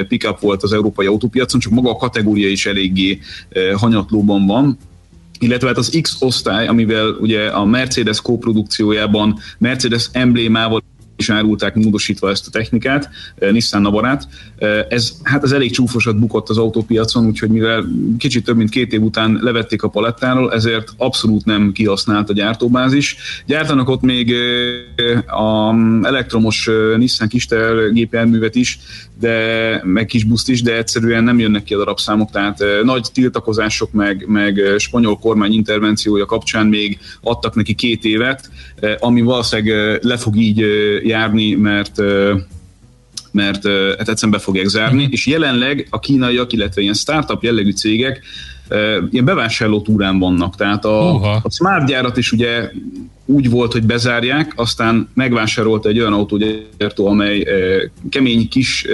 pickup 0.09 0.41
volt 0.41 0.63
az 0.63 0.73
európai 0.73 1.07
autópiacon, 1.07 1.61
csak 1.61 1.73
maga 1.73 1.91
a 1.91 1.97
kategória 1.97 2.49
is 2.49 2.67
eléggé 2.67 3.19
hanyatlóban 3.75 4.47
van 4.47 4.79
illetve 5.41 5.67
hát 5.67 5.77
az 5.77 5.99
X 6.03 6.17
osztály, 6.21 6.67
amivel 6.67 7.09
ugye 7.21 7.47
a 7.47 7.65
Mercedes 7.65 8.21
kóprodukciójában 8.21 9.39
Mercedes 9.59 10.09
emblémával 10.13 10.83
is 11.19 11.31
árulták 11.31 11.75
módosítva 11.75 12.31
ezt 12.31 12.47
a 12.47 12.51
technikát, 12.51 13.11
eh, 13.39 13.51
Nissan 13.53 13.83
Navarát. 13.83 14.29
Eh, 14.57 14.85
ez, 14.89 15.13
hát 15.23 15.43
ez 15.43 15.53
elég 15.53 15.71
csúfosat 15.71 16.19
bukott 16.19 16.49
az 16.49 16.59
autópiacon, 16.59 17.27
úgyhogy 17.27 17.49
mivel 17.49 17.85
kicsit 18.19 18.45
több 18.45 18.57
mint 18.57 18.71
két 18.71 18.93
év 18.93 19.03
után 19.03 19.39
levették 19.43 19.83
a 19.83 19.89
palettáról, 19.89 20.53
ezért 20.53 20.93
abszolút 20.97 21.45
nem 21.45 21.73
kihasznált 21.73 22.31
a 22.31 22.33
gyártóbázis. 22.33 23.17
Gyártanak 23.47 23.89
ott 23.89 24.01
még 24.01 24.33
eh, 24.33 25.41
a 25.41 25.75
elektromos 26.03 26.71
Nissan 26.97 27.29
kistel 27.29 27.91
gépjárművet 27.91 28.55
is, 28.55 28.79
de 29.21 29.81
meg 29.85 30.07
kis 30.07 30.25
buszt 30.25 30.49
is, 30.49 30.63
de 30.63 30.77
egyszerűen 30.77 31.25
nem 31.25 31.39
jönnek 31.39 31.63
ki 31.63 31.75
a 31.75 31.79
darabszámok, 31.79 32.31
tehát 32.31 32.65
nagy 32.83 33.07
tiltakozások 33.13 33.93
meg, 33.93 34.25
meg 34.27 34.61
spanyol 34.77 35.19
kormány 35.19 35.53
intervenciója 35.53 36.27
kapcsán 36.27 36.67
még 36.67 36.99
adtak 37.21 37.55
neki 37.55 37.75
két 37.75 38.05
évet, 38.05 38.51
ami 38.99 39.21
valószínűleg 39.21 39.99
le 40.03 40.17
fog 40.17 40.37
így 40.37 40.65
járni, 41.09 41.55
mert 41.55 42.03
mert 43.31 43.67
hát 43.99 44.09
egyszerűen 44.09 44.31
be 44.31 44.39
fogják 44.39 44.67
zárni, 44.67 45.09
és 45.11 45.27
jelenleg 45.27 45.87
a 45.91 45.99
kínaiak, 45.99 46.53
illetve 46.53 46.81
ilyen 46.81 46.95
startup 46.95 47.43
jellegű 47.43 47.71
cégek 47.71 48.23
ilyen 49.11 49.25
bevásárló 49.25 49.81
túrán 49.81 50.19
vannak, 50.19 50.57
tehát 50.57 50.85
a, 50.85 51.15
a 51.35 51.51
Smart 51.51 51.87
gyárat 51.87 52.17
is 52.17 52.33
ugye 52.33 52.71
úgy 53.25 53.51
volt, 53.51 53.73
hogy 53.73 53.83
bezárják, 53.83 54.53
aztán 54.57 55.09
megvásárolta 55.15 55.89
egy 55.89 56.01
olyan 56.01 56.13
autógyártó, 56.13 57.07
amely 57.07 57.47
kemény 58.11 58.49
kis 58.49 58.87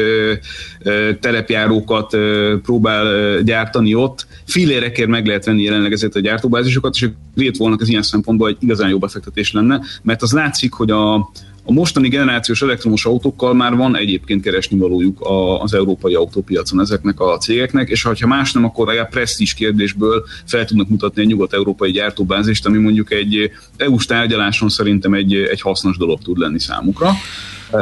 telepjárókat 1.21 2.17
próbál 2.63 3.41
gyártani 3.43 3.95
ott. 3.95 4.27
Filérekért 4.47 5.09
meg 5.09 5.27
lehet 5.27 5.45
venni 5.45 5.63
jelenleg 5.63 5.93
ezért 5.93 6.17
a 6.17 6.21
gyártóbázisokat, 6.21 6.95
és 6.95 7.03
a 7.03 7.11
Great 7.35 7.57
volna 7.57 7.77
az 7.81 7.89
ilyen 7.89 8.03
szempontból 8.03 8.49
egy 8.49 8.57
igazán 8.61 8.89
jó 8.89 8.99
befektetés 8.99 9.53
lenne, 9.53 9.81
mert 10.03 10.23
az 10.23 10.33
látszik, 10.33 10.73
hogy 10.73 10.91
a, 10.91 11.31
a 11.67 11.73
mostani 11.73 12.09
generációs 12.09 12.63
elektromos 12.63 13.05
autókkal 13.05 13.55
már 13.55 13.77
van 13.77 13.97
egyébként 13.97 14.43
keresni 14.43 14.79
valójuk 14.79 15.19
az 15.61 15.75
európai 15.75 16.15
autópiacon 16.15 16.81
ezeknek 16.81 17.21
a 17.21 17.37
cégeknek, 17.39 17.89
és 17.89 18.03
ha 18.03 18.27
más 18.27 18.53
nem, 18.53 18.65
akkor 18.65 18.89
a 18.89 19.05
presztízs 19.05 19.55
kérdésből 19.55 20.25
fel 20.47 20.65
tudnak 20.65 20.89
mutatni 20.89 21.23
egy 21.23 21.29
nyugat-európai 21.29 21.91
gyártóbázist, 21.91 22.67
ami 22.67 22.79
mondjuk 22.79 23.13
egy 23.13 23.51
EU-s 23.77 24.07
tárgyaláson 24.07 24.69
szerintem 24.69 25.15
egy, 25.15 25.35
egy 25.35 25.61
hasznos 25.61 25.97
dolog 25.97 26.23
tud 26.23 26.39
lenni 26.39 26.61
számukra. 26.61 27.11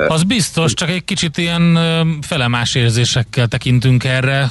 Az 0.08 0.22
biztos, 0.22 0.74
csak 0.74 0.88
egy 0.88 1.04
kicsit 1.04 1.38
ilyen 1.38 1.78
felemás 2.20 2.74
érzésekkel 2.74 3.46
tekintünk 3.46 4.04
erre, 4.04 4.50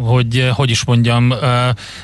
hogy 0.00 0.50
hogy 0.52 0.70
is 0.70 0.84
mondjam, 0.84 1.34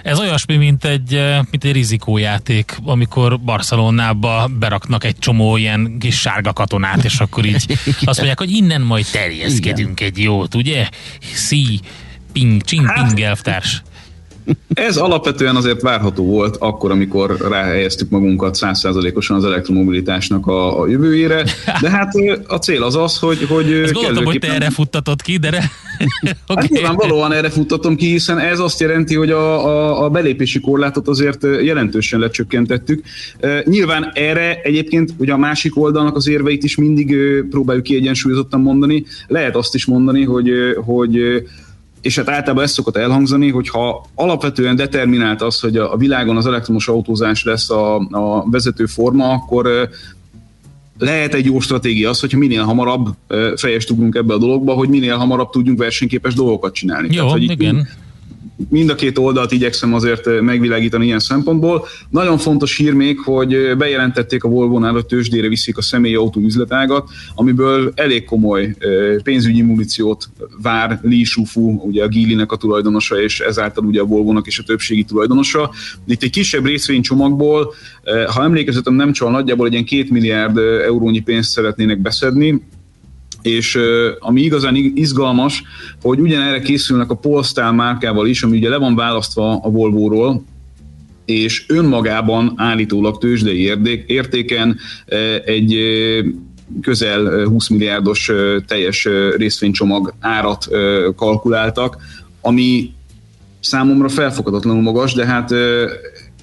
ez 0.03 0.19
olyasmi, 0.19 0.57
mint 0.57 0.85
egy, 0.85 1.11
mint 1.51 1.65
egy 1.65 1.73
rizikójáték, 1.73 2.79
amikor 2.85 3.41
Barcelonába 3.41 4.49
beraknak 4.59 5.05
egy 5.05 5.19
csomó 5.19 5.57
ilyen 5.57 5.99
kis 5.99 6.21
sárga 6.21 6.53
katonát, 6.53 7.05
és 7.05 7.19
akkor 7.19 7.45
így 7.45 7.79
azt 8.05 8.17
mondják, 8.17 8.39
hogy 8.39 8.51
innen 8.51 8.81
majd 8.81 9.07
terjeszkedünk 9.13 10.01
egy 10.01 10.19
jót, 10.19 10.55
ugye? 10.55 10.89
Szí, 11.35 11.81
ping, 12.33 12.63
csing, 12.63 12.87
hát, 12.87 13.07
ping, 13.07 13.21
elvtárs. 13.21 13.83
Ez 14.75 14.97
alapvetően 14.97 15.57
azért 15.57 15.81
várható 15.81 16.25
volt 16.25 16.57
akkor, 16.57 16.91
amikor 16.91 17.37
ráhelyeztük 17.51 18.11
magunkat 18.11 18.55
százszázalékosan 18.55 19.37
az 19.37 19.45
elektromobilitásnak 19.45 20.47
a, 20.47 20.81
a 20.81 20.87
jövőjére, 20.87 21.45
de 21.81 21.91
hát 21.91 22.13
a 22.47 22.57
cél 22.57 22.83
az 22.83 22.97
az, 22.97 23.19
hogy... 23.19 23.47
hogy 23.49 23.73
Ezt 23.73 23.93
gondoltam, 23.93 24.25
hogy 24.25 24.39
te 24.39 24.53
erre 24.53 24.71
futtatott 24.71 25.23
ki, 25.23 25.37
de... 25.37 25.51
Re... 25.51 25.71
okay. 26.47 26.63
Hát 26.63 26.69
nyilvánvalóan 26.69 27.33
erre 27.33 27.51
futtatom 27.51 27.97
ki, 27.97 28.07
hiszen 28.07 28.39
ez 28.39 28.59
azt 28.59 28.81
jelenti, 28.81 29.15
hogy 29.15 29.31
a, 29.31 29.67
a, 29.67 30.05
a 30.05 30.11
belépési 30.11 30.61
korlátot 30.61 31.09
azért 31.09 31.43
jelentősen 31.63 32.21
lecsökkentettük. 32.21 33.05
Nyilván 33.65 34.11
erre 34.15 34.61
egyébként 34.63 35.15
ugye 35.19 35.33
a 35.33 35.37
másik 35.37 35.79
oldalnak 35.79 36.17
az 36.17 36.29
érveit 36.29 36.65
is 36.65 36.77
mindig 36.77 37.17
próbáljuk 37.51 37.85
kiegyensúlyozottan 37.85 38.61
mondani. 38.61 39.05
Lehet 39.27 39.57
azt 39.57 39.75
is 39.75 39.87
mondani, 39.87 40.25
hogy, 40.25 40.51
hogy 40.85 41.19
és 42.07 42.17
hát 42.17 42.29
általában 42.29 42.65
ezt 42.65 42.75
szokott 42.75 42.97
elhangzani, 42.97 43.51
hogy 43.51 43.69
ha 43.69 44.07
alapvetően 44.15 44.77
determinált 44.77 45.43
az, 45.43 45.61
hogy 45.61 45.77
a 45.77 45.97
világon 45.97 46.37
az 46.37 46.47
elektromos 46.47 46.89
autózás 46.89 47.45
lesz 47.45 47.71
a, 47.71 47.97
a 47.97 48.51
vezető 48.51 48.87
forma, 48.87 49.31
akkor 49.31 49.89
lehet 50.99 51.35
egy 51.35 51.45
jó 51.45 51.61
stratégia 51.61 52.09
az, 52.09 52.21
hogyha 52.21 52.39
minél 52.39 52.63
hamarabb 52.63 53.09
fejest 53.57 53.91
ugrunk 53.91 54.15
ebbe 54.15 54.35
a 54.35 54.39
dologba, 54.39 54.73
hogy 54.73 54.89
minél 54.89 55.17
hamarabb 55.17 55.51
tudjunk 55.51 55.79
versenyképes 55.79 56.35
dolgokat 56.35 56.75
csinálni. 56.75 57.09
Jó, 57.11 57.15
Tehát, 57.15 57.31
hogy 57.31 57.43
igen 57.43 57.89
mind 58.69 58.91
a 58.91 58.95
két 58.95 59.19
oldalt 59.19 59.53
igyekszem 59.53 59.95
azért 59.95 60.41
megvilágítani 60.41 61.05
ilyen 61.05 61.19
szempontból. 61.19 61.87
Nagyon 62.11 62.39
fontos 62.39 62.77
hír 62.77 62.93
még, 62.93 63.19
hogy 63.19 63.77
bejelentették 63.77 64.45
a 64.45 64.49
Volvo-nál, 64.49 64.93
hogy 64.93 65.07
tőzsdére 65.07 65.49
viszik 65.49 65.77
a 65.77 65.83
személyi 65.83 66.15
autó 66.15 66.41
üzletágat, 66.41 67.09
amiből 67.35 67.93
elég 67.95 68.25
komoly 68.25 68.77
pénzügyi 69.23 69.63
muníciót 69.63 70.29
vár 70.63 71.01
Li 71.03 71.25
Shufu, 71.25 71.81
ugye 71.85 72.05
a 72.05 72.09
Gilinek 72.09 72.53
a 72.53 72.57
tulajdonosa, 72.57 73.23
és 73.23 73.41
ezáltal 73.41 73.85
ugye 73.85 74.01
a 74.01 74.05
Volvo-nak 74.05 74.47
is 74.47 74.59
a 74.59 74.63
többségi 74.63 75.05
tulajdonosa. 75.05 75.71
Itt 76.07 76.23
egy 76.23 76.31
kisebb 76.31 76.65
részvénycsomagból, 76.67 77.75
ha 78.27 78.43
emlékezetem 78.43 78.95
nem 78.95 79.13
csal, 79.13 79.31
nagyjából 79.31 79.67
egy 79.67 79.73
ilyen 79.73 79.85
két 79.85 80.11
milliárd 80.11 80.59
eurónyi 80.59 81.21
pénzt 81.21 81.51
szeretnének 81.51 81.99
beszedni, 81.99 82.63
és 83.47 83.79
ami 84.19 84.43
igazán 84.43 84.75
izgalmas, 84.75 85.63
hogy 86.03 86.21
ugyanerre 86.21 86.61
készülnek 86.61 87.11
a 87.11 87.15
Polestar 87.15 87.73
márkával 87.73 88.27
is, 88.27 88.43
ami 88.43 88.57
ugye 88.57 88.69
le 88.69 88.77
van 88.77 88.95
választva 88.95 89.61
a 89.63 89.71
Volvo-ról, 89.71 90.45
és 91.25 91.65
önmagában 91.69 92.53
állítólag 92.57 93.19
tőzsdei 93.19 93.73
értéken 94.07 94.79
egy 95.45 95.79
közel 96.83 97.45
20 97.45 97.69
milliárdos 97.69 98.31
teljes 98.67 99.09
részvénycsomag 99.37 100.15
árat 100.21 100.69
kalkuláltak, 101.17 101.97
ami 102.41 102.95
számomra 103.61 104.09
felfoghatatlanul 104.09 104.83
magas, 104.83 105.13
de 105.13 105.27
hát 105.27 105.53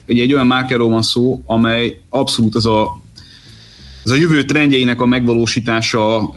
egy, 0.06 0.20
egy 0.20 0.34
olyan 0.34 0.48
márkáról 0.48 0.90
van 0.90 1.02
szó, 1.02 1.42
amely 1.46 2.00
abszolút 2.10 2.56
az 2.56 2.66
a 2.66 3.02
ez 4.04 4.12
a 4.12 4.16
jövő 4.16 4.44
trendjeinek 4.44 5.02
a 5.02 5.06
megvalósítása 5.06 6.34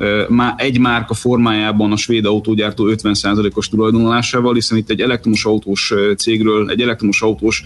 egy 0.56 0.78
márka 0.78 1.14
formájában 1.14 1.92
a 1.92 1.96
svéd 1.96 2.24
autógyártó 2.24 2.84
50%-os 2.88 3.68
tulajdonolásával, 3.68 4.54
hiszen 4.54 4.78
itt 4.78 4.90
egy 4.90 5.00
elektromos 5.00 5.44
autós 5.44 5.92
cégről, 6.16 6.70
egy 6.70 6.80
elektromos 6.80 7.22
autós 7.22 7.64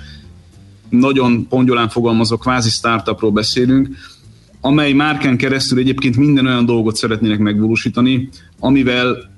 nagyon 0.89 1.47
pongyolán 1.49 1.89
fogalmazó 1.89 2.37
kvázi 2.37 2.71
startupról 2.71 3.31
beszélünk, 3.31 3.89
amely 4.61 4.93
márkán 4.93 5.37
keresztül 5.37 5.79
egyébként 5.79 6.17
minden 6.17 6.47
olyan 6.47 6.65
dolgot 6.65 6.97
szeretnének 6.97 7.39
megvalósítani, 7.39 8.29
amivel 8.59 9.31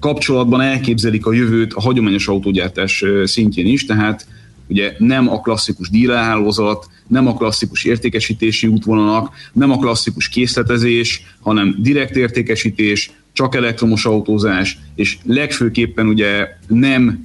kapcsolatban 0.00 0.60
elképzelik 0.60 1.26
a 1.26 1.32
jövőt 1.32 1.72
a 1.72 1.80
hagyományos 1.80 2.28
autógyártás 2.28 3.04
szintjén 3.24 3.66
is, 3.66 3.86
tehát 3.86 4.26
ugye 4.68 4.94
nem 4.98 5.30
a 5.30 5.40
klasszikus 5.40 5.90
dílelhálózat, 5.90 6.86
nem 7.08 7.26
a 7.26 7.34
klasszikus 7.34 7.84
értékesítési 7.84 8.66
útvonalak, 8.66 9.34
nem 9.52 9.70
a 9.70 9.78
klasszikus 9.78 10.28
készletezés, 10.28 11.22
hanem 11.40 11.76
direkt 11.78 12.16
értékesítés, 12.16 13.10
csak 13.32 13.54
elektromos 13.54 14.04
autózás, 14.04 14.78
és 14.94 15.18
legfőképpen 15.24 16.06
ugye 16.06 16.48
nem 16.68 17.22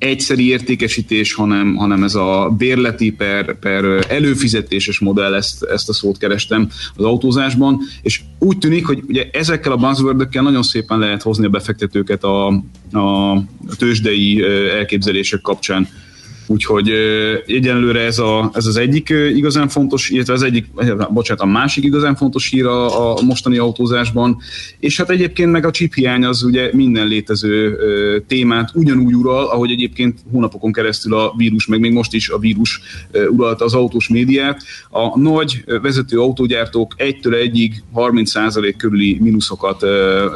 egyszeri 0.00 0.48
értékesítés, 0.48 1.34
hanem, 1.34 1.74
hanem 1.74 2.02
ez 2.02 2.14
a 2.14 2.54
bérleti 2.58 3.12
per, 3.12 3.58
per 3.58 4.06
előfizetéses 4.08 4.98
modell, 4.98 5.34
ezt, 5.34 5.62
ezt 5.62 5.88
a 5.88 5.92
szót 5.92 6.18
kerestem 6.18 6.68
az 6.96 7.04
autózásban, 7.04 7.80
és 8.02 8.20
úgy 8.38 8.58
tűnik, 8.58 8.86
hogy 8.86 9.02
ugye 9.08 9.28
ezekkel 9.32 9.72
a 9.72 9.76
buzzword 9.76 10.28
nagyon 10.32 10.62
szépen 10.62 10.98
lehet 10.98 11.22
hozni 11.22 11.46
a 11.46 11.48
befektetőket 11.48 12.24
a, 12.24 12.46
a 12.92 13.42
tőzsdei 13.78 14.44
elképzelések 14.78 15.40
kapcsán. 15.40 15.88
Úgyhogy 16.50 16.90
egyenlőre 17.46 18.00
ez, 18.00 18.18
a, 18.18 18.50
ez 18.54 18.66
az 18.66 18.76
egyik 18.76 19.08
igazán 19.34 19.68
fontos, 19.68 20.10
illetve 20.10 20.32
az 20.32 20.42
egyik, 20.42 20.66
bocsánat, 21.10 21.42
a 21.42 21.46
másik 21.46 21.84
igazán 21.84 22.16
fontos 22.16 22.50
hír 22.50 22.66
a, 22.66 23.10
a 23.10 23.22
mostani 23.22 23.58
autózásban, 23.58 24.36
és 24.78 24.96
hát 24.96 25.10
egyébként 25.10 25.50
meg 25.50 25.66
a 25.66 25.70
chip 25.70 25.94
hiány 25.94 26.24
az 26.24 26.42
ugye 26.42 26.70
minden 26.72 27.06
létező 27.06 27.76
témát 28.26 28.70
ugyanúgy 28.74 29.14
ural, 29.14 29.44
ahogy 29.44 29.70
egyébként 29.70 30.18
hónapokon 30.32 30.72
keresztül 30.72 31.14
a 31.14 31.34
vírus, 31.36 31.66
meg 31.66 31.80
még 31.80 31.92
most 31.92 32.14
is 32.14 32.28
a 32.28 32.38
vírus 32.38 32.80
uralta 33.30 33.64
az 33.64 33.74
autós 33.74 34.08
médiát. 34.08 34.62
A 34.90 35.18
nagy 35.18 35.64
vezető 35.82 36.20
autógyártók 36.20 36.94
egytől 36.96 37.34
egyig 37.34 37.82
30% 37.94 38.74
körüli 38.76 39.18
mínuszokat 39.20 39.82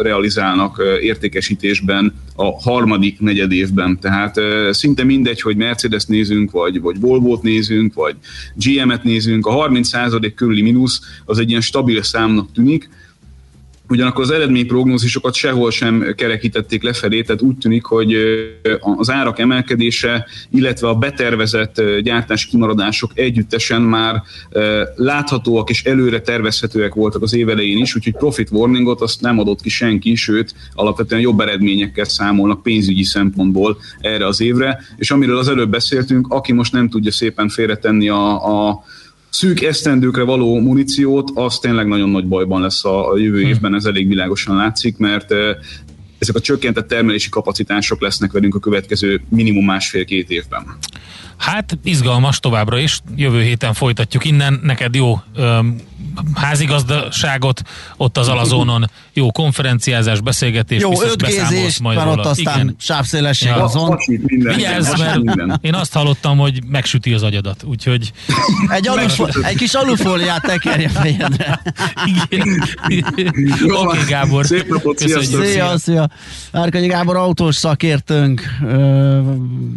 realizálnak 0.03 0.83
értékesítésben 1.01 2.15
a 2.37 2.61
harmadik 2.63 3.21
negyed 3.21 3.53
évben. 3.53 3.99
Tehát 4.01 4.41
szinte 4.71 5.05
mindegy, 5.05 5.41
hogy 5.41 5.57
Mercedes 5.57 6.04
Mercedes-t 6.05 6.09
nézünk, 6.09 6.51
vagy, 6.51 6.81
vagy 6.81 7.01
Volvo-t 7.01 7.43
nézünk, 7.43 7.95
vagy 7.95 8.17
GM-et 8.55 9.05
nézünk, 9.05 9.47
a 9.47 9.69
30% 9.69 10.33
körüli 10.35 10.63
mínusz 10.63 11.01
az 11.25 11.39
egy 11.39 11.49
ilyen 11.49 11.61
stabil 11.61 12.03
számnak 12.03 12.53
tűnik, 12.53 12.89
Ugyanakkor 13.89 14.23
az 14.23 14.31
eredményprognózisokat 14.31 15.35
sehol 15.35 15.71
sem 15.71 16.15
kerekítették 16.17 16.83
lefelé, 16.83 17.23
tehát 17.23 17.43
úgy 17.43 17.59
tűnik, 17.59 17.85
hogy 17.85 18.17
az 18.81 19.11
árak 19.11 19.39
emelkedése, 19.39 20.27
illetve 20.51 20.89
a 20.89 20.95
betervezett 20.95 21.83
gyártási 22.01 22.49
kimaradások 22.49 23.11
együttesen 23.15 23.83
már 23.83 24.23
láthatóak 24.95 25.71
és 25.71 25.85
előre 25.85 26.21
tervezhetőek 26.21 26.95
voltak 26.95 27.23
az 27.23 27.35
évelején 27.35 27.79
is, 27.79 27.97
úgyhogy 27.97 28.17
profit 28.17 28.51
warningot 28.51 29.01
azt 29.01 29.21
nem 29.21 29.39
adott 29.39 29.61
ki 29.61 29.69
senki, 29.69 30.15
sőt 30.15 30.55
alapvetően 30.75 31.21
jobb 31.21 31.41
eredményekkel 31.41 32.05
számolnak 32.05 32.63
pénzügyi 32.63 33.05
szempontból 33.05 33.79
erre 34.01 34.27
az 34.27 34.41
évre, 34.41 34.81
és 34.97 35.11
amiről 35.11 35.39
az 35.39 35.49
előbb 35.49 35.71
beszéltünk, 35.71 36.27
aki 36.29 36.53
most 36.53 36.73
nem 36.73 36.89
tudja 36.89 37.13
szépen 37.13 37.49
félretenni 37.49 38.09
a, 38.09 38.69
a 38.69 38.85
szűk 39.35 39.63
esztendőkre 39.63 40.23
való 40.23 40.61
muníciót, 40.61 41.31
az 41.35 41.59
tényleg 41.59 41.87
nagyon 41.87 42.11
nagy 42.11 42.27
bajban 42.27 42.61
lesz 42.61 42.85
a, 42.85 43.13
a 43.13 43.19
jövő 43.19 43.43
hm. 43.43 43.47
évben, 43.47 43.75
ez 43.75 43.85
elég 43.85 44.09
világosan 44.09 44.57
látszik, 44.57 44.97
mert 44.97 45.33
ezek 46.19 46.35
a 46.35 46.41
csökkentett 46.41 46.89
termelési 46.89 47.29
kapacitások 47.29 48.01
lesznek 48.01 48.33
velünk 48.33 48.55
a 48.55 48.59
következő 48.59 49.21
minimum 49.29 49.65
másfél-két 49.65 50.31
évben. 50.31 50.77
Hát 51.37 51.79
izgalmas 51.85 52.41
továbbra 52.41 52.79
is, 52.79 53.01
jövő 53.17 53.43
héten 53.43 53.75
folytatjuk 53.75 54.25
innen, 54.25 54.61
neked 54.63 54.95
jó 54.95 55.21
öm, 55.35 55.77
házigazdaságot 56.35 57.63
ott 57.97 58.19
az 58.19 58.29
Alazónon, 58.29 58.91
jó 59.13 59.33
konferenciázás, 59.33 60.21
beszélgetés, 60.21 60.81
jó 60.81 61.03
ötgézés, 61.03 61.81
majd 61.81 61.99
van 61.99 62.09
ott 62.09 62.25
aztán 62.25 62.61
Igen. 62.61 62.77
sávszélesség 62.79 63.49
ja. 63.49 63.65
azon. 63.65 63.97
Vigyázz, 64.29 65.01
mert 65.01 65.59
én 65.61 65.75
azt 65.75 65.93
hallottam, 65.93 66.39
hogy 66.39 66.63
megsüti 66.67 67.13
az 67.13 67.23
agyadat, 67.23 67.63
úgyhogy... 67.63 68.13
Egy, 68.69 68.89
alufo- 68.89 69.37
egy 69.45 69.57
kis 69.57 69.75
alufóliát 69.75 70.43
tekerje 70.43 70.89
fejedre. 70.89 71.63
Oké, 72.85 73.03
okay, 73.71 74.05
Gábor. 74.09 74.45
Szép 74.45 74.69
napot, 74.69 74.99
sziasztok. 74.99 75.45
Szia, 75.45 75.79
szia. 75.79 76.09
Árkanyi 76.53 76.87
Gábor 76.87 77.17
autós 77.17 77.57
szakértőnk 77.57 78.43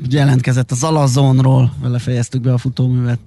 jelentkezett 0.10 0.72
az 0.72 0.84
Alazonról, 1.48 1.72
vele 1.82 2.00
fejeztük 2.00 2.42
be 2.42 2.54
a 2.54 2.58
futóművet. 2.58 3.20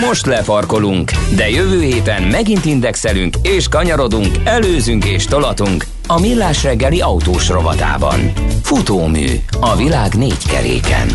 Most 0.00 0.26
lefarkolunk, 0.26 1.10
de 1.36 1.50
jövő 1.50 1.82
héten 1.82 2.22
megint 2.22 2.64
indexelünk 2.64 3.36
és 3.42 3.68
kanyarodunk, 3.68 4.36
előzünk 4.44 5.04
és 5.04 5.24
tolatunk 5.24 5.86
a 6.06 6.20
Millás 6.20 6.62
reggeli 6.62 7.00
autós 7.00 7.48
rovatában. 7.48 8.32
Futómű 8.62 9.26
a 9.60 9.76
világ 9.76 10.14
négy 10.14 10.46
keréken. 10.46 11.08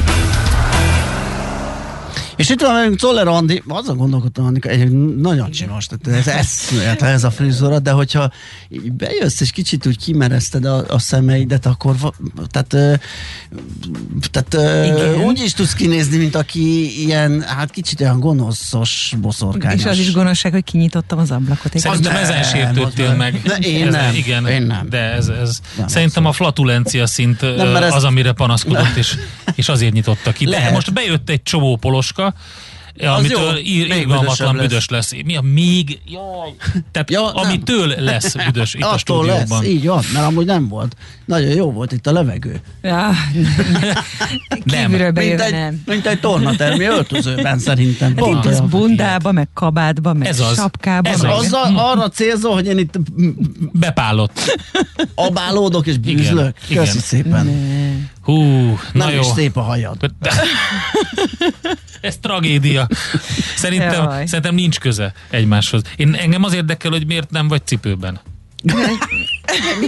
És 2.43 2.49
itt 2.49 2.61
van 2.61 2.73
velünk 2.73 2.99
Czoller 2.99 3.27
Andi, 3.27 3.63
azon 3.67 3.97
gondolkodtam, 3.97 4.45
Annika, 4.45 4.69
egy 4.69 4.91
nagyon 5.17 5.51
csinos, 5.51 5.85
tehát 5.85 6.27
ez, 6.27 6.27
ez, 6.27 7.01
ez 7.01 7.23
a 7.23 7.31
frizura, 7.31 7.79
de 7.79 7.91
hogyha 7.91 8.31
bejössz 8.91 9.41
és 9.41 9.51
kicsit 9.51 9.87
úgy 9.87 9.97
kimereszted 9.97 10.65
a, 10.65 10.85
a 10.87 10.99
szemeidet, 10.99 11.65
akkor 11.65 11.95
tehát, 12.51 12.99
tehát 14.31 14.77
úgy 15.25 15.41
is 15.43 15.53
tudsz 15.53 15.73
kinézni, 15.73 16.17
mint 16.17 16.35
aki 16.35 16.99
ilyen, 17.03 17.41
hát 17.41 17.71
kicsit 17.71 18.01
olyan 18.01 18.19
gonoszos, 18.19 19.13
boszorkányos. 19.21 19.79
És 19.79 19.85
az 19.85 19.99
is 19.99 20.11
gonoszság, 20.11 20.51
hogy 20.51 20.63
kinyitottam 20.63 21.19
az 21.19 21.31
ablakot. 21.31 21.77
Szerintem 21.77 22.15
ezen 22.15 22.43
sértődtél 22.43 23.15
meg. 23.15 23.41
De 23.43 23.55
én 23.55 23.87
ez, 23.87 23.93
nem, 23.93 24.15
igen, 24.15 24.47
én 24.47 24.61
nem. 24.61 24.89
De 24.89 24.97
ez, 24.97 25.27
ez 25.27 25.59
Nem, 25.77 25.87
szerintem 25.87 26.25
a 26.25 26.31
flatulencia 26.31 27.07
szint 27.07 27.41
nem, 27.41 27.75
ez- 27.75 27.93
az, 27.93 28.03
amire 28.03 28.31
panaszkodott, 28.31 28.95
és, 28.95 29.15
és 29.55 29.69
azért 29.69 29.93
nyitotta 29.93 30.31
ki. 30.31 30.45
De 30.45 30.51
Lehet. 30.51 30.73
most 30.73 30.93
bejött 30.93 31.29
egy 31.29 31.43
csomó 31.43 31.75
poloska, 31.75 32.32
amitől 33.01 33.51
jó. 33.51 33.57
ír- 33.63 33.88
Még 33.88 33.97
irgalmatlan 33.97 34.36
büdösebb 34.51 34.55
büdös 34.69 34.89
lesz. 34.89 35.13
Mi 35.25 35.36
a 35.36 35.41
még? 35.41 35.99
Jaj. 36.05 36.53
Tehát 36.91 37.09
Ja, 37.11 37.19
ja, 37.21 37.31
nem. 37.34 37.43
amitől 37.45 37.93
lesz 37.97 38.36
büdös 38.45 38.73
itt 38.73 38.81
a 38.84 38.93
Attól 38.93 39.25
lesz, 39.25 39.36
stúdióban. 39.39 39.65
így 39.65 39.86
van, 39.88 40.03
mert 40.13 40.25
amúgy 40.25 40.45
nem 40.45 40.67
volt. 40.67 40.95
Nagyon 41.25 41.49
jó 41.49 41.71
volt 41.71 41.91
itt 41.91 42.07
a 42.07 42.11
levegő. 42.11 42.61
Ja. 42.81 43.09
Kívülről 44.65 45.11
Mint 45.11 45.41
egy, 45.41 45.51
nem. 45.51 45.81
mint 45.86 46.05
egy 46.05 46.19
tornatermi 46.19 46.84
öltözőben 46.86 47.59
szerintem. 47.59 48.15
Hát 48.17 48.27
itt 48.27 48.45
az 48.45 48.59
bundába, 48.69 49.31
meg 49.31 49.47
kabátba, 49.53 50.13
meg 50.13 50.27
Ez 50.27 50.39
az. 50.39 50.55
sapkába. 50.55 51.09
Ez 51.09 51.21
meg... 51.21 51.31
az. 51.31 51.38
Azzal, 51.45 51.77
arra 51.77 52.09
célzol, 52.09 52.53
hogy 52.53 52.65
én 52.67 52.77
itt 52.77 52.99
Bepálott. 53.71 54.57
abálódok 55.15 55.88
és 55.88 55.97
bűzlök. 55.97 56.55
Igen, 56.67 56.84
Köszi 56.84 56.97
igen. 56.97 57.01
szépen. 57.01 58.11
Hú, 58.24 58.41
na 58.93 59.05
Nem 59.05 59.09
jó. 59.09 59.19
is 59.19 59.26
szép 59.26 59.57
a 59.57 59.61
hajad. 59.61 59.97
Ez 62.01 62.17
tragédia. 62.17 62.88
Szerintem, 63.55 64.03
Jaj. 64.03 64.26
szerintem 64.26 64.55
nincs 64.55 64.80
köze 64.80 65.13
egymáshoz. 65.30 65.82
Én, 65.95 66.13
engem 66.13 66.43
az 66.43 66.53
érdekel, 66.53 66.91
hogy 66.91 67.05
miért 67.05 67.32
nem 67.32 67.47
vagy 67.47 67.61
cipőben. 67.65 68.19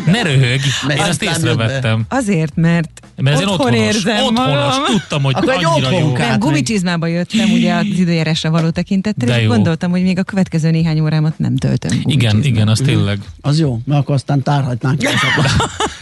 Ne 0.06 0.22
röhög, 0.22 0.42
én 0.44 0.60
Aztán 0.90 1.10
ezt 1.10 1.24
jött 1.24 1.32
észrevettem. 1.32 2.06
Azért, 2.10 2.56
mert, 2.56 2.90
Mert 3.16 3.42
én 3.42 3.48
otthon 3.48 3.68
otthonos. 3.68 3.96
érzem 3.96 4.24
Otthonos, 4.24 4.54
magam. 4.54 4.86
tudtam, 4.86 5.24
hogy 5.24 5.34
Akkor 5.38 5.54
annyira 5.64 6.00
jó. 6.00 6.16
Hát 6.16 6.40
gumicsizmába 6.40 7.08
jöttem 7.08 7.52
ugye 7.52 7.74
az 7.74 7.86
időjárásra 7.86 8.50
való 8.50 8.70
tekintettel, 8.70 9.40
és 9.40 9.48
gondoltam, 9.48 9.92
hogy 9.92 10.04
még 10.04 10.18
a 10.20 10.24
következő 10.24 10.70
néhány 10.72 11.00
órámat 11.00 11.40
nem 11.40 11.56
töltöm 11.56 12.02
Igen, 12.04 12.44
igen, 12.44 12.68
az 12.68 12.80
tényleg. 12.86 13.20
Az 13.42 13.60
jó, 13.60 13.80
mert 13.86 14.02
akkor 14.02 14.16
aztán 14.16 14.44
tárhatnánk. 14.44 15.02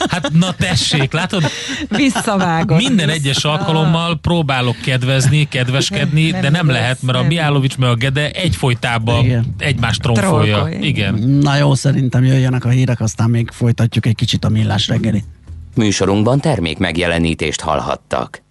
Hát 0.10 0.32
na 0.34 0.54
tessék, 0.58 1.12
látod? 1.14 1.44
Visszavágott. 1.90 2.78
Minden 2.78 3.10
egyes 3.10 3.44
alkalommal 3.44 4.20
próbálok 4.22 4.76
kedvezni, 4.82 5.48
kedveskedni, 5.48 6.30
Nem 6.30 6.42
de 6.42 6.50
nem 6.50 6.68
lesz, 6.68 6.76
lehet, 6.76 7.02
mert 7.02 7.18
a. 7.18 7.24
Miálovics 7.24 7.78
meg 7.78 7.90
a 7.90 7.96
Gede 7.96 8.32
egyfolytában 8.32 9.24
Igen. 9.26 9.56
egymást 9.58 10.02
tromfolja. 10.02 10.56
Trollkolja. 10.56 10.80
Igen. 10.80 11.14
Na 11.14 11.58
jó, 11.58 11.74
szerintem 11.76 12.26
jöjjenek 12.26 12.63
a 12.66 12.70
hírek, 12.70 13.00
aztán 13.00 13.30
még 13.30 13.50
folytatjuk 13.52 14.06
egy 14.06 14.16
kicsit 14.16 14.46
a 14.46 14.50
millás 14.50 14.88
reggeli. 14.88 15.24
Műsorunkban 15.76 16.40
termék 16.40 16.78
megjelenítést 16.78 17.62
hallhattak. 17.62 18.43